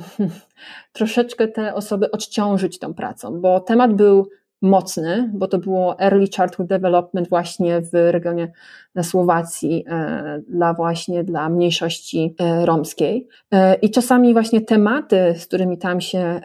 troszeczkę 0.94 1.48
te 1.48 1.74
osoby 1.74 2.12
odciążyć 2.12 2.80
tą 2.80 2.94
pracą, 2.94 3.42
bo 3.42 3.60
temat 3.60 3.94
był 3.94 4.30
mocny, 4.62 5.32
bo 5.34 5.48
to 5.48 5.58
było 5.58 6.00
Early 6.00 6.28
Childhood 6.28 6.68
Development 6.70 7.30
właśnie 7.30 7.82
w 7.82 7.94
regionie 7.94 8.52
na 8.96 9.04
Słowacji 9.04 9.86
e, 9.88 10.42
dla 10.48 10.74
właśnie 10.74 11.24
dla 11.24 11.50
mniejszości 11.50 12.36
e, 12.40 12.66
romskiej. 12.66 13.28
E, 13.52 13.76
I 13.76 13.92
czasami 13.92 14.34
właśnie 14.34 14.62
tematy, 14.62 15.34
z 15.38 15.46
którymi 15.46 15.78
tam 15.78 16.02
się 16.02 16.42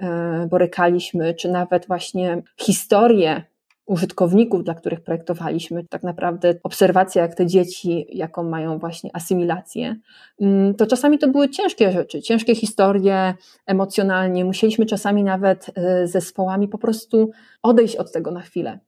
borykaliśmy, 0.50 1.34
czy 1.34 1.50
nawet 1.50 1.86
właśnie 1.86 2.42
historie 2.56 3.42
użytkowników, 3.90 4.64
dla 4.64 4.74
których 4.74 5.00
projektowaliśmy, 5.00 5.84
tak 5.84 6.02
naprawdę 6.02 6.54
obserwacja, 6.62 7.22
jak 7.22 7.34
te 7.34 7.46
dzieci, 7.46 8.06
jaką 8.08 8.42
mają 8.42 8.78
właśnie 8.78 9.10
asymilację, 9.12 9.96
mm, 10.40 10.74
to 10.74 10.86
czasami 10.86 11.18
to 11.18 11.28
były 11.28 11.48
ciężkie 11.48 11.92
rzeczy, 11.92 12.22
ciężkie 12.22 12.54
historie 12.54 13.34
emocjonalnie. 13.66 14.44
Musieliśmy 14.44 14.86
czasami 14.86 15.24
nawet 15.24 15.66
e, 15.74 16.06
zespołami 16.06 16.68
po 16.68 16.78
prostu 16.78 17.30
odejść 17.62 17.96
od 17.96 18.12
tego 18.12 18.30
na 18.30 18.40
chwilę. 18.40 18.78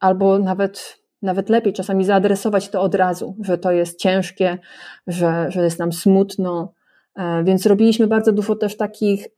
Albo 0.00 0.38
nawet, 0.38 0.98
nawet 1.22 1.48
lepiej 1.48 1.72
czasami 1.72 2.04
zaadresować 2.04 2.68
to 2.68 2.80
od 2.80 2.94
razu, 2.94 3.36
że 3.40 3.58
to 3.58 3.72
jest 3.72 3.98
ciężkie, 3.98 4.58
że, 5.06 5.46
że 5.50 5.64
jest 5.64 5.78
nam 5.78 5.92
smutno, 5.92 6.72
więc 7.44 7.66
robiliśmy 7.66 8.06
bardzo 8.06 8.32
dużo 8.32 8.56
też 8.56 8.76
takich 8.76 9.28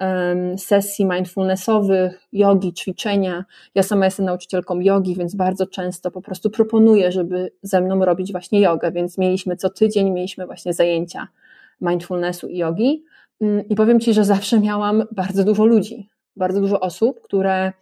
sesji 0.56 1.04
mindfulnessowych, 1.04 2.26
jogi, 2.32 2.72
ćwiczenia. 2.72 3.44
Ja 3.74 3.82
sama 3.82 4.04
jestem 4.04 4.26
nauczycielką 4.26 4.80
jogi, 4.80 5.16
więc 5.16 5.34
bardzo 5.34 5.66
często 5.66 6.10
po 6.10 6.22
prostu 6.22 6.50
proponuję, 6.50 7.12
żeby 7.12 7.52
ze 7.62 7.80
mną 7.80 8.04
robić 8.04 8.32
właśnie 8.32 8.60
jogę, 8.60 8.92
więc 8.92 9.18
mieliśmy 9.18 9.56
co 9.56 9.70
tydzień, 9.70 10.10
mieliśmy 10.10 10.46
właśnie 10.46 10.74
zajęcia 10.74 11.28
mindfulnessu 11.80 12.48
i 12.48 12.58
jogi. 12.58 13.04
Mm, 13.40 13.68
I 13.68 13.74
powiem 13.74 14.00
Ci, 14.00 14.14
że 14.14 14.24
zawsze 14.24 14.60
miałam 14.60 15.04
bardzo 15.12 15.44
dużo 15.44 15.64
ludzi, 15.64 16.08
bardzo 16.36 16.60
dużo 16.60 16.80
osób, 16.80 17.20
które 17.20 17.72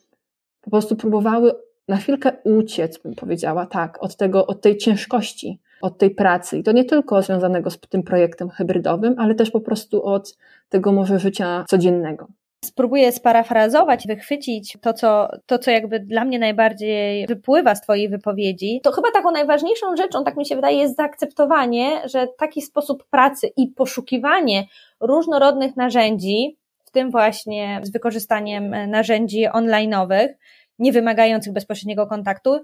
po 0.60 0.70
prostu 0.70 0.96
próbowały 0.96 1.52
na 1.88 1.96
chwilkę 1.96 2.32
uciec, 2.44 2.98
bym 2.98 3.14
powiedziała, 3.14 3.66
tak, 3.66 4.02
od 4.02 4.16
tego, 4.16 4.46
od 4.46 4.60
tej 4.60 4.76
ciężkości, 4.76 5.60
od 5.82 5.98
tej 5.98 6.10
pracy. 6.10 6.58
I 6.58 6.62
to 6.62 6.72
nie 6.72 6.84
tylko 6.84 7.22
związanego 7.22 7.70
z 7.70 7.80
tym 7.80 8.02
projektem 8.02 8.50
hybrydowym, 8.50 9.14
ale 9.18 9.34
też 9.34 9.50
po 9.50 9.60
prostu 9.60 10.04
od 10.04 10.36
tego 10.68 10.92
może 10.92 11.18
życia 11.18 11.64
codziennego. 11.68 12.28
Spróbuję 12.64 13.12
sparafrazować, 13.12 14.06
wychwycić 14.06 14.76
to 14.80 14.92
co, 14.92 15.28
to, 15.46 15.58
co 15.58 15.70
jakby 15.70 16.00
dla 16.00 16.24
mnie 16.24 16.38
najbardziej 16.38 17.26
wypływa 17.26 17.74
z 17.74 17.80
Twojej 17.80 18.08
wypowiedzi. 18.08 18.80
To 18.82 18.92
chyba 18.92 19.10
taką 19.10 19.30
najważniejszą 19.30 19.96
rzeczą, 19.96 20.24
tak 20.24 20.36
mi 20.36 20.46
się 20.46 20.56
wydaje, 20.56 20.78
jest 20.78 20.96
zaakceptowanie, 20.96 22.08
że 22.08 22.26
taki 22.38 22.62
sposób 22.62 23.04
pracy 23.10 23.48
i 23.56 23.68
poszukiwanie 23.68 24.64
różnorodnych 25.00 25.76
narzędzi, 25.76 26.58
w 26.84 26.90
tym 26.90 27.10
właśnie 27.10 27.80
z 27.82 27.90
wykorzystaniem 27.90 28.90
narzędzi 28.90 29.46
online'owych, 29.48 30.28
nie 30.78 30.92
wymagających 30.92 31.52
bezpośredniego 31.52 32.06
kontaktu, 32.06 32.60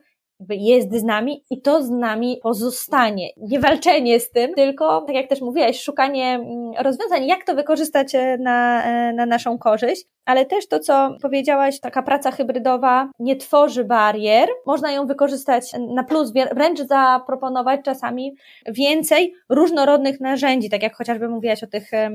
jest 0.51 0.95
z 0.95 1.05
nami 1.05 1.45
i 1.51 1.61
to 1.61 1.83
z 1.83 1.91
nami 1.91 2.39
pozostanie. 2.43 3.29
Nie 3.37 3.61
walczenie 3.61 4.21
z 4.21 4.31
tym, 4.31 4.55
tylko, 4.55 5.01
tak 5.01 5.17
jak 5.17 5.29
też 5.29 5.41
mówiłaś, 5.41 5.83
szukanie 5.83 6.35
mm, 6.35 6.73
rozwiązań, 6.79 7.27
jak 7.27 7.45
to 7.45 7.55
wykorzystać 7.55 8.15
e, 8.15 8.39
na, 8.39 8.85
e, 8.85 9.13
na 9.13 9.27
naszą 9.27 9.59
korzyść, 9.59 10.07
ale 10.25 10.47
też 10.47 10.69
to, 10.69 10.79
co 10.79 11.11
powiedziałaś, 11.23 11.81
taka 11.81 12.03
praca 12.03 12.31
hybrydowa 12.31 13.11
nie 13.19 13.37
tworzy 13.37 13.85
barier, 13.85 14.49
można 14.67 14.93
ją 14.93 15.07
wykorzystać 15.07 15.73
na 15.95 16.05
plus, 16.05 16.33
wręcz 16.55 16.81
zaproponować 16.81 17.81
czasami 17.85 18.37
więcej 18.67 19.35
różnorodnych 19.49 20.21
narzędzi, 20.21 20.71
tak 20.71 20.83
jak 20.83 20.97
chociażby 20.97 21.29
mówiłaś 21.29 21.63
o 21.63 21.67
tych 21.67 21.95
e, 21.95 22.11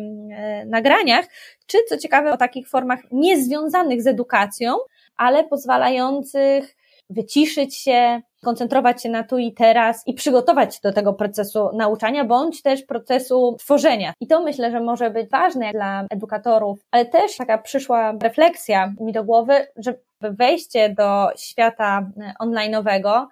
nagraniach, 0.65 1.25
czy 1.67 1.77
co 1.89 1.97
ciekawe 1.97 2.34
o 2.34 2.38
takich 2.38 2.69
formach 2.69 2.99
niezwiązanych 3.12 4.01
z 4.01 4.08
edukacją, 4.08 4.75
ale 5.17 5.43
pozwalających 5.43 6.79
wyciszyć 7.10 7.76
się, 7.76 8.22
koncentrować 8.43 9.04
się 9.04 9.10
na 9.10 9.24
tu 9.24 9.38
i 9.38 9.54
teraz 9.54 10.08
i 10.08 10.13
przygotować 10.13 10.76
się 10.76 10.80
do 10.84 10.93
tego 10.93 11.13
procesu 11.13 11.69
nauczania, 11.74 12.26
bądź 12.26 12.62
też 12.62 12.84
procesu 12.84 13.56
tworzenia. 13.60 14.13
I 14.19 14.28
to 14.28 14.41
myślę, 14.41 14.72
że 14.72 14.82
może 14.82 15.10
być 15.10 15.30
ważne 15.30 15.72
dla 15.72 16.06
edukatorów, 16.10 16.80
ale 16.91 17.06
też 17.06 17.38
taka 17.38 17.58
przyszła 17.58 18.13
refleksja 18.22 18.93
mi 19.00 19.12
do 19.12 19.24
głowy, 19.24 19.67
że 19.76 19.93
wejście 20.22 20.89
do 20.89 21.28
świata 21.38 22.10
online'owego 22.41 23.26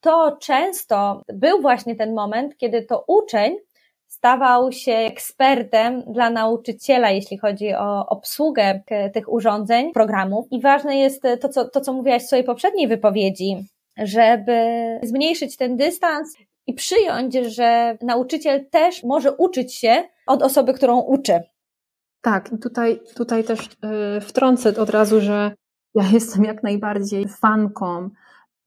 to 0.00 0.36
często 0.40 1.22
był 1.32 1.60
właśnie 1.60 1.96
ten 1.96 2.14
moment, 2.14 2.56
kiedy 2.56 2.82
to 2.82 3.04
uczeń 3.06 3.56
stawał 4.12 4.72
się 4.72 4.92
ekspertem 4.92 6.02
dla 6.02 6.30
nauczyciela, 6.30 7.10
jeśli 7.10 7.38
chodzi 7.38 7.74
o 7.74 8.06
obsługę 8.06 8.80
tych 9.14 9.32
urządzeń, 9.32 9.92
programów. 9.92 10.46
I 10.50 10.60
ważne 10.60 10.96
jest 10.96 11.22
to, 11.40 11.48
co, 11.48 11.68
to, 11.68 11.80
co 11.80 11.92
mówiłaś 11.92 12.22
w 12.22 12.26
swojej 12.26 12.44
poprzedniej 12.44 12.88
wypowiedzi, 12.88 13.66
żeby 13.98 14.54
zmniejszyć 15.02 15.56
ten 15.56 15.76
dystans 15.76 16.36
i 16.66 16.74
przyjąć, 16.74 17.34
że 17.34 17.98
nauczyciel 18.02 18.66
też 18.70 19.02
może 19.02 19.32
uczyć 19.32 19.74
się 19.74 20.04
od 20.26 20.42
osoby, 20.42 20.74
którą 20.74 21.00
uczy. 21.00 21.40
Tak, 22.20 22.50
tutaj, 22.62 23.00
tutaj 23.14 23.44
też 23.44 23.68
yy, 24.14 24.20
wtrącę 24.20 24.76
od 24.80 24.90
razu, 24.90 25.20
że 25.20 25.52
ja 25.94 26.04
jestem 26.12 26.44
jak 26.44 26.62
najbardziej 26.62 27.28
fanką 27.28 28.10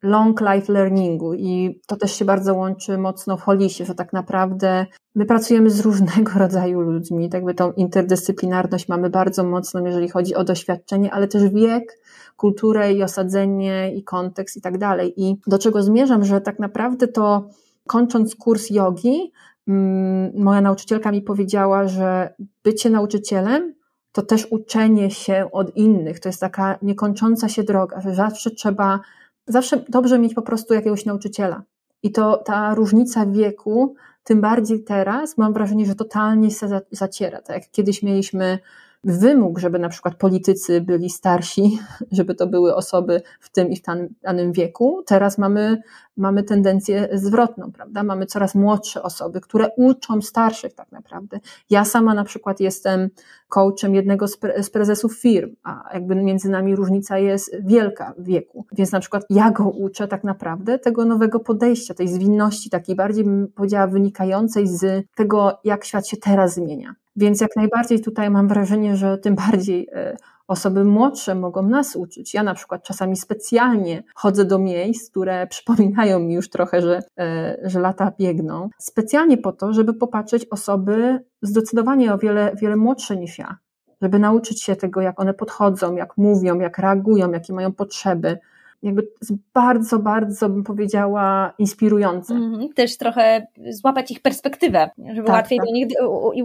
long 0.05 0.41
life 0.41 0.73
learningu 0.73 1.33
i 1.33 1.81
to 1.87 1.95
też 1.95 2.15
się 2.15 2.25
bardzo 2.25 2.53
łączy 2.53 2.97
mocno 2.97 3.37
w 3.37 3.41
holisie, 3.41 3.85
że 3.85 3.95
tak 3.95 4.13
naprawdę 4.13 4.85
my 5.15 5.25
pracujemy 5.25 5.69
z 5.69 5.79
różnego 5.79 6.31
rodzaju 6.39 6.81
ludźmi, 6.81 7.29
tak 7.29 7.45
by 7.45 7.53
tą 7.53 7.71
interdyscyplinarność 7.71 8.87
mamy 8.87 9.09
bardzo 9.09 9.43
mocną, 9.43 9.85
jeżeli 9.85 10.09
chodzi 10.09 10.35
o 10.35 10.43
doświadczenie, 10.43 11.13
ale 11.13 11.27
też 11.27 11.49
wiek, 11.49 11.99
kulturę 12.37 12.93
i 12.93 13.03
osadzenie 13.03 13.95
i 13.95 14.03
kontekst 14.03 14.57
i 14.57 14.61
tak 14.61 14.77
dalej. 14.77 15.13
I 15.17 15.37
do 15.47 15.59
czego 15.59 15.83
zmierzam, 15.83 16.25
że 16.25 16.41
tak 16.41 16.59
naprawdę 16.59 17.07
to 17.07 17.49
kończąc 17.87 18.35
kurs 18.35 18.69
jogi, 18.69 19.31
mm, 19.67 20.31
moja 20.35 20.61
nauczycielka 20.61 21.11
mi 21.11 21.21
powiedziała, 21.21 21.87
że 21.87 22.33
bycie 22.63 22.89
nauczycielem 22.89 23.75
to 24.11 24.21
też 24.21 24.47
uczenie 24.51 25.11
się 25.11 25.49
od 25.51 25.75
innych, 25.77 26.19
to 26.19 26.29
jest 26.29 26.41
taka 26.41 26.77
niekończąca 26.81 27.49
się 27.49 27.63
droga, 27.63 28.01
że 28.01 28.15
zawsze 28.15 28.51
trzeba 28.51 28.99
zawsze 29.47 29.83
dobrze 29.89 30.19
mieć 30.19 30.33
po 30.33 30.41
prostu 30.41 30.73
jakiegoś 30.73 31.05
nauczyciela. 31.05 31.63
I 32.03 32.11
to 32.11 32.37
ta 32.37 32.75
różnica 32.75 33.25
wieku, 33.25 33.95
tym 34.23 34.41
bardziej 34.41 34.83
teraz, 34.83 35.37
mam 35.37 35.53
wrażenie, 35.53 35.85
że 35.85 35.95
totalnie 35.95 36.51
się 36.51 36.81
zaciera. 36.91 37.41
Tak 37.41 37.55
jak 37.55 37.71
kiedyś 37.71 38.03
mieliśmy 38.03 38.59
wymóg, 39.05 39.59
żeby 39.59 39.79
na 39.79 39.89
przykład 39.89 40.15
politycy 40.15 40.81
byli 40.81 41.09
starsi, 41.09 41.79
żeby 42.11 42.35
to 42.35 42.47
były 42.47 42.75
osoby 42.75 43.21
w 43.39 43.49
tym 43.49 43.69
i 43.69 43.75
w 43.75 43.81
danym 44.23 44.51
wieku. 44.51 45.03
Teraz 45.05 45.37
mamy, 45.37 45.81
mamy 46.17 46.43
tendencję 46.43 47.09
zwrotną, 47.13 47.71
prawda? 47.71 48.03
Mamy 48.03 48.25
coraz 48.25 48.55
młodsze 48.55 49.03
osoby, 49.03 49.41
które 49.41 49.69
uczą 49.77 50.21
starszych 50.21 50.73
tak 50.73 50.91
naprawdę. 50.91 51.39
Ja 51.69 51.85
sama 51.85 52.13
na 52.13 52.23
przykład 52.23 52.59
jestem 52.59 53.09
coachem 53.49 53.95
jednego 53.95 54.27
z, 54.27 54.37
pre, 54.37 54.63
z 54.63 54.69
prezesów 54.69 55.19
firm, 55.19 55.55
a 55.63 55.89
jakby 55.93 56.15
między 56.15 56.49
nami 56.49 56.75
różnica 56.75 57.17
jest 57.17 57.55
wielka 57.59 58.13
w 58.17 58.23
wieku. 58.23 58.65
Więc 58.71 58.91
na 58.91 58.99
przykład 58.99 59.23
ja 59.29 59.51
go 59.51 59.69
uczę 59.69 60.07
tak 60.07 60.23
naprawdę 60.23 60.79
tego 60.79 61.05
nowego 61.05 61.39
podejścia, 61.39 61.93
tej 61.93 62.07
zwinności, 62.07 62.69
takiej 62.69 62.95
bardziej 62.95 63.23
bym 63.23 63.47
powiedziała 63.55 63.87
wynikającej 63.87 64.67
z 64.67 65.05
tego, 65.15 65.59
jak 65.63 65.85
świat 65.85 66.07
się 66.07 66.17
teraz 66.17 66.53
zmienia. 66.53 66.95
Więc 67.15 67.41
jak 67.41 67.55
najbardziej 67.55 68.01
tutaj 68.01 68.29
mam 68.29 68.47
wrażenie, 68.47 68.95
że 68.95 69.17
tym 69.17 69.35
bardziej 69.49 69.87
e, 69.91 70.17
osoby 70.47 70.85
młodsze 70.85 71.35
mogą 71.35 71.61
nas 71.61 71.95
uczyć. 71.95 72.33
Ja 72.33 72.43
na 72.43 72.53
przykład 72.53 72.83
czasami 72.83 73.17
specjalnie 73.17 74.03
chodzę 74.15 74.45
do 74.45 74.59
miejsc, 74.59 75.11
które 75.11 75.47
przypominają 75.53 76.19
mi 76.19 76.33
już 76.33 76.49
trochę, 76.49 76.81
że, 76.81 76.99
e, 77.19 77.57
że 77.63 77.79
lata 77.79 78.11
biegną, 78.19 78.69
specjalnie 78.77 79.37
po 79.37 79.51
to, 79.51 79.73
żeby 79.73 79.93
popatrzeć 79.93 80.45
osoby 80.45 81.19
zdecydowanie 81.41 82.13
o 82.13 82.17
wiele, 82.17 82.55
wiele 82.61 82.75
młodsze 82.75 83.17
niż 83.17 83.39
ja, 83.39 83.57
żeby 84.01 84.19
nauczyć 84.19 84.63
się 84.63 84.75
tego, 84.75 85.01
jak 85.01 85.19
one 85.19 85.33
podchodzą, 85.33 85.95
jak 85.95 86.17
mówią, 86.17 86.59
jak 86.59 86.77
reagują, 86.77 87.31
jakie 87.31 87.53
mają 87.53 87.73
potrzeby, 87.73 88.37
jakby 88.85 89.07
jest 89.21 89.33
bardzo, 89.53 89.99
bardzo 89.99 90.49
bym 90.49 90.63
powiedziała 90.63 91.53
inspirujące. 91.59 92.33
Mm, 92.33 92.69
też 92.73 92.97
trochę 92.97 93.47
złapać 93.69 94.11
ich 94.11 94.21
perspektywę, 94.21 94.89
żeby 95.13 95.27
tak, 95.27 95.35
łatwiej, 95.35 95.59
tak. 95.59 95.67
Do 95.67 95.73
nich, 95.73 95.87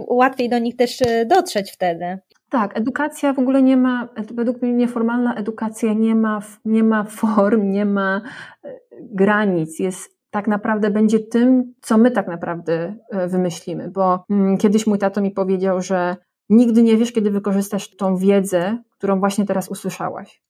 łatwiej 0.07 0.49
do 0.49 0.59
nich 0.59 0.75
też 0.75 1.01
e, 1.01 1.25
dotrzeć 1.25 1.71
wtedy. 1.71 2.19
Tak, 2.49 2.77
edukacja 2.77 3.33
w 3.33 3.39
ogóle 3.39 3.63
nie 3.63 3.77
ma, 3.77 4.09
według 4.33 4.61
mnie 4.61 4.73
nieformalna 4.73 5.35
edukacja 5.35 5.93
nie 5.93 6.15
ma, 6.15 6.39
nie 6.65 6.83
ma 6.83 7.03
form, 7.03 7.71
nie 7.71 7.85
ma 7.85 8.21
e, 8.63 8.73
granic, 9.01 9.79
jest 9.79 10.21
tak 10.31 10.47
naprawdę 10.47 10.91
będzie 10.91 11.19
tym, 11.19 11.73
co 11.81 11.97
my 11.97 12.11
tak 12.11 12.27
naprawdę 12.27 12.95
e, 13.09 13.27
wymyślimy, 13.27 13.91
bo 13.91 14.25
mm, 14.29 14.57
kiedyś 14.57 14.87
mój 14.87 14.97
tato 14.97 15.21
mi 15.21 15.31
powiedział, 15.31 15.81
że 15.81 16.15
nigdy 16.49 16.83
nie 16.83 16.97
wiesz, 16.97 17.11
kiedy 17.11 17.31
wykorzystasz 17.31 17.95
tą 17.95 18.17
wiedzę, 18.17 18.77
którą 18.97 19.19
właśnie 19.19 19.45
teraz 19.45 19.69
usłyszałaś. 19.69 20.41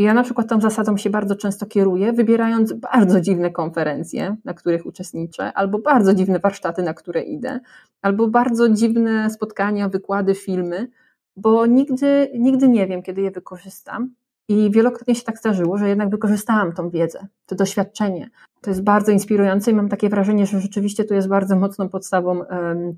Ja 0.00 0.14
na 0.14 0.22
przykład 0.22 0.48
tą 0.48 0.60
zasadą 0.60 0.96
się 0.96 1.10
bardzo 1.10 1.36
często 1.36 1.66
kieruję, 1.66 2.12
wybierając 2.12 2.72
bardzo 2.72 3.20
dziwne 3.20 3.50
konferencje, 3.50 4.36
na 4.44 4.54
których 4.54 4.86
uczestniczę, 4.86 5.52
albo 5.52 5.78
bardzo 5.78 6.14
dziwne 6.14 6.38
warsztaty, 6.38 6.82
na 6.82 6.94
które 6.94 7.22
idę, 7.22 7.60
albo 8.02 8.28
bardzo 8.28 8.68
dziwne 8.68 9.30
spotkania, 9.30 9.88
wykłady, 9.88 10.34
filmy, 10.34 10.88
bo 11.36 11.66
nigdy, 11.66 12.30
nigdy 12.34 12.68
nie 12.68 12.86
wiem, 12.86 13.02
kiedy 13.02 13.20
je 13.20 13.30
wykorzystam. 13.30 14.14
I 14.48 14.70
wielokrotnie 14.70 15.14
się 15.14 15.22
tak 15.22 15.38
zdarzyło, 15.38 15.78
że 15.78 15.88
jednak 15.88 16.10
wykorzystałam 16.10 16.72
tą 16.72 16.90
wiedzę, 16.90 17.26
to 17.46 17.54
doświadczenie. 17.54 18.30
To 18.60 18.70
jest 18.70 18.82
bardzo 18.82 19.12
inspirujące 19.12 19.70
i 19.70 19.74
mam 19.74 19.88
takie 19.88 20.08
wrażenie, 20.08 20.46
że 20.46 20.60
rzeczywiście 20.60 21.04
tu 21.04 21.14
jest 21.14 21.28
bardzo 21.28 21.56
mocną 21.56 21.88
podstawą, 21.88 22.44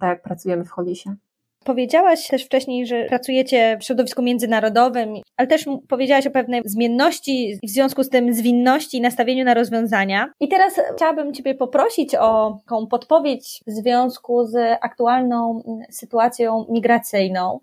tak 0.00 0.08
jak 0.08 0.22
pracujemy 0.22 0.64
w 0.64 0.70
Holisie. 0.70 1.14
Powiedziałaś 1.64 2.28
też 2.28 2.44
wcześniej, 2.44 2.86
że 2.86 3.04
pracujecie 3.04 3.78
w 3.80 3.84
środowisku 3.84 4.22
międzynarodowym, 4.22 5.14
ale 5.36 5.48
też 5.48 5.64
powiedziałaś 5.88 6.26
o 6.26 6.30
pewnej 6.30 6.62
zmienności, 6.64 7.58
w 7.62 7.70
związku 7.70 8.04
z 8.04 8.08
tym 8.08 8.34
zwinności 8.34 8.96
i 8.96 9.00
nastawieniu 9.00 9.44
na 9.44 9.54
rozwiązania. 9.54 10.32
I 10.40 10.48
teraz 10.48 10.80
chciałabym 10.96 11.34
Ciebie 11.34 11.54
poprosić 11.54 12.14
o 12.14 12.58
taką 12.64 12.86
podpowiedź 12.86 13.60
w 13.66 13.70
związku 13.70 14.46
z 14.46 14.78
aktualną 14.80 15.62
sytuacją 15.90 16.66
migracyjną. 16.70 17.58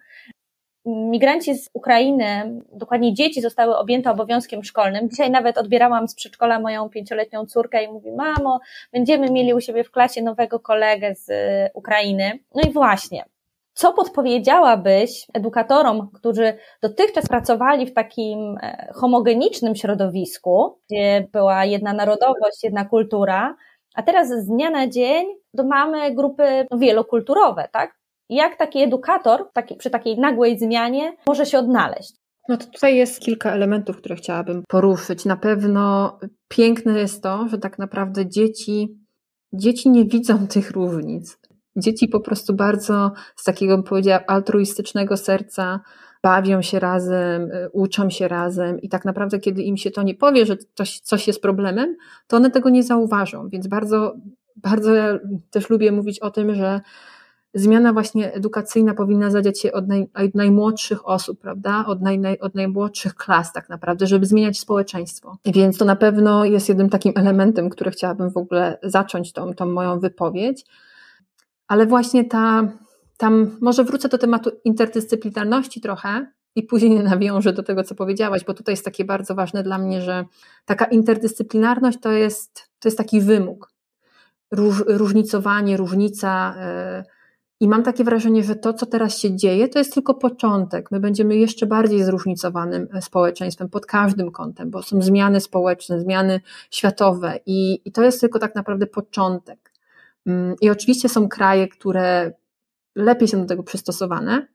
Migranci 0.86 1.56
z 1.56 1.70
Ukrainy, 1.74 2.60
dokładnie 2.74 3.14
dzieci, 3.14 3.42
zostały 3.42 3.78
objęte 3.78 4.12
obowiązkiem 4.12 4.64
szkolnym. 4.64 5.10
Dzisiaj 5.10 5.32
nawet 5.32 5.58
odbierałam 5.58 6.08
z 6.08 6.16
przedszkola 6.16 6.60
moją 6.60 6.90
pięcioletnią 6.90 7.46
córkę 7.46 7.84
i 7.84 7.88
mówi: 7.88 8.12
Mamo, 8.12 8.60
będziemy 8.94 9.32
mieli 9.32 9.54
u 9.54 9.62
siebie 9.62 9.84
w 9.84 9.92
klasie 9.92 10.22
nowego 10.22 10.60
kolegę 10.60 11.16
z 11.16 11.32
Ukrainy. 11.74 12.40
No 12.56 12.62
i 12.70 12.72
właśnie, 12.72 13.24
co 13.80 13.94
podpowiedziałabyś 13.94 15.28
edukatorom, 15.34 16.10
którzy 16.14 16.54
dotychczas 16.82 17.28
pracowali 17.28 17.86
w 17.86 17.94
takim 17.94 18.58
e, 18.62 18.92
homogenicznym 18.96 19.76
środowisku, 19.76 20.80
gdzie 20.90 21.28
była 21.32 21.66
jedna 21.66 21.94
narodowość, 21.94 22.64
jedna 22.64 22.86
kultura, 22.86 23.56
a 23.96 24.04
teraz 24.04 24.30
z 24.30 24.46
dnia 24.46 24.70
na 24.70 24.88
dzień 24.88 25.28
mamy 25.64 26.16
grupy 26.16 26.44
wielokulturowe, 26.78 27.70
tak? 27.72 28.00
Jak 28.30 28.58
taki 28.58 28.80
edukator 28.80 29.52
taki, 29.54 29.76
przy 29.76 29.90
takiej 29.90 30.20
nagłej 30.20 30.60
zmianie 30.60 31.18
może 31.28 31.46
się 31.46 31.60
odnaleźć? 31.60 32.14
No 32.50 32.58
to 32.58 32.66
tutaj 32.66 32.96
jest 32.96 33.20
kilka 33.20 33.52
elementów, 33.52 33.98
które 33.98 34.16
chciałabym 34.16 34.64
poruszyć. 34.68 35.26
Na 35.26 35.38
pewno 35.38 36.18
piękne 36.48 37.00
jest 37.00 37.24
to, 37.24 37.48
że 37.48 37.58
tak 37.58 37.80
naprawdę 37.80 38.30
dzieci, 38.30 38.98
dzieci 39.54 39.90
nie 39.90 40.06
widzą 40.06 40.48
tych 40.48 40.72
różnic 40.72 41.39
dzieci 41.76 42.08
po 42.08 42.20
prostu 42.20 42.54
bardzo 42.54 43.12
z 43.36 43.44
takiego, 43.44 43.78
bym 43.78 43.84
powiedziała, 43.84 44.24
altruistycznego 44.28 45.18
serca 45.18 45.80
bawią 46.24 46.62
się 46.62 46.80
razem, 46.80 47.52
y, 47.52 47.70
uczą 47.72 48.10
się 48.10 48.28
razem 48.28 48.82
i 48.82 48.90
tak 48.90 49.06
naprawdę, 49.06 49.40
kiedy 49.40 49.64
im 49.64 49.78
się 49.78 49.92
to 49.92 50.04
nie 50.04 50.16
powie, 50.16 50.46
że 50.46 50.58
coś, 50.76 51.00
coś 51.00 51.28
jest 51.28 51.42
problemem, 51.42 51.96
to 52.28 52.38
one 52.38 52.52
tego 52.52 52.70
nie 52.70 52.84
zauważą. 52.84 53.50
Więc 53.50 53.68
bardzo, 53.68 54.16
bardzo 54.56 54.96
ja 54.96 55.20
też 55.52 55.70
lubię 55.70 55.92
mówić 55.92 56.20
o 56.20 56.32
tym, 56.32 56.56
że 56.56 56.82
zmiana 57.54 57.94
właśnie 57.94 58.34
edukacyjna 58.34 58.94
powinna 58.94 59.32
zadziać 59.32 59.60
się 59.60 59.72
od, 59.72 59.88
naj, 59.88 60.10
od 60.16 60.36
najmłodszych 60.36 61.08
osób, 61.08 61.40
prawda? 61.40 61.86
Od, 61.88 62.02
naj, 62.02 62.20
naj, 62.20 62.40
od 62.40 62.56
najmłodszych 62.56 63.16
klas 63.16 63.54
tak 63.54 63.70
naprawdę, 63.70 64.08
żeby 64.08 64.26
zmieniać 64.26 64.60
społeczeństwo. 64.60 65.38
Więc 65.46 65.78
to 65.78 65.86
na 65.86 65.96
pewno 65.96 66.46
jest 66.46 66.70
jednym 66.70 66.90
takim 66.90 67.14
elementem, 67.16 67.70
który 67.70 67.92
chciałabym 67.92 68.32
w 68.32 68.38
ogóle 68.38 68.78
zacząć 68.84 69.34
tą, 69.34 69.54
tą 69.54 69.66
moją 69.66 70.00
wypowiedź 70.00 70.66
ale 71.70 71.86
właśnie 71.86 72.26
ta, 72.26 72.72
tam 73.18 73.58
może 73.62 73.84
wrócę 73.84 74.10
do 74.10 74.18
tematu 74.18 74.52
interdyscyplinarności 74.66 75.82
trochę 75.82 76.32
i 76.56 76.64
później 76.64 77.00
nawiążę 77.04 77.54
do 77.54 77.64
tego, 77.64 77.84
co 77.84 77.96
powiedziałaś, 77.96 78.44
bo 78.44 78.54
tutaj 78.54 78.74
jest 78.74 78.86
takie 78.86 79.06
bardzo 79.06 79.36
ważne 79.36 79.64
dla 79.64 79.78
mnie, 79.78 80.02
że 80.02 80.26
taka 80.66 80.86
interdyscyplinarność 80.86 82.00
to 82.02 82.12
jest, 82.12 82.70
to 82.80 82.88
jest 82.88 82.98
taki 82.98 83.22
wymóg. 83.22 83.74
Róż, 84.52 84.84
różnicowanie, 84.88 85.78
różnica. 85.78 86.56
Yy, 86.98 87.04
i 87.60 87.68
mam 87.68 87.84
takie 87.84 88.04
wrażenie, 88.04 88.44
że 88.44 88.56
to, 88.56 88.74
co 88.74 88.86
teraz 88.86 89.18
się 89.18 89.36
dzieje, 89.36 89.68
to 89.68 89.80
jest 89.80 89.94
tylko 89.94 90.14
początek. 90.14 90.92
My 90.92 91.00
będziemy 91.00 91.36
jeszcze 91.36 91.66
bardziej 91.66 92.04
zróżnicowanym 92.04 92.88
e, 92.94 93.02
społeczeństwem 93.02 93.70
pod 93.70 93.86
każdym 93.86 94.32
kątem, 94.32 94.70
bo 94.72 94.84
są 94.84 95.02
zmiany 95.02 95.40
społeczne, 95.40 96.00
zmiany 96.00 96.42
światowe 96.72 97.40
i, 97.46 97.82
i 97.86 97.92
to 97.92 98.04
jest 98.04 98.22
tylko 98.22 98.40
tak 98.40 98.56
naprawdę 98.56 98.88
początek. 98.88 99.70
Mm, 100.26 100.56
I 100.62 100.70
oczywiście 100.70 101.10
są 101.10 101.30
kraje, 101.30 101.68
które 101.68 102.32
lepiej 102.96 103.28
są 103.28 103.42
do 103.42 103.48
tego 103.48 103.64
przystosowane, 103.64 104.48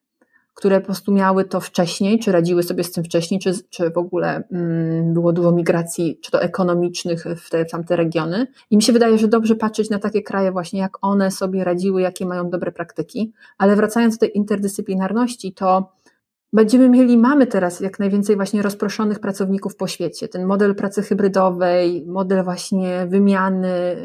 które 0.55 0.81
po 0.81 0.87
prostu 0.87 1.12
miały 1.12 1.44
to 1.44 1.61
wcześniej, 1.61 2.18
czy 2.18 2.33
radziły 2.33 2.62
sobie 2.62 2.85
z 2.85 2.92
tym 2.92 3.05
wcześniej, 3.05 3.40
czy, 3.40 3.53
czy 3.70 3.90
w 3.90 3.98
ogóle 3.98 4.42
mm, 4.53 5.14
było 5.14 5.33
dużo 5.33 5.53
migracji, 5.53 6.18
czy 6.22 6.31
to 6.31 6.42
ekonomicznych 6.42 7.24
w 7.37 7.50
te 7.50 7.64
w 7.64 7.70
tamte 7.70 7.96
regiony. 7.96 8.46
I 8.70 8.77
mi 8.77 8.83
się 8.83 8.92
wydaje, 8.92 9.18
że 9.18 9.29
dobrze 9.29 9.57
patrzeć 9.57 9.90
na 9.90 9.98
takie 9.98 10.22
kraje 10.22 10.53
właśnie, 10.53 10.81
jak 10.81 10.98
one 11.00 11.31
sobie 11.31 11.64
radziły, 11.64 12.03
jakie 12.03 12.27
mają 12.27 12.50
dobre 12.50 12.72
praktyki. 12.72 13.33
Ale 13.59 13.77
wracając 13.77 14.14
do 14.14 14.20
tej 14.20 14.37
interdyscyplinarności, 14.37 15.53
to 15.53 15.92
Będziemy 16.54 16.88
mieli, 16.88 17.18
mamy 17.18 17.46
teraz 17.46 17.80
jak 17.80 17.98
najwięcej 17.98 18.36
właśnie 18.36 18.62
rozproszonych 18.62 19.18
pracowników 19.18 19.76
po 19.76 19.86
świecie. 19.86 20.28
Ten 20.28 20.46
model 20.46 20.74
pracy 20.74 21.02
hybrydowej, 21.02 22.04
model 22.06 22.44
właśnie 22.44 23.06
wymiany, 23.08 23.96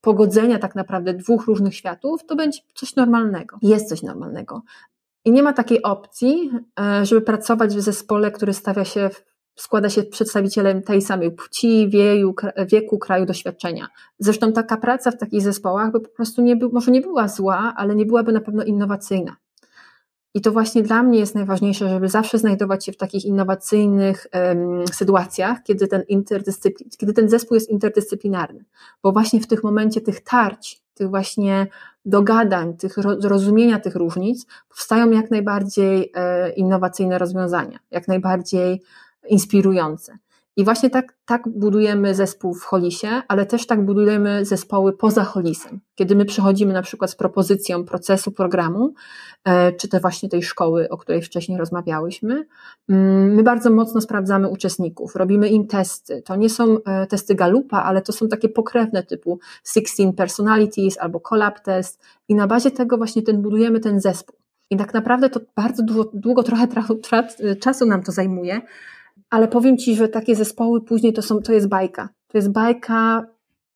pogodzenia 0.00 0.58
tak 0.58 0.74
naprawdę 0.74 1.14
dwóch 1.14 1.46
różnych 1.46 1.74
światów, 1.74 2.26
to 2.26 2.36
będzie 2.36 2.60
coś 2.74 2.96
normalnego. 2.96 3.58
Jest 3.62 3.88
coś 3.88 4.02
normalnego. 4.02 4.62
I 5.24 5.32
nie 5.32 5.42
ma 5.42 5.52
takiej 5.52 5.82
opcji, 5.82 6.50
e, 6.80 7.06
żeby 7.06 7.20
pracować 7.20 7.76
w 7.76 7.80
zespole, 7.80 8.30
który 8.30 8.52
stawia 8.52 8.84
się, 8.84 9.10
składa 9.56 9.88
się 9.88 10.02
przedstawicielem 10.02 10.82
tej 10.82 11.02
samej 11.02 11.30
płci, 11.30 11.88
wieju, 11.88 12.34
wieku, 12.72 12.98
kraju, 12.98 13.26
doświadczenia. 13.26 13.88
Zresztą 14.18 14.52
taka 14.52 14.76
praca 14.76 15.10
w 15.10 15.18
takich 15.18 15.42
zespołach 15.42 15.92
by 15.92 16.00
po 16.00 16.08
prostu 16.08 16.42
nie 16.42 16.56
był, 16.56 16.70
może 16.72 16.90
nie 16.90 17.00
była 17.00 17.28
zła, 17.28 17.74
ale 17.76 17.94
nie 17.94 18.06
byłaby 18.06 18.32
na 18.32 18.40
pewno 18.40 18.64
innowacyjna. 18.64 19.36
I 20.34 20.40
to 20.40 20.52
właśnie 20.52 20.82
dla 20.82 21.02
mnie 21.02 21.18
jest 21.18 21.34
najważniejsze, 21.34 21.88
żeby 21.88 22.08
zawsze 22.08 22.38
znajdować 22.38 22.84
się 22.84 22.92
w 22.92 22.96
takich 22.96 23.24
innowacyjnych 23.24 24.26
um, 24.34 24.88
sytuacjach, 24.92 25.62
kiedy 25.62 25.88
ten, 25.88 26.02
interdyscyplin, 26.08 26.90
kiedy 26.98 27.12
ten 27.12 27.28
zespół 27.28 27.54
jest 27.54 27.70
interdyscyplinarny. 27.70 28.64
Bo 29.02 29.12
właśnie 29.12 29.40
w 29.40 29.46
tych 29.46 29.64
momencie 29.64 30.00
tych 30.00 30.20
tarć, 30.20 30.82
tych 30.94 31.08
właśnie 31.08 31.66
dogadań, 32.04 32.76
tych 32.76 32.94
zrozumienia 33.18 33.80
tych 33.80 33.94
różnic, 33.94 34.46
powstają 34.68 35.10
jak 35.10 35.30
najbardziej 35.30 36.12
e, 36.14 36.50
innowacyjne 36.52 37.18
rozwiązania, 37.18 37.78
jak 37.90 38.08
najbardziej 38.08 38.82
inspirujące. 39.28 40.18
I 40.56 40.64
właśnie 40.64 40.90
tak, 40.90 41.16
tak 41.24 41.48
budujemy 41.48 42.14
zespół 42.14 42.54
w 42.54 42.64
Holisie, 42.64 43.08
ale 43.28 43.46
też 43.46 43.66
tak 43.66 43.84
budujemy 43.84 44.44
zespoły 44.44 44.92
poza 44.92 45.24
Holisem. 45.24 45.80
Kiedy 45.94 46.16
my 46.16 46.24
przychodzimy 46.24 46.72
na 46.72 46.82
przykład 46.82 47.10
z 47.10 47.14
propozycją 47.14 47.84
procesu 47.84 48.32
programu, 48.32 48.94
e, 49.44 49.72
czy 49.72 49.88
te 49.88 50.00
właśnie 50.00 50.28
tej 50.28 50.42
szkoły, 50.42 50.88
o 50.88 50.98
której 50.98 51.22
wcześniej 51.22 51.58
rozmawiałyśmy, 51.58 52.46
mm, 52.88 53.34
my 53.34 53.42
bardzo 53.42 53.70
mocno 53.70 54.00
sprawdzamy 54.00 54.48
uczestników, 54.48 55.16
robimy 55.16 55.48
im 55.48 55.66
testy. 55.66 56.22
To 56.22 56.36
nie 56.36 56.50
są 56.50 56.76
e, 56.84 57.06
testy 57.06 57.34
Galupa, 57.34 57.82
ale 57.82 58.02
to 58.02 58.12
są 58.12 58.28
takie 58.28 58.48
pokrewne 58.48 59.02
typu 59.02 59.38
16 59.64 60.12
Personalities 60.12 60.98
albo 60.98 61.20
Collab 61.20 61.60
Test 61.60 62.00
i 62.28 62.34
na 62.34 62.46
bazie 62.46 62.70
tego 62.70 62.96
właśnie 62.96 63.22
ten 63.22 63.42
budujemy 63.42 63.80
ten 63.80 64.00
zespół. 64.00 64.36
I 64.70 64.76
tak 64.76 64.94
naprawdę 64.94 65.30
to 65.30 65.40
bardzo 65.56 65.82
długo, 65.82 66.10
długo 66.14 66.42
trochę 66.42 66.66
czasu 67.60 67.86
nam 67.86 68.02
to 68.02 68.12
zajmuje, 68.12 68.60
ale 69.30 69.48
powiem 69.48 69.78
Ci, 69.78 69.96
że 69.96 70.08
takie 70.08 70.36
zespoły 70.36 70.80
później 70.80 71.12
to, 71.12 71.22
są, 71.22 71.42
to 71.42 71.52
jest 71.52 71.68
bajka. 71.68 72.08
To 72.28 72.38
jest 72.38 72.52
bajka 72.52 73.26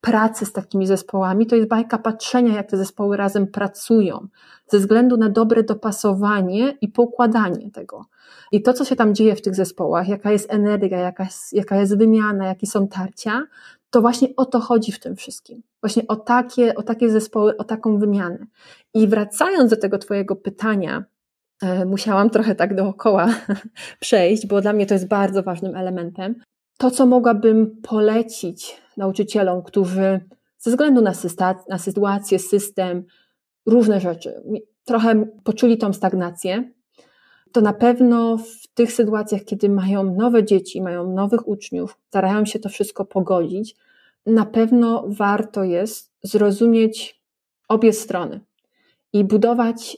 pracy 0.01 0.47
z 0.47 0.53
takimi 0.53 0.87
zespołami, 0.87 1.47
to 1.47 1.57
jest 1.57 1.69
bajka 1.69 1.99
patrzenia, 1.99 2.55
jak 2.55 2.71
te 2.71 2.77
zespoły 2.77 3.17
razem 3.17 3.47
pracują, 3.47 4.27
ze 4.69 4.79
względu 4.79 5.17
na 5.17 5.29
dobre 5.29 5.63
dopasowanie 5.63 6.79
i 6.81 6.89
pokładanie 6.89 7.71
tego. 7.71 8.05
I 8.53 8.63
to, 8.63 8.73
co 8.73 8.85
się 8.85 8.97
tam 8.97 9.15
dzieje 9.15 9.37
w 9.37 9.43
tych 9.43 9.55
zespołach, 9.55 10.09
jaka 10.09 10.31
jest 10.31 10.53
energia, 10.53 10.99
jaka 10.99 11.25
jest, 11.25 11.53
jaka 11.53 11.77
jest 11.77 11.99
wymiana, 11.99 12.47
jakie 12.47 12.67
są 12.67 12.89
tarcia, 12.89 13.47
to 13.91 14.01
właśnie 14.01 14.29
o 14.37 14.45
to 14.45 14.61
chodzi 14.61 14.93
w 14.93 14.99
tym 14.99 15.17
wszystkim. 15.17 15.63
Właśnie 15.83 16.07
o 16.07 16.17
takie, 16.17 16.75
o 16.75 16.83
takie 16.83 17.11
zespoły, 17.11 17.57
o 17.57 17.65
taką 17.65 17.99
wymianę. 17.99 18.47
I 18.95 19.09
wracając 19.09 19.71
do 19.71 19.77
tego 19.77 19.99
Twojego 19.99 20.37
pytania, 20.37 21.05
musiałam 21.87 22.31
trochę 22.31 22.55
tak 22.55 22.75
dookoła 22.75 23.29
przejść, 24.01 24.47
bo 24.47 24.61
dla 24.61 24.73
mnie 24.73 24.87
to 24.87 24.95
jest 24.95 25.09
bardzo 25.09 25.43
ważnym 25.43 25.77
elementem. 25.77 26.35
To, 26.79 26.91
co 26.91 27.07
mogłabym 27.07 27.77
polecić 27.83 28.77
nauczycielom, 28.97 29.63
którzy 29.63 30.21
ze 30.59 30.71
względu 30.71 31.01
na, 31.01 31.13
na 31.69 31.79
sytuację, 31.79 32.39
system, 32.39 33.05
różne 33.67 34.01
rzeczy, 34.01 34.43
trochę 34.85 35.25
poczuli 35.45 35.79
tą 35.79 35.93
stagnację, 35.93 36.71
to 37.53 37.61
na 37.61 37.73
pewno 37.73 38.39
w 38.39 38.67
tych 38.75 38.93
sytuacjach, 38.93 39.45
kiedy 39.45 39.69
mają 39.69 40.15
nowe 40.15 40.45
dzieci, 40.45 40.83
mają 40.83 41.13
nowych 41.13 41.49
uczniów, 41.49 41.99
starają 42.09 42.45
się 42.45 42.59
to 42.59 42.69
wszystko 42.69 43.05
pogodzić, 43.05 43.77
na 44.27 44.47
pewno 44.47 45.05
warto 45.09 45.65
jest 45.65 46.13
zrozumieć 46.23 47.23
obie 47.69 47.93
strony 47.93 48.41
i 49.15 49.25
budować 49.25 49.97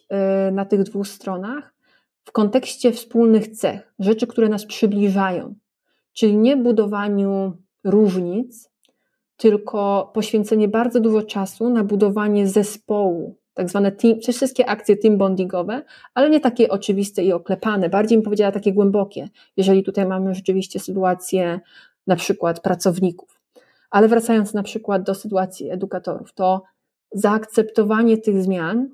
y, 0.48 0.52
na 0.52 0.64
tych 0.64 0.82
dwóch 0.82 1.08
stronach 1.08 1.74
w 2.24 2.32
kontekście 2.32 2.92
wspólnych 2.92 3.48
cech, 3.48 3.94
rzeczy, 3.98 4.26
które 4.26 4.48
nas 4.48 4.66
przybliżają, 4.66 5.54
czyli 6.12 6.36
nie 6.36 6.56
budowaniu 6.56 7.56
różnic, 7.84 8.70
tylko 9.36 10.10
poświęcenie 10.14 10.68
bardzo 10.68 11.00
dużo 11.00 11.22
czasu 11.22 11.70
na 11.70 11.84
budowanie 11.84 12.48
zespołu, 12.48 13.36
tak 13.54 13.70
zwane 13.70 13.92
team, 13.92 14.20
wszystkie 14.20 14.66
akcje 14.66 14.96
team 14.96 15.18
bondingowe, 15.18 15.82
ale 16.14 16.30
nie 16.30 16.40
takie 16.40 16.68
oczywiste 16.68 17.24
i 17.24 17.32
oklepane, 17.32 17.88
bardziej 17.88 18.18
bym 18.18 18.24
powiedziała 18.24 18.52
takie 18.52 18.72
głębokie, 18.72 19.28
jeżeli 19.56 19.82
tutaj 19.82 20.06
mamy 20.06 20.34
rzeczywiście 20.34 20.80
sytuację 20.80 21.60
na 22.06 22.16
przykład 22.16 22.60
pracowników. 22.60 23.40
Ale 23.90 24.08
wracając 24.08 24.54
na 24.54 24.62
przykład 24.62 25.02
do 25.02 25.14
sytuacji 25.14 25.70
edukatorów, 25.70 26.34
to 26.34 26.62
zaakceptowanie 27.12 28.18
tych 28.18 28.42
zmian 28.42 28.88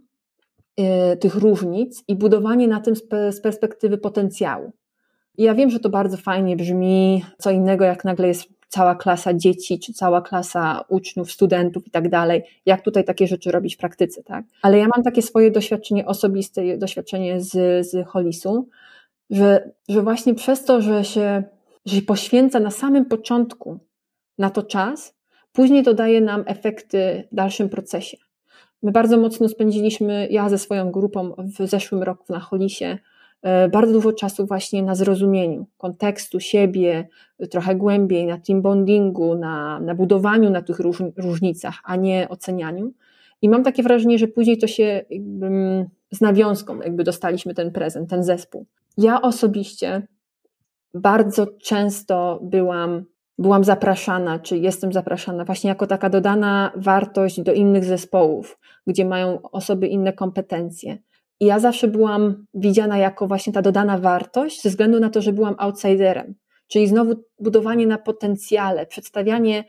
tych 1.20 1.34
różnic 1.34 2.04
i 2.08 2.16
budowanie 2.16 2.68
na 2.68 2.80
tym 2.80 2.94
z 3.30 3.40
perspektywy 3.40 3.98
potencjału. 3.98 4.72
Ja 5.38 5.54
wiem, 5.54 5.70
że 5.70 5.80
to 5.80 5.88
bardzo 5.88 6.16
fajnie 6.16 6.56
brzmi, 6.56 7.24
co 7.38 7.50
innego 7.50 7.84
jak 7.84 8.04
nagle 8.04 8.28
jest 8.28 8.48
cała 8.68 8.94
klasa 8.94 9.34
dzieci, 9.34 9.78
czy 9.78 9.92
cała 9.92 10.22
klasa 10.22 10.84
uczniów, 10.88 11.32
studentów 11.32 11.86
i 11.86 11.90
tak 11.90 12.08
dalej, 12.08 12.42
jak 12.66 12.82
tutaj 12.82 13.04
takie 13.04 13.26
rzeczy 13.26 13.50
robić 13.50 13.74
w 13.74 13.78
praktyce, 13.78 14.22
tak? 14.22 14.44
Ale 14.62 14.78
ja 14.78 14.88
mam 14.94 15.04
takie 15.04 15.22
swoje 15.22 15.50
doświadczenie 15.50 16.06
osobiste, 16.06 16.78
doświadczenie 16.78 17.40
z, 17.40 17.50
z 17.86 18.06
Holisu, 18.08 18.68
że, 19.30 19.70
że 19.88 20.02
właśnie 20.02 20.34
przez 20.34 20.64
to, 20.64 20.82
że 20.82 21.04
się, 21.04 21.42
że 21.86 21.96
się 21.96 22.02
poświęca 22.02 22.60
na 22.60 22.70
samym 22.70 23.04
początku 23.04 23.78
na 24.38 24.50
to 24.50 24.62
czas, 24.62 25.14
później 25.52 25.82
to 25.82 25.94
daje 25.94 26.20
nam 26.20 26.44
efekty 26.46 27.28
w 27.32 27.34
dalszym 27.34 27.68
procesie. 27.68 28.16
My 28.82 28.92
bardzo 28.92 29.18
mocno 29.18 29.48
spędziliśmy, 29.48 30.28
ja 30.30 30.48
ze 30.48 30.58
swoją 30.58 30.90
grupą 30.90 31.34
w 31.38 31.68
zeszłym 31.68 32.02
roku 32.02 32.24
na 32.32 32.40
Holisie, 32.40 32.98
e, 33.42 33.68
bardzo 33.68 33.92
dużo 33.92 34.12
czasu 34.12 34.46
właśnie 34.46 34.82
na 34.82 34.94
zrozumieniu 34.94 35.66
kontekstu 35.78 36.40
siebie, 36.40 37.08
trochę 37.50 37.74
głębiej, 37.74 38.26
na 38.26 38.38
team 38.38 38.62
bondingu, 38.62 39.34
na, 39.34 39.80
na 39.80 39.94
budowaniu 39.94 40.50
na 40.50 40.62
tych 40.62 40.78
róż, 40.78 41.02
różnicach, 41.16 41.74
a 41.84 41.96
nie 41.96 42.28
ocenianiu. 42.28 42.92
I 43.42 43.48
mam 43.48 43.64
takie 43.64 43.82
wrażenie, 43.82 44.18
że 44.18 44.28
później 44.28 44.58
to 44.58 44.66
się 44.66 45.04
jakby, 45.10 45.50
z 46.12 46.20
nawiązką 46.20 46.80
jakby 46.80 47.04
dostaliśmy 47.04 47.54
ten 47.54 47.72
prezent, 47.72 48.10
ten 48.10 48.24
zespół. 48.24 48.66
Ja 48.98 49.22
osobiście 49.22 50.06
bardzo 50.94 51.46
często 51.46 52.40
byłam 52.42 53.04
byłam 53.38 53.64
zapraszana, 53.64 54.38
czy 54.38 54.58
jestem 54.58 54.92
zapraszana 54.92 55.44
właśnie 55.44 55.68
jako 55.68 55.86
taka 55.86 56.10
dodana 56.10 56.72
wartość 56.76 57.40
do 57.40 57.52
innych 57.52 57.84
zespołów, 57.84 58.58
gdzie 58.86 59.04
mają 59.04 59.42
osoby 59.42 59.86
inne 59.86 60.12
kompetencje. 60.12 60.98
I 61.40 61.46
ja 61.46 61.58
zawsze 61.58 61.88
byłam 61.88 62.46
widziana 62.54 62.98
jako 62.98 63.26
właśnie 63.26 63.52
ta 63.52 63.62
dodana 63.62 63.98
wartość, 63.98 64.62
ze 64.62 64.68
względu 64.68 65.00
na 65.00 65.10
to, 65.10 65.22
że 65.22 65.32
byłam 65.32 65.54
outsiderem. 65.58 66.34
Czyli 66.68 66.86
znowu 66.86 67.14
budowanie 67.38 67.86
na 67.86 67.98
potencjale, 67.98 68.86
przedstawianie 68.86 69.64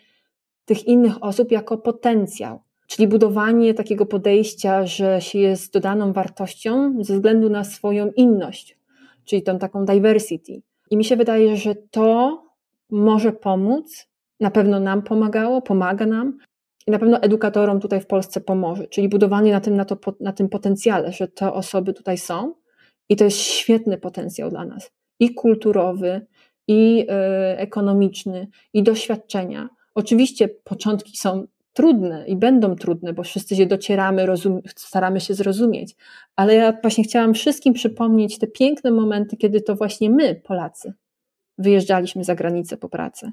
tych 0.65 0.88
innych 0.88 1.23
osób 1.23 1.52
jako 1.52 1.78
potencjał. 1.78 2.60
Czyli 2.88 3.08
budowanie 3.08 3.73
takiego 3.73 4.06
podejścia, 4.06 4.86
że 4.86 5.21
się 5.21 5.39
jest 5.39 5.73
dodaną 5.73 6.13
wartością 6.13 6.95
ze 7.04 7.13
względu 7.13 7.49
na 7.49 7.63
swoją 7.63 8.12
inność, 8.12 8.78
czyli 9.26 9.43
tą 9.43 9.60
taką 9.60 9.86
diversity. 9.86 10.62
I 10.91 10.97
mi 10.97 11.06
się 11.06 11.15
wydaje, 11.15 11.58
że 11.58 11.76
to 11.76 12.43
może 12.94 13.32
pomóc, 13.32 14.08
na 14.40 14.52
pewno 14.52 14.80
nam 14.80 15.02
pomagało, 15.02 15.62
pomaga 15.62 16.06
nam 16.06 16.38
i 16.88 16.92
na 16.92 17.00
pewno 17.00 17.22
edukatorom 17.22 17.80
tutaj 17.80 18.02
w 18.02 18.08
Polsce 18.08 18.42
pomoże, 18.42 18.88
czyli 18.88 19.10
budowanie 19.10 19.52
na 19.52 19.62
tym, 19.62 19.76
na, 19.76 19.86
to, 19.86 19.98
na 20.20 20.34
tym 20.34 20.50
potencjale, 20.50 21.12
że 21.12 21.28
te 21.28 21.54
osoby 21.54 21.94
tutaj 21.94 22.18
są 22.18 22.54
i 23.10 23.16
to 23.16 23.24
jest 23.24 23.38
świetny 23.38 23.98
potencjał 23.98 24.50
dla 24.50 24.66
nas. 24.66 24.92
I 25.20 25.34
kulturowy, 25.34 26.26
i 26.68 27.02
y, 27.02 27.58
ekonomiczny, 27.58 28.48
i 28.74 28.84
doświadczenia. 28.84 29.70
Oczywiście 29.96 30.50
początki 30.64 31.18
są 31.18 31.48
trudne 31.74 32.28
i 32.28 32.36
będą 32.36 32.76
trudne, 32.76 33.14
bo 33.14 33.24
wszyscy 33.24 33.56
się 33.56 33.66
docieramy, 33.66 34.26
rozum, 34.26 34.62
staramy 34.76 35.20
się 35.20 35.34
zrozumieć, 35.34 35.96
ale 36.36 36.56
ja 36.56 36.74
właśnie 36.82 37.04
chciałam 37.04 37.34
wszystkim 37.34 37.74
przypomnieć 37.74 38.40
te 38.40 38.48
piękne 38.48 38.92
momenty, 38.92 39.38
kiedy 39.38 39.62
to 39.62 39.76
właśnie 39.76 40.10
my, 40.10 40.36
Polacy, 40.36 40.94
wyjeżdżaliśmy 41.58 42.24
za 42.24 42.36
granicę 42.36 42.78
po 42.78 42.89
pracy. 42.89 43.32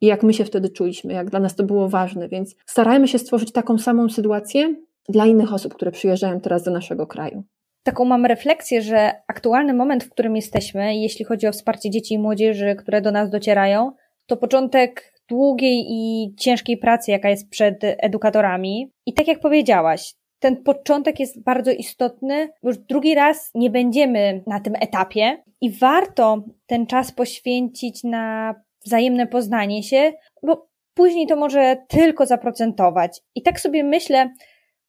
I 0.00 0.06
jak 0.06 0.22
my 0.22 0.34
się 0.34 0.44
wtedy 0.44 0.68
czuliśmy, 0.68 1.12
jak 1.12 1.30
dla 1.30 1.40
nas 1.40 1.56
to 1.56 1.64
było 1.64 1.88
ważne, 1.88 2.28
więc 2.28 2.54
starajmy 2.66 3.08
się 3.08 3.18
stworzyć 3.18 3.52
taką 3.52 3.78
samą 3.78 4.08
sytuację 4.08 4.74
dla 5.08 5.26
innych 5.26 5.52
osób, 5.52 5.74
które 5.74 5.90
przyjeżdżają 5.90 6.40
teraz 6.40 6.62
do 6.62 6.70
naszego 6.70 7.06
kraju. 7.06 7.44
Taką 7.82 8.04
mam 8.04 8.26
refleksję, 8.26 8.82
że 8.82 9.12
aktualny 9.28 9.74
moment, 9.74 10.04
w 10.04 10.10
którym 10.10 10.36
jesteśmy, 10.36 10.96
jeśli 10.96 11.24
chodzi 11.24 11.46
o 11.46 11.52
wsparcie 11.52 11.90
dzieci 11.90 12.14
i 12.14 12.18
młodzieży, 12.18 12.76
które 12.78 13.00
do 13.00 13.10
nas 13.10 13.30
docierają, 13.30 13.92
to 14.26 14.36
początek 14.36 15.12
długiej 15.28 15.84
i 15.88 16.34
ciężkiej 16.38 16.76
pracy, 16.76 17.10
jaka 17.10 17.30
jest 17.30 17.50
przed 17.50 17.76
edukatorami. 17.82 18.92
I 19.06 19.14
tak 19.14 19.28
jak 19.28 19.40
powiedziałaś, 19.40 20.14
ten 20.42 20.56
początek 20.56 21.20
jest 21.20 21.42
bardzo 21.42 21.70
istotny, 21.70 22.48
już 22.62 22.78
drugi 22.78 23.14
raz 23.14 23.50
nie 23.54 23.70
będziemy 23.70 24.42
na 24.46 24.60
tym 24.60 24.74
etapie 24.80 25.42
i 25.60 25.70
warto 25.70 26.44
ten 26.66 26.86
czas 26.86 27.12
poświęcić 27.12 28.04
na 28.04 28.54
wzajemne 28.84 29.26
poznanie 29.26 29.82
się, 29.82 30.12
bo 30.42 30.68
później 30.94 31.26
to 31.26 31.36
może 31.36 31.76
tylko 31.88 32.26
zaprocentować. 32.26 33.20
I 33.34 33.42
tak 33.42 33.60
sobie 33.60 33.84
myślę, 33.84 34.30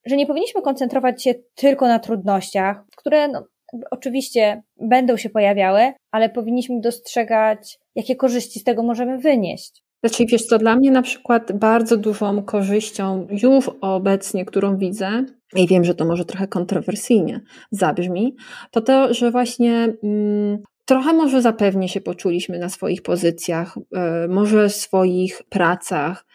że 0.05 0.15
nie 0.15 0.25
powinniśmy 0.25 0.61
koncentrować 0.61 1.23
się 1.23 1.33
tylko 1.55 1.87
na 1.87 1.99
trudnościach, 1.99 2.83
które 2.97 3.27
no, 3.27 3.47
oczywiście 3.91 4.63
będą 4.81 5.17
się 5.17 5.29
pojawiały, 5.29 5.93
ale 6.11 6.29
powinniśmy 6.29 6.79
dostrzegać, 6.81 7.79
jakie 7.95 8.15
korzyści 8.15 8.59
z 8.59 8.63
tego 8.63 8.83
możemy 8.83 9.17
wynieść. 9.17 9.83
Znaczy, 10.03 10.25
wiesz 10.25 10.45
co, 10.45 10.57
dla 10.57 10.75
mnie 10.75 10.91
na 10.91 11.01
przykład 11.01 11.51
bardzo 11.51 11.97
dużą 11.97 12.43
korzyścią 12.43 13.27
już 13.29 13.71
obecnie, 13.81 14.45
którą 14.45 14.77
widzę, 14.77 15.25
i 15.55 15.67
wiem, 15.67 15.83
że 15.83 15.95
to 15.95 16.05
może 16.05 16.25
trochę 16.25 16.47
kontrowersyjnie 16.47 17.41
zabrzmi, 17.71 18.35
to 18.71 18.81
to, 18.81 19.13
że 19.13 19.31
właśnie 19.31 19.93
mm, 20.03 20.63
trochę 20.85 21.13
może 21.13 21.41
zapewnie 21.41 21.89
się 21.89 22.01
poczuliśmy 22.01 22.59
na 22.59 22.69
swoich 22.69 23.01
pozycjach, 23.01 23.77
y, 23.77 24.27
może 24.27 24.69
w 24.69 24.75
swoich 24.75 25.43
pracach, 25.49 26.25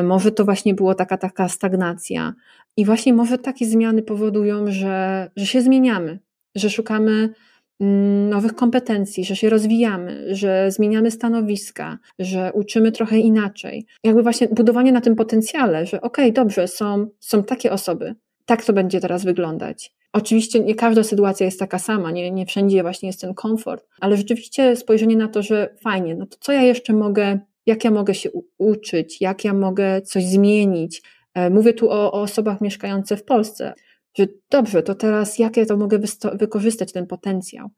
y, 0.00 0.02
może 0.02 0.32
to 0.32 0.44
właśnie 0.44 0.74
było 0.74 0.94
taka, 0.94 1.16
taka 1.16 1.48
stagnacja. 1.48 2.34
I 2.76 2.84
właśnie 2.84 3.14
może 3.14 3.38
takie 3.38 3.66
zmiany 3.66 4.02
powodują, 4.02 4.64
że, 4.66 5.30
że 5.36 5.46
się 5.46 5.62
zmieniamy, 5.62 6.18
że 6.54 6.70
szukamy 6.70 7.34
mm, 7.80 8.28
nowych 8.30 8.54
kompetencji, 8.54 9.24
że 9.24 9.36
się 9.36 9.50
rozwijamy, 9.50 10.34
że 10.34 10.70
zmieniamy 10.70 11.10
stanowiska, 11.10 11.98
że 12.18 12.50
uczymy 12.54 12.92
trochę 12.92 13.18
inaczej. 13.18 13.86
Jakby 14.04 14.22
właśnie 14.22 14.48
budowanie 14.48 14.92
na 14.92 15.00
tym 15.00 15.16
potencjale, 15.16 15.86
że 15.86 16.00
okej, 16.00 16.24
okay, 16.24 16.32
dobrze, 16.32 16.68
są, 16.68 17.06
są 17.20 17.42
takie 17.42 17.72
osoby, 17.72 18.14
tak 18.50 18.64
to 18.64 18.72
będzie 18.72 19.00
teraz 19.00 19.24
wyglądać. 19.24 19.94
Oczywiście 20.12 20.60
nie 20.60 20.74
każda 20.74 21.02
sytuacja 21.02 21.46
jest 21.46 21.58
taka 21.58 21.78
sama, 21.78 22.10
nie, 22.10 22.30
nie 22.30 22.46
wszędzie 22.46 22.82
właśnie 22.82 23.06
jest 23.06 23.20
ten 23.20 23.34
komfort, 23.34 23.86
ale 24.00 24.16
rzeczywiście 24.16 24.76
spojrzenie 24.76 25.16
na 25.16 25.28
to, 25.28 25.42
że 25.42 25.76
fajnie, 25.82 26.14
no 26.14 26.26
to 26.26 26.36
co 26.40 26.52
ja 26.52 26.62
jeszcze 26.62 26.92
mogę, 26.92 27.38
jak 27.66 27.84
ja 27.84 27.90
mogę 27.90 28.14
się 28.14 28.30
uczyć, 28.58 29.20
jak 29.20 29.44
ja 29.44 29.54
mogę 29.54 30.02
coś 30.02 30.24
zmienić. 30.24 31.02
E, 31.34 31.50
mówię 31.50 31.72
tu 31.72 31.90
o, 31.90 32.12
o 32.12 32.22
osobach 32.22 32.60
mieszkających 32.60 33.18
w 33.18 33.24
Polsce, 33.24 33.74
że 34.14 34.26
dobrze, 34.50 34.82
to 34.82 34.94
teraz 34.94 35.38
jak 35.38 35.56
ja 35.56 35.66
to 35.66 35.76
mogę 35.76 35.98
wykorzystać 36.34 36.92
ten 36.92 37.06
potencjał. 37.06 37.68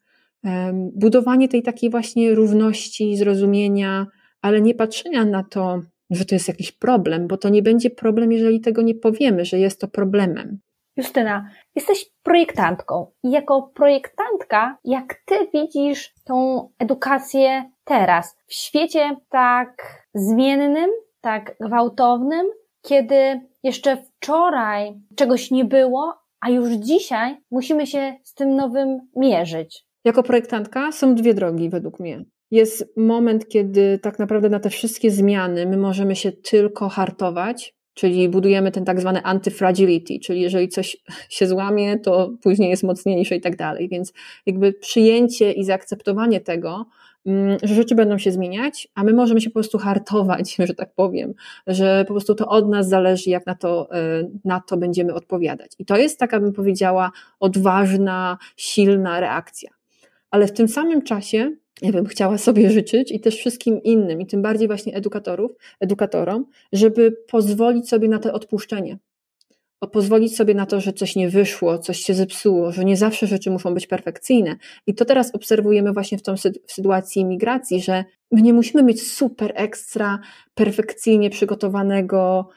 Budowanie 0.73 1.47
tej 1.47 1.63
takiej 1.63 1.89
właśnie 1.89 2.35
równości, 2.35 3.17
zrozumienia, 3.17 4.07
ale 4.41 4.61
nie 4.61 4.75
patrzenia 4.75 5.25
na 5.25 5.43
to, 5.43 5.81
że 6.09 6.25
to 6.25 6.35
jest 6.35 6.47
jakiś 6.47 6.71
problem, 6.71 7.27
bo 7.27 7.37
to 7.37 7.49
nie 7.49 7.61
będzie 7.61 7.89
problem, 7.89 8.31
jeżeli 8.31 8.61
tego 8.61 8.81
nie 8.81 8.95
powiemy, 8.95 9.45
że 9.45 9.59
jest 9.59 9.81
to 9.81 9.87
problemem. 9.87 10.59
Justyna, 10.97 11.49
jesteś 11.75 12.11
projektantką 12.23 13.11
i 13.23 13.31
jako 13.31 13.71
projektantka, 13.75 14.77
jak 14.83 15.15
ty 15.25 15.35
widzisz 15.53 16.13
tą 16.23 16.69
edukację 16.79 17.71
teraz, 17.83 18.37
w 18.47 18.53
świecie 18.53 19.15
tak 19.29 20.03
zmiennym, 20.13 20.89
tak 21.21 21.55
gwałtownym, 21.61 22.47
kiedy 22.81 23.41
jeszcze 23.63 23.97
wczoraj 23.97 24.93
czegoś 25.15 25.51
nie 25.51 25.65
było, 25.65 26.13
a 26.41 26.49
już 26.49 26.69
dzisiaj 26.69 27.37
musimy 27.51 27.87
się 27.87 28.15
z 28.23 28.33
tym 28.33 28.55
nowym 28.55 28.99
mierzyć. 29.15 29.85
Jako 30.05 30.23
projektantka 30.23 30.91
są 30.91 31.15
dwie 31.15 31.33
drogi 31.33 31.69
według 31.69 31.99
mnie. 31.99 32.25
Jest 32.53 32.97
moment, 32.97 33.47
kiedy 33.47 33.99
tak 33.99 34.19
naprawdę 34.19 34.49
na 34.49 34.59
te 34.59 34.69
wszystkie 34.69 35.11
zmiany 35.11 35.65
my 35.65 35.77
możemy 35.77 36.15
się 36.15 36.31
tylko 36.31 36.89
hartować, 36.89 37.75
czyli 37.93 38.29
budujemy 38.29 38.71
ten 38.71 38.85
tak 38.85 38.99
zwany 38.99 39.21
anti-fragility, 39.21 40.19
czyli 40.19 40.41
jeżeli 40.41 40.69
coś 40.69 40.97
się 41.29 41.47
złamie, 41.47 41.99
to 41.99 42.31
później 42.43 42.69
jest 42.69 42.83
mocniejsze 42.83 43.35
i 43.35 43.41
tak 43.41 43.55
dalej. 43.55 43.89
Więc 43.89 44.13
jakby 44.45 44.73
przyjęcie 44.73 45.51
i 45.51 45.63
zaakceptowanie 45.63 46.41
tego, 46.41 46.85
mm, 47.25 47.57
że 47.63 47.75
rzeczy 47.75 47.95
będą 47.95 48.17
się 48.17 48.31
zmieniać, 48.31 48.87
a 48.95 49.03
my 49.03 49.13
możemy 49.13 49.41
się 49.41 49.49
po 49.49 49.53
prostu 49.53 49.77
hartować, 49.77 50.55
że 50.67 50.73
tak 50.73 50.93
powiem, 50.93 51.33
że 51.67 52.05
po 52.07 52.13
prostu 52.13 52.35
to 52.35 52.47
od 52.47 52.69
nas 52.69 52.89
zależy, 52.89 53.29
jak 53.29 53.45
na 53.45 53.55
to, 53.55 53.91
e, 53.91 54.29
na 54.45 54.61
to 54.67 54.77
będziemy 54.77 55.13
odpowiadać. 55.13 55.71
I 55.79 55.85
to 55.85 55.97
jest 55.97 56.19
taka, 56.19 56.39
bym 56.39 56.53
powiedziała, 56.53 57.11
odważna, 57.39 58.37
silna 58.57 59.19
reakcja. 59.19 59.69
Ale 60.31 60.47
w 60.47 60.53
tym 60.53 60.67
samym 60.67 61.01
czasie 61.01 61.51
ja 61.83 61.91
bym 61.91 62.05
chciała 62.05 62.37
sobie 62.37 62.71
życzyć 62.71 63.11
i 63.11 63.19
też 63.19 63.35
wszystkim 63.35 63.83
innym, 63.83 64.21
i 64.21 64.25
tym 64.25 64.41
bardziej 64.41 64.67
właśnie 64.67 64.95
edukatorów, 64.95 65.51
edukatorom, 65.79 66.45
żeby 66.73 67.11
pozwolić 67.27 67.89
sobie 67.89 68.07
na 68.07 68.19
to 68.19 68.33
odpuszczenie. 68.33 68.97
Pozwolić 69.91 70.35
sobie 70.35 70.53
na 70.53 70.65
to, 70.65 70.81
że 70.81 70.93
coś 70.93 71.15
nie 71.15 71.29
wyszło, 71.29 71.77
coś 71.77 71.99
się 71.99 72.13
zepsuło, 72.13 72.71
że 72.71 72.85
nie 72.85 72.97
zawsze 72.97 73.27
rzeczy 73.27 73.51
muszą 73.51 73.73
być 73.73 73.87
perfekcyjne. 73.87 74.55
I 74.87 74.95
to 74.95 75.05
teraz 75.05 75.35
obserwujemy 75.35 75.93
właśnie 75.93 76.17
w, 76.17 76.21
tą, 76.21 76.35
w 76.67 76.71
sytuacji 76.71 77.25
migracji, 77.25 77.81
że 77.81 78.05
my 78.31 78.41
nie 78.41 78.53
musimy 78.53 78.83
mieć 78.83 79.11
super 79.11 79.51
ekstra, 79.55 80.19
perfekcyjnie 80.53 81.29
przygotowanego 81.29 82.49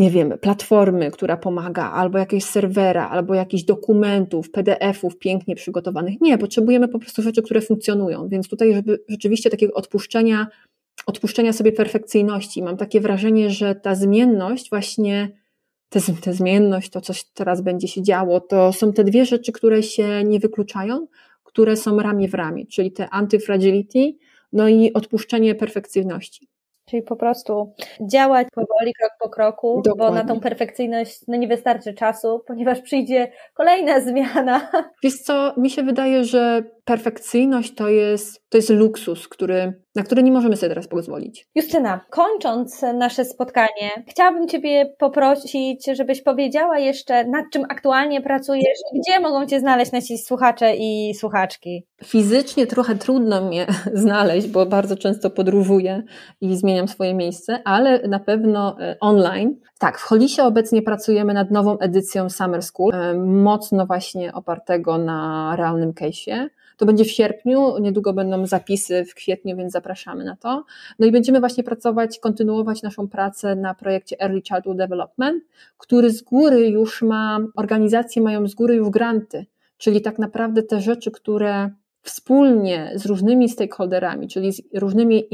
nie 0.00 0.10
wiem, 0.10 0.38
platformy, 0.40 1.10
która 1.10 1.36
pomaga, 1.36 1.90
albo 1.90 2.18
jakiegoś 2.18 2.44
serwera, 2.44 3.08
albo 3.08 3.34
jakichś 3.34 3.62
dokumentów, 3.62 4.50
PDF-ów 4.50 5.18
pięknie 5.18 5.54
przygotowanych. 5.54 6.20
Nie, 6.20 6.38
potrzebujemy 6.38 6.88
po 6.88 6.98
prostu 6.98 7.22
rzeczy, 7.22 7.42
które 7.42 7.60
funkcjonują. 7.60 8.28
Więc 8.28 8.48
tutaj, 8.48 8.74
żeby 8.74 9.04
rzeczywiście 9.08 9.50
takiego 9.50 9.74
odpuszczenia, 9.74 10.46
odpuszczenia 11.06 11.52
sobie 11.52 11.72
perfekcyjności, 11.72 12.62
mam 12.62 12.76
takie 12.76 13.00
wrażenie, 13.00 13.50
że 13.50 13.74
ta 13.74 13.94
zmienność 13.94 14.70
właśnie, 14.70 15.30
ta 16.24 16.32
zmienność, 16.32 16.90
to 16.90 17.00
coś 17.00 17.24
teraz 17.24 17.60
będzie 17.60 17.88
się 17.88 18.02
działo, 18.02 18.40
to 18.40 18.72
są 18.72 18.92
te 18.92 19.04
dwie 19.04 19.24
rzeczy, 19.24 19.52
które 19.52 19.82
się 19.82 20.24
nie 20.24 20.40
wykluczają, 20.40 21.06
które 21.44 21.76
są 21.76 21.98
ramię 21.98 22.28
w 22.28 22.34
ramię, 22.34 22.66
czyli 22.66 22.92
te 22.92 23.10
antyfragility, 23.10 24.12
no 24.52 24.68
i 24.68 24.92
odpuszczenie 24.92 25.54
perfekcyjności. 25.54 26.49
Czyli 26.90 27.02
po 27.02 27.16
prostu 27.16 27.72
działać 28.00 28.48
powoli, 28.54 28.94
krok 28.94 29.10
po 29.20 29.28
kroku, 29.28 29.82
Dokładnie. 29.84 30.18
bo 30.18 30.22
na 30.22 30.34
tą 30.34 30.40
perfekcyjność 30.40 31.20
no 31.28 31.36
nie 31.36 31.48
wystarczy 31.48 31.94
czasu, 31.94 32.44
ponieważ 32.46 32.80
przyjdzie 32.80 33.32
kolejna 33.54 34.00
zmiana. 34.10 34.70
Wiesz 35.02 35.18
co, 35.18 35.54
mi 35.56 35.70
się 35.70 35.82
wydaje, 35.82 36.24
że 36.24 36.62
perfekcyjność 36.90 37.74
to 37.74 37.88
jest, 37.88 38.48
to 38.48 38.58
jest 38.58 38.70
luksus, 38.70 39.28
który, 39.28 39.82
na 39.94 40.02
który 40.02 40.22
nie 40.22 40.32
możemy 40.32 40.56
sobie 40.56 40.68
teraz 40.68 40.88
pozwolić. 40.88 41.48
Justyna, 41.54 42.00
kończąc 42.10 42.82
nasze 42.82 43.24
spotkanie, 43.24 44.04
chciałabym 44.08 44.48
Ciebie 44.48 44.94
poprosić, 44.98 45.86
żebyś 45.92 46.22
powiedziała 46.22 46.78
jeszcze, 46.78 47.24
nad 47.24 47.44
czym 47.52 47.64
aktualnie 47.68 48.20
pracujesz 48.20 48.78
gdzie 48.94 49.20
mogą 49.20 49.46
Cię 49.46 49.60
znaleźć 49.60 49.92
nasi 49.92 50.18
słuchacze 50.18 50.76
i 50.76 51.14
słuchaczki. 51.14 51.86
Fizycznie 52.04 52.66
trochę 52.66 52.94
trudno 52.94 53.40
mnie 53.40 53.66
znaleźć, 53.94 54.48
bo 54.48 54.66
bardzo 54.66 54.96
często 54.96 55.30
podróżuję 55.30 56.02
i 56.40 56.56
zmieniam 56.56 56.88
swoje 56.88 57.14
miejsce, 57.14 57.62
ale 57.64 58.08
na 58.08 58.18
pewno 58.18 58.76
e, 58.80 58.96
online. 59.00 59.60
Tak, 59.80 59.98
w 59.98 60.02
Holisie 60.02 60.44
obecnie 60.44 60.82
pracujemy 60.82 61.34
nad 61.34 61.50
nową 61.50 61.78
edycją 61.78 62.30
Summer 62.30 62.62
School, 62.62 62.94
e, 62.94 63.14
mocno 63.14 63.86
właśnie 63.86 64.32
opartego 64.32 64.98
na 64.98 65.52
realnym 65.56 65.92
case'ie. 65.92 66.48
To 66.76 66.86
będzie 66.86 67.04
w 67.04 67.10
sierpniu, 67.10 67.78
niedługo 67.78 68.12
będą 68.12 68.46
zapisy 68.46 69.04
w 69.04 69.14
kwietniu, 69.14 69.56
więc 69.56 69.72
zapraszamy 69.72 70.24
na 70.24 70.36
to. 70.36 70.64
No 70.98 71.06
i 71.06 71.12
będziemy 71.12 71.40
właśnie 71.40 71.64
pracować, 71.64 72.18
kontynuować 72.18 72.82
naszą 72.82 73.08
pracę 73.08 73.56
na 73.56 73.74
projekcie 73.74 74.20
Early 74.20 74.42
Childhood 74.42 74.76
Development, 74.76 75.44
który 75.78 76.10
z 76.10 76.22
góry 76.22 76.68
już 76.68 77.02
ma, 77.02 77.38
organizacje 77.56 78.22
mają 78.22 78.48
z 78.48 78.54
góry 78.54 78.74
już 78.74 78.90
granty, 78.90 79.46
czyli 79.78 80.00
tak 80.00 80.18
naprawdę 80.18 80.62
te 80.62 80.80
rzeczy, 80.80 81.10
które 81.10 81.70
wspólnie 82.02 82.92
z 82.94 83.06
różnymi 83.06 83.48
stakeholderami, 83.48 84.28
czyli 84.28 84.52
z 84.52 84.62
różnymi 84.74 85.24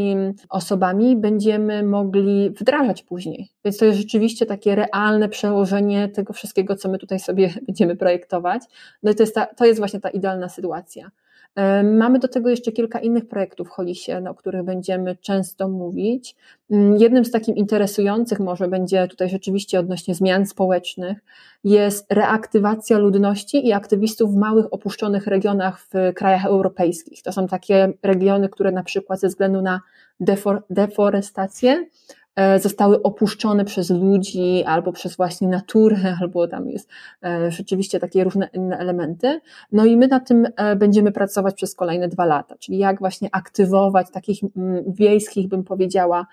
osobami, 0.49 1.17
będziemy 1.17 1.83
mogli 1.83 2.51
wdrażać 2.51 3.03
później. 3.03 3.49
Więc 3.65 3.77
to 3.77 3.85
jest 3.85 3.99
rzeczywiście 3.99 4.47
takie 4.47 4.75
realne 4.75 5.29
przełożenie 5.29 6.09
tego 6.09 6.33
wszystkiego, 6.33 6.77
co 6.77 6.89
my 6.89 6.99
tutaj 6.99 7.21
sobie 7.21 7.55
będziemy 7.67 7.97
projektować. 7.97 8.63
No 9.03 9.13
i 9.13 9.15
to 9.15 9.23
jest, 9.23 9.35
ta, 9.35 9.47
to 9.47 9.65
jest 9.65 9.79
właśnie 9.79 10.01
ta 10.01 10.09
idealna 10.09 10.49
sytuacja. 10.49 11.11
Mamy 11.85 12.19
do 12.19 12.29
tego 12.29 12.49
jeszcze 12.49 12.73
kilka 12.73 12.99
innych 12.99 13.29
projektów 13.29 13.69
w 13.69 13.71
Holisie, 13.71 14.21
no, 14.21 14.31
o 14.31 14.35
których 14.35 14.63
będziemy 14.63 15.17
często 15.17 15.69
mówić. 15.69 16.37
Mm, 16.71 16.97
jednym 16.97 17.25
z 17.25 17.31
takich 17.31 17.57
interesujących 17.57 18.41
może 18.41 18.69
będzie 18.69 19.09
tutaj 19.09 19.29
rzeczywiście 19.29 19.81
odnośnie 19.81 20.15
zmian 20.15 20.47
społecznych 20.47 21.19
jest 21.65 22.13
reaktywacja 22.13 22.99
ludności 22.99 23.67
i 23.67 23.73
aktywistów 23.73 24.33
w 24.33 24.37
małych 24.37 24.67
opuszczonych 24.71 25.27
regionach 25.27 25.81
w 25.81 25.93
krajach 26.15 26.45
europejskich. 26.45 27.23
To 27.23 27.33
są 27.33 27.47
takie 27.47 27.93
regiony, 28.03 28.49
które 28.49 28.73
na 28.73 28.83
przykład 28.83 29.21
ze 29.21 29.29
względu 29.29 29.63
na 29.63 29.81
defor 30.21 30.63
deforestację 30.71 31.87
zostały 32.59 33.03
opuszczone 33.03 33.65
przez 33.65 33.91
ludzi 33.91 34.65
albo 34.65 34.93
przez 34.93 35.17
właśnie 35.17 35.49
naturę, 35.49 35.97
albo 36.21 36.49
tam 36.49 36.69
jest 36.69 36.89
e, 37.25 37.51
rzeczywiście 37.51 38.01
takie 38.01 38.25
różne 38.25 38.49
inne 38.53 38.79
elementy. 38.79 39.41
No 39.73 39.85
i 39.85 39.97
my 39.97 40.09
na 40.09 40.21
tym 40.21 40.47
e, 40.57 40.77
będziemy 40.77 41.13
pracować 41.13 41.55
przez 41.55 41.75
kolejne 41.75 42.09
dwa 42.09 42.25
lata, 42.25 42.55
czyli 42.59 42.79
jak 42.79 42.99
właśnie 42.99 43.29
aktywować 43.33 44.11
takich 44.11 44.41
wiejskich, 44.87 45.49
bym 45.49 45.65
powiedziała, 45.65 46.27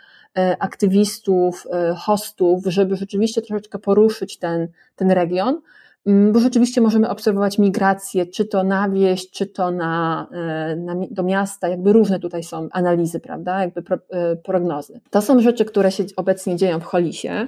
aktywistów, 0.59 1.67
hostów, 1.97 2.63
żeby 2.65 2.95
rzeczywiście 2.95 3.41
troszeczkę 3.41 3.79
poruszyć 3.79 4.37
ten, 4.37 4.67
ten 4.95 5.11
region, 5.11 5.55
Mm, 5.55 5.61
bo 6.05 6.39
rzeczywiście 6.39 6.81
możemy 6.81 7.09
obserwować 7.09 7.57
migrację, 7.59 8.25
czy 8.25 8.45
to 8.45 8.63
na 8.63 8.89
wieś, 8.89 9.29
czy 9.29 9.45
to 9.45 9.71
na, 9.71 10.27
e, 10.31 10.75
na, 10.75 10.95
do 11.11 11.23
miasta, 11.23 11.67
jakby 11.67 11.93
różne 11.93 12.19
tutaj 12.19 12.43
są 12.43 12.67
analizy, 12.71 13.19
prawda, 13.19 13.61
jakby 13.61 13.81
pro, 13.81 13.97
e, 14.09 14.35
prognozy. 14.35 15.01
To 15.09 15.21
są 15.21 15.39
rzeczy, 15.39 15.65
które 15.65 15.91
się 15.91 16.03
obecnie 16.15 16.55
dzieją 16.55 16.79
w 16.79 16.83
Holisie, 16.83 17.47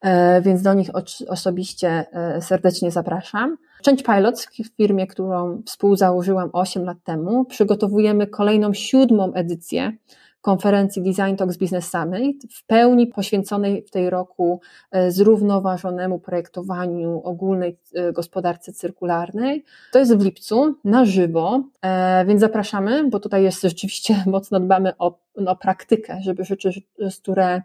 e, 0.00 0.42
więc 0.42 0.62
do 0.62 0.74
nich 0.74 0.90
osobiście 1.28 2.04
serdecznie 2.40 2.90
zapraszam. 2.90 3.56
Change 3.86 4.02
Pilots 4.02 4.46
w 4.46 4.76
firmie, 4.76 5.06
którą 5.06 5.62
współzałożyłam 5.66 6.50
8 6.52 6.84
lat 6.84 6.98
temu, 7.04 7.44
przygotowujemy 7.44 8.26
kolejną 8.26 8.74
siódmą 8.74 9.32
edycję 9.32 9.92
konferencji 10.48 11.02
Design 11.02 11.36
Talks 11.36 11.56
Business 11.56 11.90
Summit, 11.90 12.46
w 12.52 12.66
pełni 12.66 13.06
poświęconej 13.06 13.82
w 13.82 13.90
tej 13.90 14.10
roku 14.10 14.60
e, 14.90 15.10
zrównoważonemu 15.10 16.18
projektowaniu 16.18 17.20
ogólnej 17.24 17.78
e, 17.94 18.12
gospodarce 18.12 18.72
cyrkularnej. 18.72 19.64
To 19.92 19.98
jest 19.98 20.16
w 20.16 20.24
lipcu 20.24 20.74
na 20.84 21.04
żywo, 21.04 21.62
e, 21.82 22.24
więc 22.26 22.40
zapraszamy, 22.40 23.08
bo 23.10 23.20
tutaj 23.20 23.42
jest 23.42 23.62
rzeczywiście 23.62 24.22
mocno 24.26 24.60
dbamy 24.60 24.92
o, 24.98 25.18
praktykę, 25.60 26.18
żeby 26.22 26.44
rzeczy, 26.44 26.70
które 27.22 27.62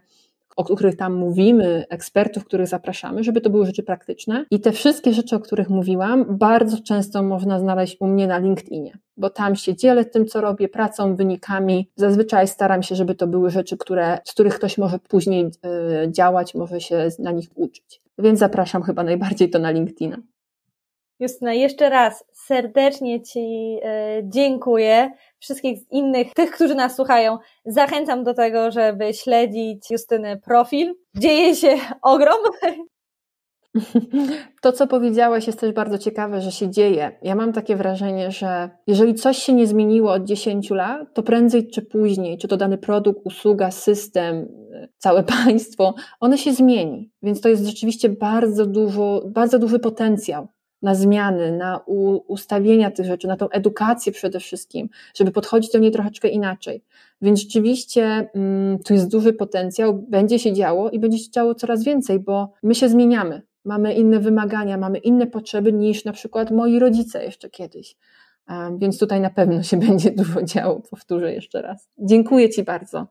o 0.56 0.64
których 0.64 0.96
tam 0.96 1.14
mówimy, 1.14 1.84
ekspertów, 1.88 2.44
których 2.44 2.66
zapraszamy, 2.66 3.24
żeby 3.24 3.40
to 3.40 3.50
były 3.50 3.66
rzeczy 3.66 3.82
praktyczne. 3.82 4.44
I 4.50 4.60
te 4.60 4.72
wszystkie 4.72 5.12
rzeczy, 5.12 5.36
o 5.36 5.40
których 5.40 5.70
mówiłam, 5.70 6.24
bardzo 6.38 6.78
często 6.78 7.22
można 7.22 7.58
znaleźć 7.58 7.96
u 8.00 8.06
mnie 8.06 8.26
na 8.26 8.38
LinkedInie, 8.38 8.98
bo 9.16 9.30
tam 9.30 9.56
się 9.56 9.76
dzielę 9.76 10.04
tym, 10.04 10.26
co 10.26 10.40
robię, 10.40 10.68
pracą, 10.68 11.16
wynikami. 11.16 11.90
Zazwyczaj 11.96 12.48
staram 12.48 12.82
się, 12.82 12.94
żeby 12.94 13.14
to 13.14 13.26
były 13.26 13.50
rzeczy, 13.50 13.76
które, 13.76 14.18
z 14.24 14.32
których 14.32 14.54
ktoś 14.54 14.78
może 14.78 14.98
później 14.98 15.44
y, 15.44 15.50
działać, 16.12 16.54
może 16.54 16.80
się 16.80 17.08
na 17.18 17.30
nich 17.30 17.48
uczyć. 17.54 18.00
Więc 18.18 18.38
zapraszam 18.38 18.82
chyba 18.82 19.04
najbardziej 19.04 19.50
to 19.50 19.58
na 19.58 19.70
LinkedIna. 19.70 20.16
Justyna, 21.24 21.52
jeszcze 21.52 21.90
raz 21.90 22.24
serdecznie 22.32 23.22
Ci 23.22 23.78
e, 23.82 24.20
dziękuję. 24.24 25.10
Wszystkich 25.38 25.78
innych, 25.90 26.34
tych, 26.34 26.50
którzy 26.50 26.74
nas 26.74 26.96
słuchają, 26.96 27.38
zachęcam 27.66 28.24
do 28.24 28.34
tego, 28.34 28.70
żeby 28.70 29.14
śledzić 29.14 29.90
Justyny 29.90 30.40
profil. 30.44 30.94
Dzieje 31.16 31.54
się 31.54 31.76
ogrom. 32.02 32.38
To, 34.62 34.72
co 34.72 34.86
powiedziałeś, 34.86 35.46
jest 35.46 35.60
też 35.60 35.72
bardzo 35.72 35.98
ciekawe, 35.98 36.40
że 36.40 36.52
się 36.52 36.70
dzieje. 36.70 37.18
Ja 37.22 37.34
mam 37.34 37.52
takie 37.52 37.76
wrażenie, 37.76 38.30
że 38.30 38.70
jeżeli 38.86 39.14
coś 39.14 39.38
się 39.38 39.52
nie 39.52 39.66
zmieniło 39.66 40.12
od 40.12 40.24
10 40.24 40.70
lat, 40.70 41.14
to 41.14 41.22
prędzej 41.22 41.70
czy 41.70 41.82
później, 41.82 42.38
czy 42.38 42.48
to 42.48 42.56
dany 42.56 42.78
produkt, 42.78 43.20
usługa, 43.24 43.70
system, 43.70 44.48
całe 44.98 45.22
państwo, 45.44 45.94
one 46.20 46.38
się 46.38 46.52
zmieni. 46.52 47.10
Więc 47.22 47.40
to 47.40 47.48
jest 47.48 47.66
rzeczywiście 47.66 48.08
bardzo, 48.08 48.66
dużo, 48.66 49.22
bardzo 49.26 49.58
duży 49.58 49.78
potencjał 49.78 50.48
na 50.84 50.94
zmiany, 50.94 51.52
na 51.52 51.80
ustawienia 52.26 52.90
tych 52.90 53.06
rzeczy, 53.06 53.28
na 53.28 53.36
tą 53.36 53.48
edukację 53.48 54.12
przede 54.12 54.40
wszystkim, 54.40 54.88
żeby 55.14 55.30
podchodzić 55.30 55.72
do 55.72 55.78
niej 55.78 55.90
troszeczkę 55.90 56.28
inaczej. 56.28 56.84
Więc 57.22 57.40
rzeczywiście 57.40 58.30
mm, 58.34 58.78
tu 58.78 58.94
jest 58.94 59.10
duży 59.10 59.32
potencjał, 59.32 59.94
będzie 59.94 60.38
się 60.38 60.52
działo 60.52 60.90
i 60.90 60.98
będzie 60.98 61.18
się 61.18 61.30
działo 61.30 61.54
coraz 61.54 61.84
więcej, 61.84 62.20
bo 62.20 62.52
my 62.62 62.74
się 62.74 62.88
zmieniamy. 62.88 63.42
Mamy 63.64 63.94
inne 63.94 64.20
wymagania, 64.20 64.78
mamy 64.78 64.98
inne 64.98 65.26
potrzeby 65.26 65.72
niż 65.72 66.04
na 66.04 66.12
przykład 66.12 66.50
moi 66.50 66.78
rodzice 66.78 67.24
jeszcze 67.24 67.50
kiedyś. 67.50 67.96
Więc 68.78 68.98
tutaj 68.98 69.20
na 69.20 69.30
pewno 69.30 69.62
się 69.62 69.76
będzie 69.86 70.10
dużo 70.10 70.42
działo, 70.42 70.82
powtórzę 70.90 71.32
jeszcze 71.32 71.62
raz. 71.62 71.88
Dziękuję 71.98 72.50
Ci 72.50 72.62
bardzo, 72.62 73.06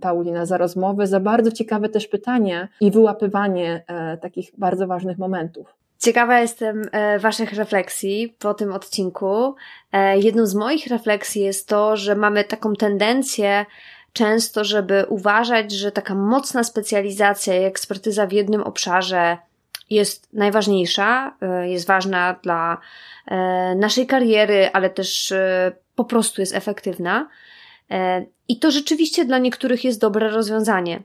Paulina, 0.00 0.46
za 0.46 0.56
rozmowę, 0.56 1.06
za 1.06 1.20
bardzo 1.20 1.52
ciekawe 1.52 1.88
też 1.88 2.08
pytanie 2.08 2.68
i 2.80 2.90
wyłapywanie 2.90 3.84
e, 3.86 4.16
takich 4.16 4.50
bardzo 4.58 4.86
ważnych 4.86 5.18
momentów. 5.18 5.77
Ciekawa 5.98 6.40
jestem 6.40 6.82
e, 6.92 7.18
Waszych 7.18 7.52
refleksji 7.52 8.36
po 8.38 8.54
tym 8.54 8.72
odcinku. 8.72 9.54
E, 9.92 10.18
jedną 10.18 10.46
z 10.46 10.54
moich 10.54 10.86
refleksji 10.86 11.42
jest 11.42 11.68
to, 11.68 11.96
że 11.96 12.14
mamy 12.14 12.44
taką 12.44 12.74
tendencję 12.74 13.66
często, 14.12 14.64
żeby 14.64 15.04
uważać, 15.08 15.72
że 15.72 15.92
taka 15.92 16.14
mocna 16.14 16.64
specjalizacja 16.64 17.60
i 17.60 17.64
ekspertyza 17.64 18.26
w 18.26 18.32
jednym 18.32 18.62
obszarze 18.62 19.38
jest 19.90 20.32
najważniejsza, 20.32 21.36
e, 21.40 21.68
jest 21.68 21.86
ważna 21.86 22.36
dla 22.42 22.78
naszej 23.76 24.06
kariery, 24.06 24.70
ale 24.72 24.90
też 24.90 25.32
po 25.94 26.04
prostu 26.04 26.40
jest 26.40 26.54
efektywna. 26.54 27.28
I 28.48 28.58
to 28.58 28.70
rzeczywiście 28.70 29.24
dla 29.24 29.38
niektórych 29.38 29.84
jest 29.84 30.00
dobre 30.00 30.28
rozwiązanie. 30.30 31.02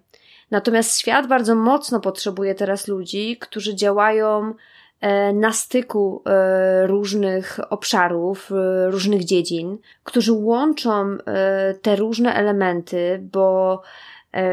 Natomiast 0.51 0.99
świat 0.99 1.27
bardzo 1.27 1.55
mocno 1.55 1.99
potrzebuje 1.99 2.55
teraz 2.55 2.87
ludzi, 2.87 3.37
którzy 3.37 3.75
działają 3.75 4.53
na 5.33 5.53
styku 5.53 6.21
e, 6.25 6.87
różnych 6.87 7.59
obszarów, 7.69 8.51
e, 8.51 8.91
różnych 8.91 9.23
dziedzin, 9.23 9.77
którzy 10.03 10.33
łączą 10.33 11.17
te 11.81 11.95
różne 11.95 12.35
elementy, 12.35 13.19
bo 13.31 13.81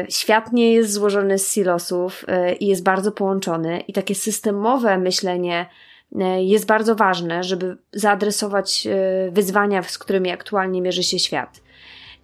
świat 0.09 0.53
nie 0.53 0.73
jest 0.73 0.91
złożony 0.91 1.39
z 1.39 1.53
silosów 1.53 2.25
i 2.59 2.67
jest 2.67 2.83
bardzo 2.83 3.11
połączony, 3.11 3.79
i 3.79 3.93
takie 3.93 4.15
systemowe 4.15 4.97
myślenie 4.97 5.65
jest 6.37 6.65
bardzo 6.65 6.95
ważne, 6.95 7.43
żeby 7.43 7.77
zaadresować 7.93 8.87
wyzwania, 9.31 9.83
z 9.83 9.97
którymi 9.97 10.31
aktualnie 10.31 10.81
mierzy 10.81 11.03
się 11.03 11.19
świat. 11.19 11.61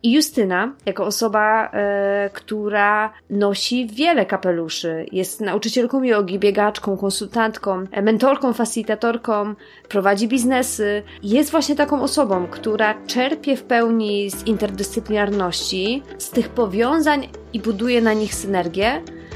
I 0.07 0.11
Justyna, 0.11 0.73
jako 0.85 1.05
osoba, 1.05 1.69
e, 1.73 2.29
która 2.33 3.13
nosi 3.29 3.87
wiele 3.87 4.25
kapeluszy, 4.25 5.05
jest 5.11 5.41
nauczycielką 5.41 6.03
jogi, 6.03 6.39
biegaczką, 6.39 6.97
konsultantką, 6.97 7.83
mentorką, 8.03 8.53
facilitatorką, 8.53 9.55
prowadzi 9.89 10.27
biznesy, 10.27 11.03
jest 11.23 11.51
właśnie 11.51 11.75
taką 11.75 12.01
osobą, 12.01 12.47
która 12.51 12.95
czerpie 13.07 13.57
w 13.57 13.63
pełni 13.63 14.31
z 14.31 14.47
interdyscyplinarności, 14.47 16.03
z 16.17 16.29
tych 16.29 16.49
powiązań 16.49 17.27
i 17.53 17.59
buduje 17.59 18.01
na 18.01 18.13
nich 18.13 18.35
synergię. 18.35 18.87
E, 18.87 19.26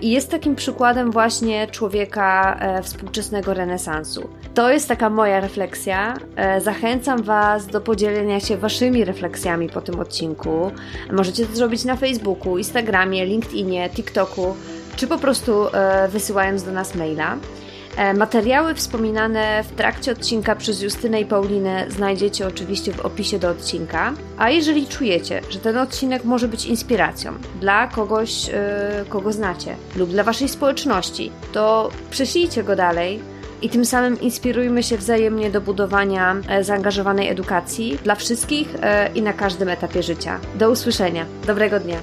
i 0.00 0.10
jest 0.10 0.30
takim 0.30 0.56
przykładem 0.56 1.10
właśnie 1.10 1.66
człowieka 1.66 2.58
e, 2.60 2.82
współczesnego 2.82 3.54
renesansu. 3.54 4.28
To 4.54 4.70
jest 4.70 4.88
taka 4.88 5.10
moja 5.10 5.40
refleksja. 5.40 6.14
E, 6.36 6.60
zachęcam 6.60 7.22
Was 7.22 7.66
do 7.66 7.80
podzielenia 7.80 8.40
się 8.40 8.56
Waszymi 8.56 9.04
refleksjami 9.04 9.68
po 9.68 9.80
tym 9.80 10.00
odcinku. 10.00 10.70
Możecie 11.12 11.46
to 11.46 11.56
zrobić 11.56 11.84
na 11.84 11.96
Facebooku, 11.96 12.58
Instagramie, 12.58 13.26
LinkedInie, 13.26 13.90
TikToku, 13.90 14.54
czy 14.96 15.06
po 15.06 15.18
prostu 15.18 15.52
wysyłając 16.08 16.64
do 16.64 16.72
nas 16.72 16.94
maila. 16.94 17.36
E, 17.98 18.14
materiały 18.14 18.74
wspominane 18.74 19.64
w 19.64 19.72
trakcie 19.72 20.12
odcinka 20.12 20.56
przez 20.56 20.82
Justynę 20.82 21.20
i 21.20 21.24
Paulinę 21.24 21.86
znajdziecie 21.88 22.46
oczywiście 22.46 22.92
w 22.92 23.00
opisie 23.00 23.38
do 23.38 23.50
odcinka. 23.50 24.12
A 24.38 24.50
jeżeli 24.50 24.86
czujecie, 24.86 25.40
że 25.50 25.58
ten 25.58 25.78
odcinek 25.78 26.24
może 26.24 26.48
być 26.48 26.66
inspiracją 26.66 27.32
dla 27.60 27.86
kogoś, 27.86 28.48
e, 28.48 29.04
kogo 29.08 29.32
znacie 29.32 29.76
lub 29.96 30.10
dla 30.10 30.24
waszej 30.24 30.48
społeczności, 30.48 31.32
to 31.52 31.90
prześlijcie 32.10 32.64
go 32.64 32.76
dalej 32.76 33.20
i 33.62 33.68
tym 33.68 33.84
samym 33.84 34.20
inspirujmy 34.20 34.82
się 34.82 34.96
wzajemnie 34.96 35.50
do 35.50 35.60
budowania 35.60 36.36
e, 36.48 36.64
zaangażowanej 36.64 37.28
edukacji 37.28 37.98
dla 38.04 38.14
wszystkich 38.14 38.74
i 39.14 39.22
na 39.22 39.32
każdym 39.32 39.68
etapie 39.68 40.02
życia. 40.02 40.38
Do 40.54 40.70
usłyszenia. 40.70 41.26
Dobrego 41.46 41.80
dnia. 41.80 41.98